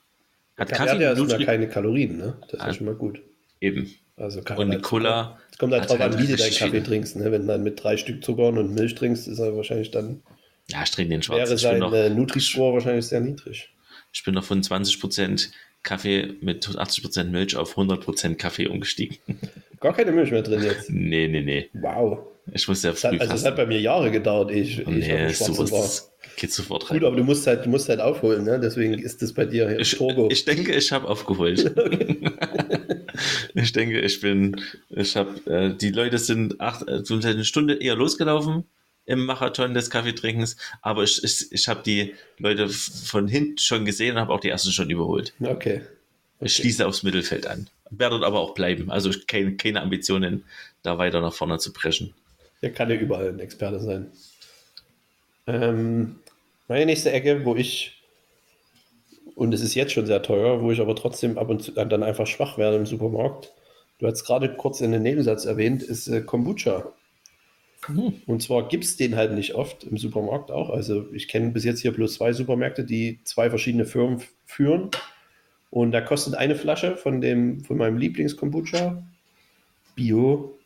Hat 0.56 0.68
Kaffee 0.68 0.76
Kaffee 0.78 0.90
hat 0.92 1.00
ja 1.00 1.08
erstmal 1.10 1.28
Nutri- 1.40 1.44
keine 1.46 1.68
Kalorien, 1.68 2.16
ne? 2.18 2.36
Das 2.42 2.52
ist 2.54 2.60
Ah. 2.60 2.66
ja 2.68 2.74
schon 2.74 2.86
mal 2.86 2.94
gut. 2.94 3.20
eben. 3.60 3.90
Also 4.16 4.42
kann 4.42 4.58
Und 4.58 4.82
Cola 4.82 5.38
Es 5.50 5.56
kommt 5.58 5.72
halt 5.72 5.88
drauf 5.88 5.98
halt 5.98 6.14
an, 6.14 6.22
wie 6.22 6.26
du 6.26 6.36
deinen 6.36 6.50
Kaffee 6.52 6.70
viele. 6.72 6.82
trinkst. 6.82 7.16
Ne? 7.16 7.32
Wenn 7.32 7.42
du 7.42 7.46
dann 7.48 7.62
mit 7.62 7.82
drei 7.82 7.96
Stück 7.96 8.22
Zucker 8.22 8.48
und 8.48 8.74
Milch 8.74 8.94
trinkst, 8.94 9.26
ist 9.28 9.38
er 9.38 9.56
wahrscheinlich 9.56 9.90
dann, 9.90 10.22
Ja, 10.68 10.82
ich 10.82 10.90
trinke 10.90 11.10
den 11.10 11.22
schwarzen. 11.22 11.46
wäre 11.48 11.58
sein 11.58 11.82
äh, 11.94 12.10
Nutri-Score 12.10 12.74
wahrscheinlich 12.74 13.06
sehr 13.06 13.20
niedrig. 13.20 13.70
Ich 14.12 14.24
bin 14.24 14.34
noch 14.34 14.44
von 14.44 14.62
20% 14.62 15.48
Kaffee 15.82 16.34
mit 16.40 16.66
80% 16.66 17.24
Milch 17.24 17.56
auf 17.56 17.76
100% 17.76 18.34
Kaffee 18.34 18.66
umgestiegen. 18.68 19.18
Gar 19.80 19.94
keine 19.94 20.12
Milch 20.12 20.30
mehr 20.30 20.42
drin 20.42 20.62
jetzt. 20.62 20.90
Nee, 20.90 21.26
nee, 21.28 21.40
nee. 21.40 21.70
Wow. 21.72 22.18
Ich 22.52 22.66
muss 22.68 22.82
ja 22.82 22.90
Das 22.90 23.04
hat, 23.04 23.12
früh 23.14 23.20
also 23.20 23.34
es 23.34 23.44
hat 23.44 23.56
bei 23.56 23.66
mir 23.66 23.80
Jahre 23.80 24.10
gedauert, 24.10 24.50
ehe 24.50 24.62
ich, 24.62 24.78
ich 24.80 24.86
auf 24.86 24.92
Nee, 24.92 25.00
dem 25.08 25.30
Schwarzen 25.30 25.58
war. 25.58 25.66
sowas 25.66 26.12
geht 26.36 26.52
sofort 26.52 26.90
rein. 26.90 26.98
Gut, 26.98 27.06
aber 27.06 27.16
du 27.16 27.24
musst 27.24 27.46
halt, 27.46 27.64
du 27.64 27.70
musst 27.70 27.88
halt 27.88 28.00
aufholen, 28.00 28.44
ne? 28.44 28.58
deswegen 28.60 28.94
ist 28.98 29.22
das 29.22 29.32
bei 29.32 29.44
dir 29.44 29.78
Ich, 29.78 29.96
Turbo. 29.96 30.28
ich 30.30 30.44
denke, 30.44 30.74
ich 30.74 30.90
habe 30.92 31.08
aufgeholt. 31.08 31.60
ich 33.54 33.72
denke, 33.72 34.00
ich 34.00 34.20
bin, 34.20 34.60
ich 34.90 35.16
habe, 35.16 35.38
äh, 35.50 35.74
die 35.76 35.90
Leute 35.90 36.18
sind 36.18 36.60
acht, 36.60 36.88
äh, 36.88 37.04
sind 37.04 37.24
eine 37.24 37.44
Stunde 37.44 37.74
eher 37.74 37.94
losgelaufen 37.94 38.64
im 39.10 39.26
Marathon 39.26 39.74
des 39.74 39.90
Kaffeetrinkens, 39.90 40.56
aber 40.82 41.02
ich, 41.02 41.22
ich, 41.24 41.50
ich 41.50 41.66
habe 41.66 41.82
die 41.82 42.14
Leute 42.38 42.68
von 42.68 43.26
hinten 43.26 43.58
schon 43.58 43.84
gesehen 43.84 44.14
und 44.14 44.20
habe 44.20 44.32
auch 44.32 44.40
die 44.40 44.48
ersten 44.48 44.70
schon 44.70 44.88
überholt. 44.88 45.34
okay. 45.42 45.82
Ich 46.42 46.54
schließe 46.54 46.86
aufs 46.86 47.02
Mittelfeld 47.02 47.46
an. 47.46 47.68
Werde 47.90 48.14
dort 48.14 48.24
aber 48.24 48.38
auch 48.38 48.54
bleiben. 48.54 48.90
Also 48.90 49.10
keine, 49.26 49.56
keine 49.56 49.82
Ambitionen, 49.82 50.44
da 50.82 50.96
weiter 50.96 51.20
nach 51.20 51.34
vorne 51.34 51.58
zu 51.58 51.72
preschen. 51.72 52.14
Der 52.62 52.72
kann 52.72 52.88
ja 52.88 52.96
überall 52.96 53.28
ein 53.28 53.40
Experte 53.40 53.78
sein. 53.80 54.06
Ähm, 55.46 56.16
meine 56.68 56.86
nächste 56.86 57.10
Ecke, 57.12 57.44
wo 57.44 57.56
ich, 57.56 58.00
und 59.34 59.52
es 59.52 59.60
ist 59.60 59.74
jetzt 59.74 59.92
schon 59.92 60.06
sehr 60.06 60.22
teuer, 60.22 60.62
wo 60.62 60.70
ich 60.70 60.80
aber 60.80 60.96
trotzdem 60.96 61.36
ab 61.36 61.50
und 61.50 61.62
zu 61.62 61.72
dann 61.72 62.02
einfach 62.02 62.26
schwach 62.26 62.56
werde 62.56 62.76
im 62.76 62.86
Supermarkt. 62.86 63.52
Du 63.98 64.06
hast 64.06 64.24
gerade 64.24 64.54
kurz 64.54 64.80
in 64.80 64.92
den 64.92 65.02
Nebensatz 65.02 65.44
erwähnt, 65.44 65.82
ist 65.82 66.08
äh, 66.08 66.22
Kombucha. 66.22 66.92
Und 68.26 68.42
zwar 68.42 68.68
gibt 68.68 68.84
es 68.84 68.96
den 68.96 69.16
halt 69.16 69.32
nicht 69.32 69.54
oft 69.54 69.84
im 69.84 69.96
Supermarkt 69.96 70.50
auch. 70.50 70.70
Also 70.70 71.06
ich 71.12 71.28
kenne 71.28 71.50
bis 71.50 71.64
jetzt 71.64 71.80
hier 71.80 71.92
bloß 71.92 72.14
zwei 72.14 72.32
Supermärkte, 72.32 72.84
die 72.84 73.20
zwei 73.24 73.48
verschiedene 73.48 73.86
Firmen 73.86 74.22
führen. 74.44 74.90
Und 75.70 75.92
da 75.92 76.00
kostet 76.00 76.34
eine 76.34 76.56
Flasche 76.56 76.96
von, 76.96 77.20
dem, 77.20 77.64
von 77.64 77.78
meinem 77.78 77.96
Lieblings-Kombucha, 77.96 79.02
Bio, 79.94 80.58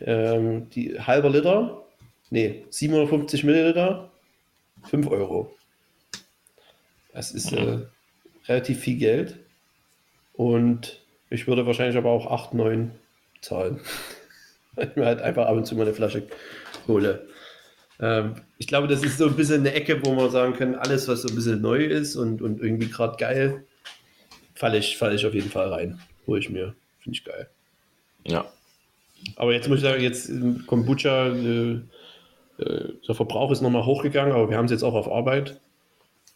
ähm, 0.00 0.68
die 0.70 0.98
halber 0.98 1.30
Liter, 1.30 1.84
nee, 2.30 2.64
750 2.70 3.44
Milliliter, 3.44 4.10
5 4.84 5.06
Euro. 5.08 5.54
Das 7.12 7.32
ist 7.32 7.52
äh, 7.52 7.80
relativ 8.46 8.80
viel 8.80 8.96
Geld. 8.96 9.38
Und 10.32 11.04
ich 11.30 11.46
würde 11.46 11.66
wahrscheinlich 11.66 11.96
aber 11.96 12.10
auch 12.10 12.30
8, 12.30 12.54
9 12.54 12.92
zahlen. 13.40 13.80
Ich 14.80 14.96
mir 14.96 15.06
halt 15.06 15.20
einfach 15.20 15.46
ab 15.46 15.56
und 15.56 15.66
zu 15.66 15.74
mal 15.74 15.82
eine 15.82 15.94
Flasche 15.94 16.22
hole. 16.86 17.26
Ähm, 18.00 18.34
ich 18.58 18.66
glaube, 18.66 18.88
das 18.88 19.02
ist 19.02 19.18
so 19.18 19.26
ein 19.26 19.36
bisschen 19.36 19.60
eine 19.60 19.72
Ecke, 19.72 20.04
wo 20.04 20.14
man 20.14 20.30
sagen 20.30 20.54
kann, 20.54 20.74
alles, 20.74 21.08
was 21.08 21.22
so 21.22 21.28
ein 21.28 21.34
bisschen 21.34 21.60
neu 21.60 21.84
ist 21.84 22.16
und, 22.16 22.42
und 22.42 22.60
irgendwie 22.60 22.88
gerade 22.88 23.16
geil, 23.16 23.64
falle 24.54 24.78
ich, 24.78 24.96
fall 24.96 25.14
ich 25.14 25.26
auf 25.26 25.34
jeden 25.34 25.50
Fall 25.50 25.68
rein. 25.68 26.00
Hole 26.26 26.40
ich 26.40 26.50
mir. 26.50 26.74
Finde 27.00 27.16
ich 27.16 27.24
geil. 27.24 27.48
Ja. 28.24 28.46
Aber 29.36 29.52
jetzt 29.52 29.68
muss 29.68 29.78
ich 29.78 29.84
sagen, 29.84 30.02
jetzt 30.02 30.28
ähm, 30.28 30.64
Kombucha, 30.66 31.28
äh, 31.28 31.80
äh, 32.58 32.92
der 33.06 33.14
Verbrauch 33.14 33.50
ist 33.50 33.62
nochmal 33.62 33.84
hochgegangen, 33.84 34.32
aber 34.32 34.50
wir 34.50 34.56
haben 34.56 34.66
es 34.66 34.70
jetzt 34.70 34.84
auch 34.84 34.94
auf 34.94 35.10
Arbeit. 35.10 35.60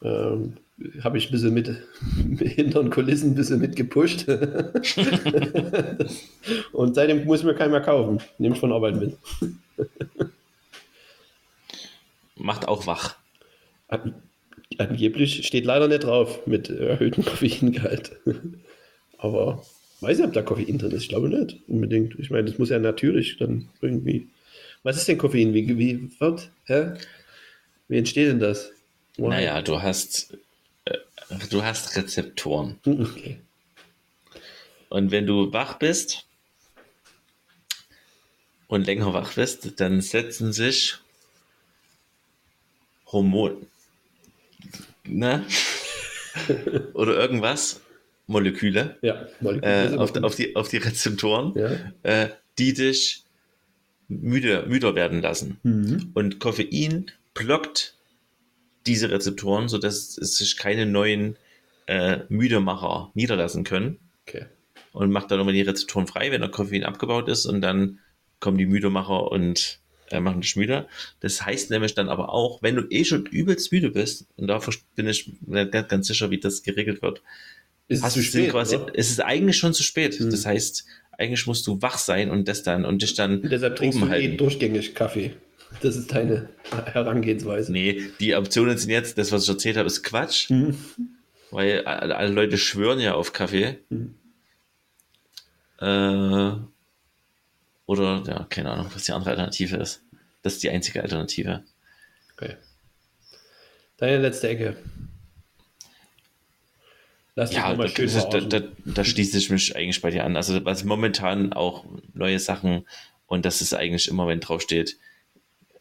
Ähm, 0.03 0.57
Habe 1.03 1.19
ich 1.19 1.29
ein 1.29 1.33
bisschen 1.33 1.55
mit, 1.55 1.69
hinter 2.39 2.83
den 2.83 2.91
Kulissen 2.91 3.33
ein 3.33 3.35
bisschen 3.35 3.61
mitgepusht. 3.61 4.27
Und 6.73 6.95
seitdem 6.95 7.25
muss 7.25 7.41
ich 7.41 7.47
mir 7.47 7.55
keinen 7.55 7.73
mehr 7.73 7.81
kaufen. 7.81 8.21
Nehme 8.39 8.55
ich 8.55 8.61
von 8.61 8.73
Arbeit 8.73 8.97
mit. 8.97 9.17
Macht 12.37 12.67
auch 12.69 12.87
wach. 12.87 13.17
An, 13.89 14.15
angeblich 14.79 15.47
steht 15.47 15.65
leider 15.65 15.89
nicht 15.89 16.05
drauf 16.05 16.47
mit 16.47 16.71
erhöhtem 16.71 17.25
Koffeingehalt. 17.25 18.13
Aber 19.19 19.65
weiß 20.01 20.19
nicht, 20.19 20.27
ob 20.27 20.33
da 20.33 20.43
Koffein 20.43 20.79
drin 20.79 20.93
ist. 20.93 21.03
Ich 21.03 21.09
glaube 21.09 21.29
nicht 21.29 21.59
unbedingt. 21.69 22.19
Ich 22.19 22.31
meine, 22.31 22.45
das 22.45 22.59
muss 22.59 22.71
ja 22.71 22.79
natürlich 22.79 23.37
dann 23.39 23.69
irgendwie. 23.81 24.29
Was 24.83 24.97
ist 24.97 25.07
denn 25.07 25.19
Koffein? 25.19 25.55
Wie, 25.55 25.79
wie 25.79 26.11
wird? 26.19 26.51
Hä? 26.65 26.95
Wie 27.89 27.99
entsteht 27.99 28.29
denn 28.29 28.41
das? 28.41 28.73
Wow. 29.19 29.29
Naja, 29.29 29.63
du 29.63 29.83
hast, 29.83 30.37
du 31.51 31.63
hast 31.63 31.97
Rezeptoren. 31.97 32.79
Okay. 32.85 33.41
Und 34.89 35.11
wenn 35.11 35.27
du 35.27 35.53
wach 35.53 35.79
bist 35.79 36.27
und 38.69 38.87
länger 38.87 39.13
wach 39.15 39.35
bist, 39.35 39.81
dann 39.81 40.01
setzen 40.01 40.53
sich 40.53 40.97
Hormone 43.07 43.57
ne? 45.05 45.45
oder 46.95 47.17
irgendwas, 47.17 47.81
Moleküle, 48.27 48.97
Ja, 49.03 49.27
Molekül 49.41 49.69
äh, 49.69 49.97
auf, 49.97 50.15
auf, 50.23 50.35
die, 50.37 50.57
auf 50.57 50.69
die 50.69 50.79
Rezeptoren, 50.79 51.53
Ja. 51.55 51.71
äh, 52.03 52.31
die 52.59 52.73
dich 52.73 53.25
müde, 54.09 54.65
müder 54.67 54.95
werden 54.95 55.21
lassen. 55.21 55.59
Mhm. 55.63 56.11
Und 56.15 56.39
Koffein 56.39 57.11
blockt 57.35 57.95
diese 58.87 59.11
Rezeptoren, 59.11 59.69
sodass 59.69 60.17
es 60.19 60.37
sich 60.37 60.57
keine 60.57 60.87
neuen 60.87 61.37
äh, 61.87 62.19
Müdemacher 62.29 63.11
niederlassen 63.15 63.65
können 63.65 63.99
Okay. 64.27 64.47
und 64.93 65.11
macht 65.11 65.31
dann 65.31 65.41
immer 65.41 65.53
die 65.53 65.63
Rezeptoren 65.63 66.07
frei, 66.07 66.31
wenn 66.31 66.41
der 66.41 66.51
Koffein 66.51 66.85
abgebaut 66.85 67.29
ist 67.29 67.47
und 67.47 67.61
dann 67.61 67.99
kommen 68.41 68.59
die 68.59 68.67
Müdemacher 68.67 69.31
und 69.31 69.81
äh, 70.11 70.21
machen 70.21 70.41
dich 70.43 70.57
müde. 70.57 70.87
Das 71.21 71.45
heißt 71.45 71.71
nämlich 71.71 71.95
dann 71.95 72.09
aber 72.09 72.33
auch, 72.33 72.63
wenn 72.63 72.77
du 72.77 72.83
eh 72.91 73.05
schon 73.05 73.27
übelst 73.27 73.73
müde 73.73 73.91
bist, 73.91 74.27
und 74.37 74.47
da 74.49 74.61
bin 74.95 75.07
ich 75.09 75.33
nicht 75.47 75.89
ganz, 75.89 76.07
sicher, 76.09 76.31
wie 76.31 76.39
das 76.39 76.63
geregelt 76.63 77.03
wird, 77.03 77.23
Ist 77.89 78.05
es 78.05 78.25
spät? 78.25 78.51
quasi, 78.51 78.79
es 78.95 79.11
ist 79.11 79.21
eigentlich 79.21 79.57
schon 79.59 79.75
zu 79.75 79.83
spät. 79.83 80.15
Hm. 80.19 80.31
Das 80.31 80.45
heißt, 80.47 80.85
eigentlich 81.19 81.47
musst 81.47 81.67
du 81.67 81.81
wach 81.83 81.99
sein 81.99 82.31
und 82.31 82.49
das 82.49 82.63
dann 82.63 82.85
und 82.85 83.03
dich 83.03 83.15
dann 83.15 83.41
Und 83.41 83.51
deshalb 83.53 83.77
trinkst 83.77 83.99
oben 83.99 84.09
du 84.09 84.15
eh 84.17 84.23
halten. 84.23 84.37
durchgängig 84.39 84.95
Kaffee. 84.95 85.33
Das 85.81 85.97
ist 85.97 86.13
deine 86.13 86.49
Herangehensweise. 86.71 87.73
Nee, 87.73 88.11
die 88.21 88.35
Optionen 88.35 88.79
sind 88.79 88.91
jetzt, 88.91 89.19
das, 89.19 89.33
was 89.33 89.45
ich 89.45 89.49
erzählt 89.49 89.77
habe, 89.77 89.87
ist 89.87 90.03
Quatsch, 90.03 90.51
Mhm. 90.51 90.77
weil 91.51 91.85
alle, 91.85 92.33
Leute 92.33 92.59
schwören 92.59 93.01
ja 93.01 93.15
auf 93.15 93.33
Kaffee. 93.33 93.79
Mhm. 93.89 94.15
Äh, 95.81 96.53
oder, 97.87 98.23
ja, 98.27 98.47
keine 98.49 98.71
Ahnung, 98.71 98.91
was 98.95 99.05
die 99.05 99.13
andere 99.13 99.31
Alternative 99.31 99.77
ist. 99.77 100.03
Das 100.43 100.55
ist 100.55 100.63
die 100.63 100.71
einzige 100.71 101.03
Alternative. 101.03 101.65
Okay. 102.35 102.57
Deine 103.97 104.19
letzte 104.19 104.49
Ecke. 104.49 104.77
Lass 107.35 107.53
Ja, 107.53 107.75
da, 107.75 107.85
ist, 107.85 108.29
da, 108.31 108.41
da, 108.41 108.61
da 108.85 109.05
schließe 109.05 109.39
ich 109.39 109.49
mich 109.51 109.75
eigentlich 109.75 110.03
bei 110.03 110.11
dir 110.11 110.25
an. 110.25 110.37
Also, 110.37 110.65
was 110.65 110.85
momentan 110.85 111.53
auch 111.53 111.87
neue 112.13 112.39
Sachen 112.39 112.87
und 113.27 113.45
das 113.47 113.63
ist 113.63 113.73
eigentlich 113.73 114.09
immer, 114.09 114.27
wenn 114.27 114.41
draufsteht, 114.41 114.99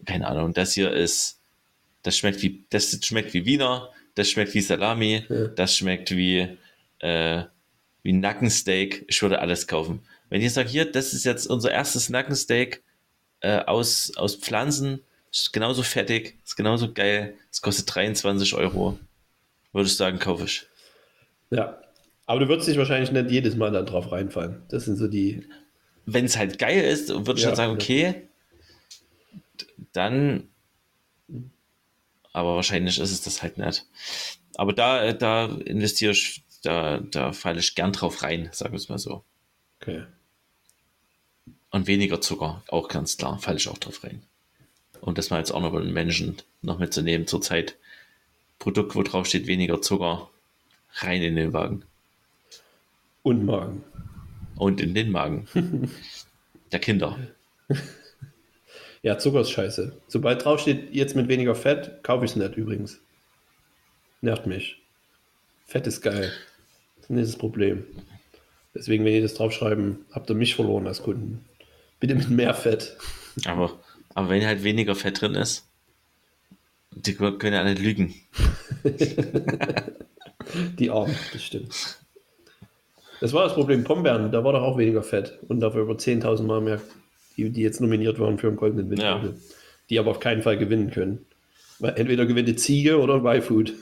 keine 0.06 0.28
Ahnung, 0.28 0.54
das 0.54 0.74
hier 0.74 0.91
ist, 0.91 1.39
das 2.04 2.18
schmeckt 2.18 2.41
wie, 2.41 2.66
das 2.70 2.97
schmeckt 3.04 3.34
wie 3.34 3.45
Wiener, 3.45 3.89
das 4.16 4.30
schmeckt 4.30 4.54
wie 4.54 4.62
Salami, 4.62 5.24
Ja. 5.30 5.47
das 5.47 5.76
schmeckt 5.78 6.12
wie, 6.12 6.47
äh, 6.99 7.43
wie 8.04 8.14
Nackensteak. 8.14 9.06
Ich 9.08 9.22
würde 9.22 9.39
alles 9.39 9.68
kaufen. 9.68 10.02
Wenn 10.30 10.41
ich 10.41 10.54
sage, 10.54 10.70
hier, 10.70 10.89
das 10.91 11.14
ist 11.14 11.26
jetzt 11.26 11.47
unser 11.47 11.72
erstes 11.72 12.10
Nackensteak 12.10 12.82
äh, 13.41 13.60
aus, 13.60 14.14
aus 14.16 14.36
Pflanzen, 14.36 15.02
ist 15.32 15.54
genauso 15.54 15.84
fettig, 15.84 16.38
ist 16.45 16.56
genauso 16.58 16.91
geil, 16.93 17.36
es 17.52 17.62
kostet 17.62 17.93
23 17.93 18.54
Euro, 18.56 18.99
würde 19.72 19.88
ich 19.88 19.95
sagen, 19.95 20.20
kaufe 20.20 20.45
ich. 20.45 20.66
Ja. 21.52 21.78
Aber 22.26 22.39
du 22.39 22.47
würdest 22.47 22.68
dich 22.70 22.78
wahrscheinlich 22.78 23.12
nicht 23.12 23.30
jedes 23.30 23.56
Mal 23.56 23.72
dann 23.72 23.86
drauf 23.86 24.12
reinfallen. 24.12 24.62
Das 24.70 24.86
sind 24.86 24.95
so 24.95 25.08
die. 25.08 25.43
Wenn 26.06 26.26
es 26.26 26.38
halt 26.38 26.60
geil 26.60 26.82
ist, 26.84 27.10
würde 27.10 27.34
ich 27.34 27.41
Ja, 27.41 27.49
dann 27.49 27.56
sagen, 27.58 27.72
ja. 27.72 27.76
okay, 27.76 28.28
dann. 29.94 30.48
Aber 32.34 32.56
wahrscheinlich 32.56 33.00
ist 33.00 33.12
es 33.12 33.22
das 33.22 33.42
halt 33.42 33.58
nicht. 33.58 33.86
Aber 34.56 34.74
da, 34.74 35.12
da 35.14 35.46
investiere 35.46 36.12
ich, 36.14 36.44
da, 36.64 37.00
da 37.00 37.34
falle 37.34 37.60
ich 37.60 37.76
gern 37.76 37.92
drauf 37.94 38.24
rein, 38.24 38.50
sagen 38.54 38.74
wir 38.74 38.78
es 38.78 38.89
mal 38.89 39.00
so. 39.00 39.24
Okay. 39.82 40.04
Und 41.72 41.88
weniger 41.88 42.22
Zucker, 42.22 42.64
auch 42.68 42.88
ganz 42.88 43.18
klar, 43.18 43.39
falle 43.39 43.58
ich 43.58 43.68
auch 43.68 43.78
drauf 43.78 44.04
rein. 44.04 44.22
Und 45.00 45.18
das 45.18 45.30
mal 45.30 45.39
jetzt 45.39 45.52
auch 45.52 45.62
noch 45.62 45.72
bei 45.72 45.82
den 45.82 45.94
Menschen 45.94 46.38
noch 46.62 46.78
mitzunehmen, 46.80 47.28
zurzeit 47.28 47.76
Produkt, 48.60 48.94
wo 48.96 49.02
drauf 49.04 49.26
steht, 49.26 49.48
weniger 49.48 49.82
Zucker, 49.82 50.30
rein 50.96 51.22
in 51.24 51.36
den 51.36 51.54
Wagen 51.54 51.84
Und 53.24 53.46
Magen. 53.46 53.84
und 54.58 54.80
in 54.80 54.94
den 54.94 55.12
Magen 55.12 55.48
der 56.72 56.80
Kinder. 56.80 57.18
Ja, 59.04 59.18
Zucker 59.18 59.41
ist 59.41 59.52
scheiße. 59.52 59.93
Sobald 60.08 60.45
draufsteht, 60.45 60.93
jetzt 60.93 61.16
mit 61.16 61.28
weniger 61.28 61.56
Fett, 61.56 62.04
kaufe 62.04 62.26
ich 62.26 62.32
es 62.32 62.38
nicht 62.38 62.56
übrigens. 62.56 63.02
Nervt 64.22 64.45
mich. 64.45 64.82
Fett 65.66 65.88
ist 65.88 66.02
geil. 66.02 66.32
Das 66.97 67.06
ist 67.06 67.10
nicht 67.10 67.28
das 67.28 67.38
Problem. 67.38 67.84
Deswegen, 68.76 69.04
wenn 69.04 69.14
ihr 69.14 69.22
das 69.22 69.34
draufschreiben, 69.34 70.06
habt 70.12 70.30
ihr 70.30 70.36
mich 70.36 70.56
verloren 70.56 70.88
als 70.88 71.02
Kunden. 71.02 71.43
Bitte 71.99 72.16
mit 72.16 72.30
mehr 72.30 72.54
Fett. 72.54 72.95
Aber, 73.45 73.80
aber 74.14 74.30
wenn 74.30 74.45
halt 74.45 74.64
weniger 74.64 74.95
Fett 74.95 75.22
drin 75.22 75.36
ist, 75.36 75.68
die 76.91 77.16
können 77.16 77.54
ja 77.54 77.64
nicht 77.64 77.82
lügen. 77.82 78.14
Die 80.78 80.89
Armen, 80.89 81.16
das 81.32 81.43
stimmt. 81.43 81.99
Das 83.22 83.34
war 83.34 83.43
das 83.43 83.54
Problem. 83.54 83.84
Pombeeren, 83.84 84.32
da 84.32 84.43
war 84.43 84.54
doch 84.54 84.64
auch 84.64 84.78
weniger 84.78 85.04
Fett. 85.04 85.39
Und 85.47 85.60
dafür 85.60 85.84
über 85.84 85.93
10.000 85.93 86.43
Mal 86.43 86.62
mehr, 86.62 86.82
die, 87.44 87.50
die 87.50 87.62
jetzt 87.62 87.82
nominiert 87.82 88.20
waren 88.20 88.38
für 88.38 88.48
den 88.48 88.56
Goldenen 88.56 88.89
Windvogel. 88.89 89.36
Die 89.89 90.00
aber 90.00 90.12
auf 90.12 90.20
keinen 90.20 90.42
Fall 90.42 90.58
gewinnen 90.58 90.92
können. 90.92 91.26
Entweder 91.82 92.26
gewinnt 92.26 92.48
die 92.48 92.56
Ziege 92.56 93.00
oder 93.00 93.24
Y-Food. 93.24 93.74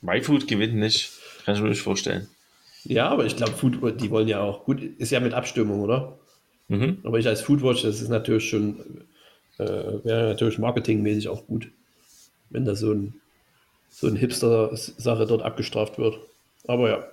MyFood 0.00 0.46
gewinnt 0.48 0.74
nicht. 0.74 1.10
Kann 1.44 1.56
ich 1.56 1.60
mir 1.62 1.68
nicht 1.68 1.82
vorstellen. 1.82 2.28
ja, 2.84 3.08
aber 3.08 3.26
ich 3.26 3.36
glaube, 3.36 3.52
Food, 3.52 4.00
die 4.00 4.10
wollen 4.10 4.28
ja 4.28 4.40
auch. 4.40 4.64
Gut, 4.64 4.80
ist 4.98 5.10
ja 5.10 5.20
mit 5.20 5.34
Abstimmung, 5.34 5.80
oder? 5.80 6.18
Mhm. 6.68 6.98
Aber 7.02 7.18
ich 7.18 7.26
als 7.26 7.40
Foodwatch, 7.40 7.82
das 7.82 8.00
ist 8.00 8.08
natürlich 8.08 8.48
schon, 8.48 8.76
äh, 9.58 9.64
wäre 10.04 10.28
natürlich 10.28 10.58
marketingmäßig 10.58 11.28
auch 11.28 11.46
gut, 11.46 11.68
wenn 12.50 12.64
da 12.64 12.76
so 12.76 12.92
ein, 12.92 13.14
so 13.90 14.06
ein 14.06 14.14
Hipster-Sache 14.14 15.26
dort 15.26 15.42
abgestraft 15.42 15.98
wird. 15.98 16.18
Aber 16.66 16.88
ja. 16.88 17.04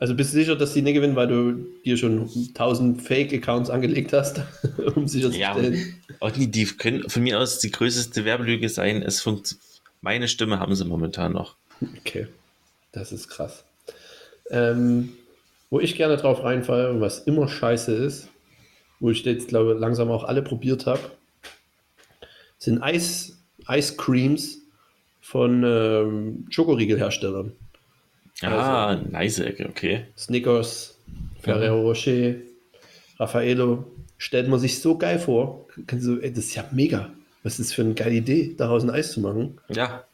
Also 0.00 0.14
bist 0.14 0.32
du 0.32 0.38
sicher, 0.38 0.56
dass 0.56 0.72
die 0.72 0.80
nicht 0.80 0.94
gewinnen, 0.94 1.14
weil 1.14 1.28
du 1.28 1.52
dir 1.84 1.98
schon 1.98 2.22
1000 2.22 3.02
Fake-Accounts 3.02 3.68
angelegt 3.68 4.14
hast, 4.14 4.40
um 4.94 5.02
Ja, 5.02 5.08
sicherzustellen? 5.08 5.94
auch 6.20 6.30
die, 6.30 6.50
die 6.50 6.64
können 6.64 7.08
von 7.10 7.22
mir 7.22 7.38
aus 7.38 7.58
die 7.58 7.70
größte 7.70 8.24
Werbelüge 8.24 8.70
sein. 8.70 9.02
Es 9.02 9.20
funkt, 9.20 9.56
meine 10.00 10.26
Stimme 10.26 10.58
haben 10.58 10.74
sie 10.74 10.86
momentan 10.86 11.34
noch. 11.34 11.56
Okay, 11.98 12.26
das 12.92 13.12
ist 13.12 13.28
krass. 13.28 13.62
Ähm, 14.50 15.10
wo 15.68 15.80
ich 15.80 15.96
gerne 15.96 16.16
drauf 16.16 16.42
reinfalle 16.42 16.90
und 16.90 17.02
was 17.02 17.20
immer 17.20 17.46
scheiße 17.46 17.92
ist, 17.92 18.28
wo 19.00 19.10
ich 19.10 19.22
jetzt 19.24 19.48
glaube 19.48 19.74
langsam 19.74 20.10
auch 20.10 20.24
alle 20.24 20.40
probiert 20.40 20.86
habe, 20.86 21.10
sind 22.58 22.82
Eis, 22.82 23.38
Ice 23.68 23.96
Creams 23.98 24.58
von 25.20 25.62
ähm, 25.62 26.46
Schokoriegelherstellern. 26.48 27.52
Ah, 28.42 28.98
nice, 29.10 29.40
okay. 29.40 30.06
Snickers, 30.16 30.98
Ferrero 31.40 31.80
Rocher, 31.82 32.34
Raffaello. 33.18 33.84
Stellt 34.18 34.48
man 34.48 34.58
sich 34.60 34.80
so 34.80 34.98
geil 34.98 35.18
vor. 35.18 35.66
Du, 35.76 36.18
ey, 36.20 36.30
das 36.32 36.44
ist 36.44 36.54
ja 36.54 36.64
mega. 36.72 37.10
Was 37.42 37.58
ist 37.58 37.70
das 37.70 37.74
für 37.74 37.82
eine 37.82 37.94
geile 37.94 38.14
Idee, 38.16 38.54
daraus 38.56 38.82
ein 38.82 38.90
Eis 38.90 39.12
zu 39.12 39.20
machen? 39.20 39.58
Ja, 39.68 40.04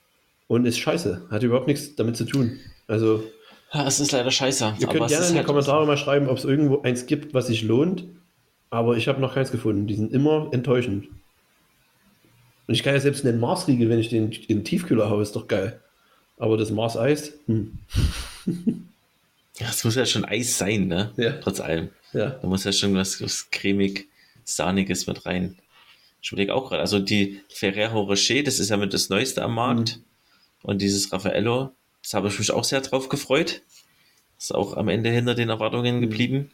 Und 0.46 0.64
ist 0.64 0.78
scheiße. 0.78 1.26
Hat 1.30 1.42
überhaupt 1.42 1.66
nichts 1.66 1.96
damit 1.96 2.16
zu 2.16 2.24
tun. 2.24 2.58
Also, 2.86 3.24
Ja, 3.72 3.84
es 3.86 3.98
ist 3.98 4.12
leider 4.12 4.30
scheiße. 4.30 4.74
Ihr 4.78 4.86
könnt 4.86 5.08
gerne 5.08 5.26
in 5.26 5.32
die 5.32 5.38
halt- 5.38 5.46
Kommentare 5.46 5.86
mal 5.86 5.96
schreiben, 5.96 6.28
ob 6.28 6.38
es 6.38 6.44
irgendwo 6.44 6.82
eins 6.82 7.06
gibt, 7.06 7.34
was 7.34 7.48
sich 7.48 7.62
lohnt. 7.64 8.04
Aber 8.70 8.96
ich 8.96 9.08
habe 9.08 9.20
noch 9.20 9.34
keins 9.34 9.50
gefunden. 9.50 9.86
Die 9.88 9.94
sind 9.94 10.12
immer 10.12 10.48
enttäuschend. 10.52 11.08
Und 12.68 12.74
ich 12.74 12.82
kann 12.84 12.94
ja 12.94 13.00
selbst 13.00 13.24
einen 13.26 13.40
Mars-Riegel, 13.40 13.88
wenn 13.88 13.98
ich 13.98 14.08
den 14.08 14.30
in 14.32 14.58
den 14.58 14.64
Tiefkühler 14.64 15.10
haue, 15.10 15.22
ist 15.22 15.34
doch 15.36 15.48
geil. 15.48 15.80
Aber 16.38 16.56
das 16.56 16.70
Mars-Eis, 16.70 17.32
hm. 17.46 17.78
Ja, 19.58 19.68
es 19.70 19.84
muss 19.84 19.94
ja 19.94 20.04
schon 20.04 20.24
Eis 20.24 20.58
sein, 20.58 20.86
ne? 20.86 21.12
Ja. 21.16 21.32
Trotz 21.40 21.60
allem. 21.60 21.88
ja. 22.12 22.30
Da 22.30 22.46
muss 22.46 22.64
ja 22.64 22.72
schon 22.72 22.94
was, 22.94 23.22
was 23.22 23.50
cremig, 23.50 24.06
sahniges 24.44 25.06
mit 25.06 25.24
rein. 25.24 25.56
Ich 26.20 26.30
überlege 26.30 26.54
auch 26.54 26.68
gerade, 26.68 26.82
also 26.82 26.98
die 26.98 27.40
Ferrero 27.48 28.02
Rocher, 28.02 28.42
das 28.42 28.58
ist 28.58 28.68
ja 28.68 28.76
mit 28.76 28.92
das 28.92 29.08
Neueste 29.08 29.42
am 29.42 29.54
Markt. 29.54 30.00
Und 30.62 30.82
dieses 30.82 31.12
Raffaello, 31.12 31.72
das 32.02 32.14
habe 32.14 32.28
ich 32.28 32.38
mich 32.38 32.50
auch 32.50 32.64
sehr 32.64 32.80
drauf 32.80 33.08
gefreut. 33.08 33.62
Ist 34.38 34.54
auch 34.54 34.76
am 34.76 34.88
Ende 34.88 35.10
hinter 35.10 35.34
den 35.34 35.48
Erwartungen 35.48 36.00
geblieben. 36.00 36.50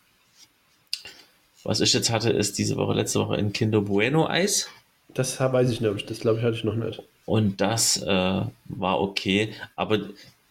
Was 1.65 1.81
ich 1.81 1.93
jetzt 1.93 2.11
hatte, 2.11 2.31
ist 2.31 2.59
diese 2.59 2.77
Woche, 2.77 2.93
letzte 2.93 3.21
Woche 3.21 3.35
ein 3.35 3.53
Kinder 3.53 3.81
Bueno 3.81 4.29
Eis. 4.29 4.69
Das 5.09 5.41
weiß 5.41 5.71
ich 5.71 5.81
nicht, 5.81 6.11
das 6.11 6.21
glaube 6.21 6.39
ich 6.39 6.45
hatte 6.45 6.57
ich 6.57 6.65
noch 6.65 6.77
nicht. 6.77 7.03
Und 7.25 7.61
das 7.61 7.97
äh, 8.03 8.07
war 8.07 9.01
okay. 9.01 9.55
Aber 9.77 10.01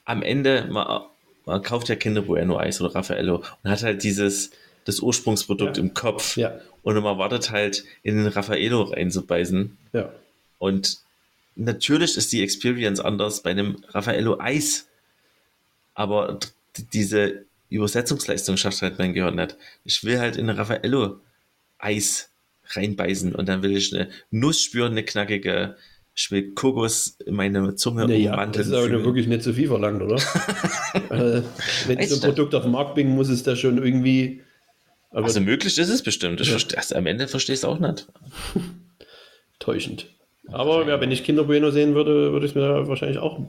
am 0.06 0.24
Ende, 0.24 0.68
man, 0.70 1.04
man 1.46 1.62
kauft 1.62 1.90
ja 1.90 1.96
Kinder 1.96 2.22
Bueno 2.22 2.58
Eis 2.58 2.82
oder 2.82 2.96
Raffaello 2.96 3.44
und 3.64 3.70
hat 3.70 3.84
halt 3.84 4.04
dieses, 4.04 4.52
das 4.86 5.00
Ursprungsprodukt 5.00 5.78
Ja. 5.78 5.84
im 5.84 5.94
Kopf. 5.94 6.38
Ja. 6.38 6.60
Und 6.84 6.96
man 6.96 7.18
wartet 7.18 7.52
halt, 7.52 7.84
in 8.04 8.18
den 8.18 8.28
Raffaello 8.28 8.84
reinzubeißen. 8.84 9.78
Ja. 9.94 10.12
Und 10.58 11.00
natürlich 11.56 12.18
ist 12.18 12.32
die 12.32 12.42
Experience 12.42 13.00
anders 13.00 13.44
bei 13.44 13.52
einem 13.52 13.84
Raffaello 13.90 14.40
Eis. 14.40 14.88
Aber 15.94 16.40
diese 16.94 17.46
Übersetzungsleistung 17.70 18.58
schafft 18.58 18.82
halt 18.82 18.98
mein 18.98 19.14
Gehirn 19.14 19.36
nicht. 19.36 19.58
Ich 19.84 20.04
will 20.04 20.20
halt 20.20 20.38
in 20.38 20.50
Raffaello 20.50 21.20
Eis 21.78 22.30
reinbeißen 22.68 23.36
und 23.36 23.48
dann 23.50 23.64
will 23.64 23.76
ich 23.76 23.94
eine 23.94 24.10
Nuss 24.32 24.62
spüren, 24.62 24.94
eine 24.94 25.04
knackige. 25.04 25.76
Ich 26.14 26.30
will 26.30 26.54
Kokos 26.54 27.18
in 27.26 27.36
meine 27.36 27.76
Zunge 27.76 28.06
Naja, 28.08 28.32
ummanteln 28.32 28.54
das 28.64 28.68
ist 28.68 28.74
aber 28.74 28.88
fühlen. 28.88 29.06
wirklich 29.06 29.28
nicht 29.28 29.44
so 29.44 29.54
viel 29.54 29.68
verlangt, 29.68 30.02
oder? 30.02 30.16
äh, 31.10 31.42
wenn 31.88 31.98
Weißt 32.00 32.10
so 32.10 32.16
ein 32.16 32.22
du? 32.22 32.28
Produkt 32.28 32.54
auf 32.56 32.64
den 32.64 32.72
Markt 32.74 32.96
bringen, 32.96 33.16
muss 33.16 33.30
es 33.30 33.44
da 33.44 33.56
schon 33.56 33.78
irgendwie. 33.84 34.42
Aber 35.12 35.26
Also 35.26 35.40
möglich 35.42 35.78
ist 35.78 35.90
es 35.90 36.04
bestimmt. 36.04 36.42
Ich 36.42 36.48
Ja. 36.48 36.52
verstehe, 36.54 36.78
also 36.78 36.96
am 36.96 37.06
Ende 37.08 37.28
verstehe 37.28 37.54
ich 37.54 37.60
es 37.62 37.66
auch 37.66 37.80
nicht. 37.80 38.08
täuschend. 39.60 40.08
Aber 40.48 40.86
ja, 40.88 41.00
wenn 41.00 41.12
ich 41.12 41.24
Kinder 41.24 41.44
Bueno 41.46 41.72
sehen 41.72 41.96
würde, 41.96 42.34
würde 42.34 42.46
ich 42.46 42.56
mir 42.56 42.88
wahrscheinlich 42.88 43.20
auch. 43.20 43.40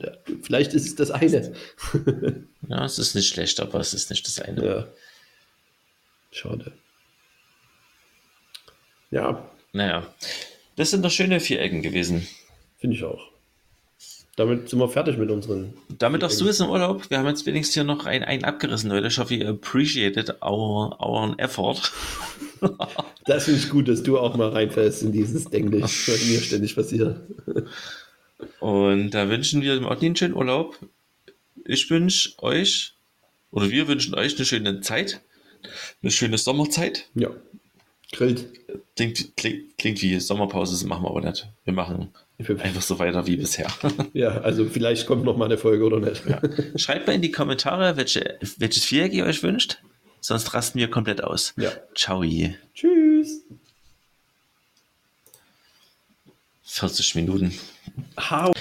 Vielleicht 0.41 0.73
ist 0.73 0.85
es 0.85 0.95
das 0.95 1.11
eine. 1.11 1.53
Ja, 2.69 2.85
es 2.85 2.97
ist 2.97 3.13
nicht 3.13 3.27
schlecht, 3.27 3.59
aber 3.59 3.81
es 3.81 3.93
ist 3.93 4.09
nicht 4.09 4.25
das 4.25 4.39
eine. 4.39 4.65
Ja. 4.65 4.87
Schade. 6.31 6.71
Ja, 9.11 9.49
Naja, 9.73 10.07
das 10.77 10.91
sind 10.91 11.03
doch 11.03 11.11
schöne 11.11 11.39
Vierecken 11.41 11.81
gewesen. 11.81 12.25
Finde 12.83 12.97
ich 12.97 13.03
auch. 13.05 13.29
Damit 14.35 14.67
sind 14.67 14.79
wir 14.79 14.89
fertig 14.89 15.17
mit 15.17 15.31
unseren. 15.31 15.73
Damit 15.99 16.21
darfst 16.21 16.41
du 16.41 16.45
jetzt 16.45 16.59
im 16.59 16.69
Urlaub. 16.69 17.09
Wir 17.09 17.17
haben 17.17 17.27
jetzt 17.27 17.45
wenigstens 17.45 17.75
hier 17.75 17.85
noch 17.85 18.05
einen, 18.05 18.25
einen 18.25 18.43
abgerissen, 18.43 18.89
Leute. 18.89 19.07
Ich 19.07 19.17
hoffe, 19.17 19.35
ihr 19.35 19.47
appreciated 19.47 20.41
our, 20.41 20.99
our 21.01 21.33
effort. 21.39 21.91
Das 23.25 23.45
finde 23.45 23.59
ich 23.59 23.69
gut, 23.69 23.87
dass 23.87 24.03
du 24.03 24.19
auch 24.19 24.35
mal 24.35 24.49
reinfällst 24.49 25.03
in 25.03 25.13
dieses 25.13 25.45
Denglisch, 25.45 26.09
was 26.09 26.25
mir 26.25 26.41
ständig 26.41 26.75
passiert. 26.75 27.21
Und 28.59 29.11
da 29.11 29.29
wünschen 29.29 29.61
wir 29.61 29.75
dem 29.75 29.85
Otni 29.85 30.07
einen 30.07 30.15
schönen 30.17 30.33
Urlaub. 30.33 30.77
Ich 31.65 31.89
wünsche 31.89 32.37
euch, 32.41 32.95
oder 33.51 33.69
wir 33.69 33.87
wünschen 33.87 34.13
euch 34.13 34.35
eine 34.35 34.45
schöne 34.45 34.81
Zeit, 34.81 35.21
eine 36.01 36.11
schöne 36.11 36.37
Sommerzeit. 36.37 37.09
Ja. 37.15 37.29
Grillt. 38.11 38.45
Klingt, 38.95 39.35
klingt, 39.37 39.77
klingt 39.77 40.01
wie 40.01 40.19
Sommerpause, 40.19 40.73
das 40.73 40.83
machen 40.83 41.03
wir 41.03 41.09
aber 41.09 41.21
nicht. 41.21 41.47
Wir 41.63 41.73
machen 41.73 42.13
einfach 42.49 42.81
so 42.81 42.99
weiter 42.99 43.25
wie 43.27 43.37
bisher. 43.37 43.67
Ja, 44.13 44.41
also 44.41 44.65
vielleicht 44.65 45.07
kommt 45.07 45.23
noch 45.23 45.37
mal 45.37 45.45
eine 45.45 45.57
Folge 45.57 45.83
oder 45.85 45.99
nicht. 45.99 46.23
Schreibt 46.75 47.07
mal 47.07 47.13
in 47.13 47.21
die 47.21 47.31
Kommentare, 47.31 47.97
welche, 47.97 48.37
welches 48.57 48.85
Viereck 48.85 49.13
ihr 49.13 49.25
euch 49.25 49.41
wünscht. 49.43 49.79
Sonst 50.21 50.53
rasten 50.53 50.79
wir 50.79 50.89
komplett 50.89 51.23
aus. 51.23 51.53
Ja. 51.57 51.71
Ciao. 51.95 52.23
Tschüss. 52.73 53.41
40 56.63 57.15
Minuten. 57.15 57.53
How 58.17 58.53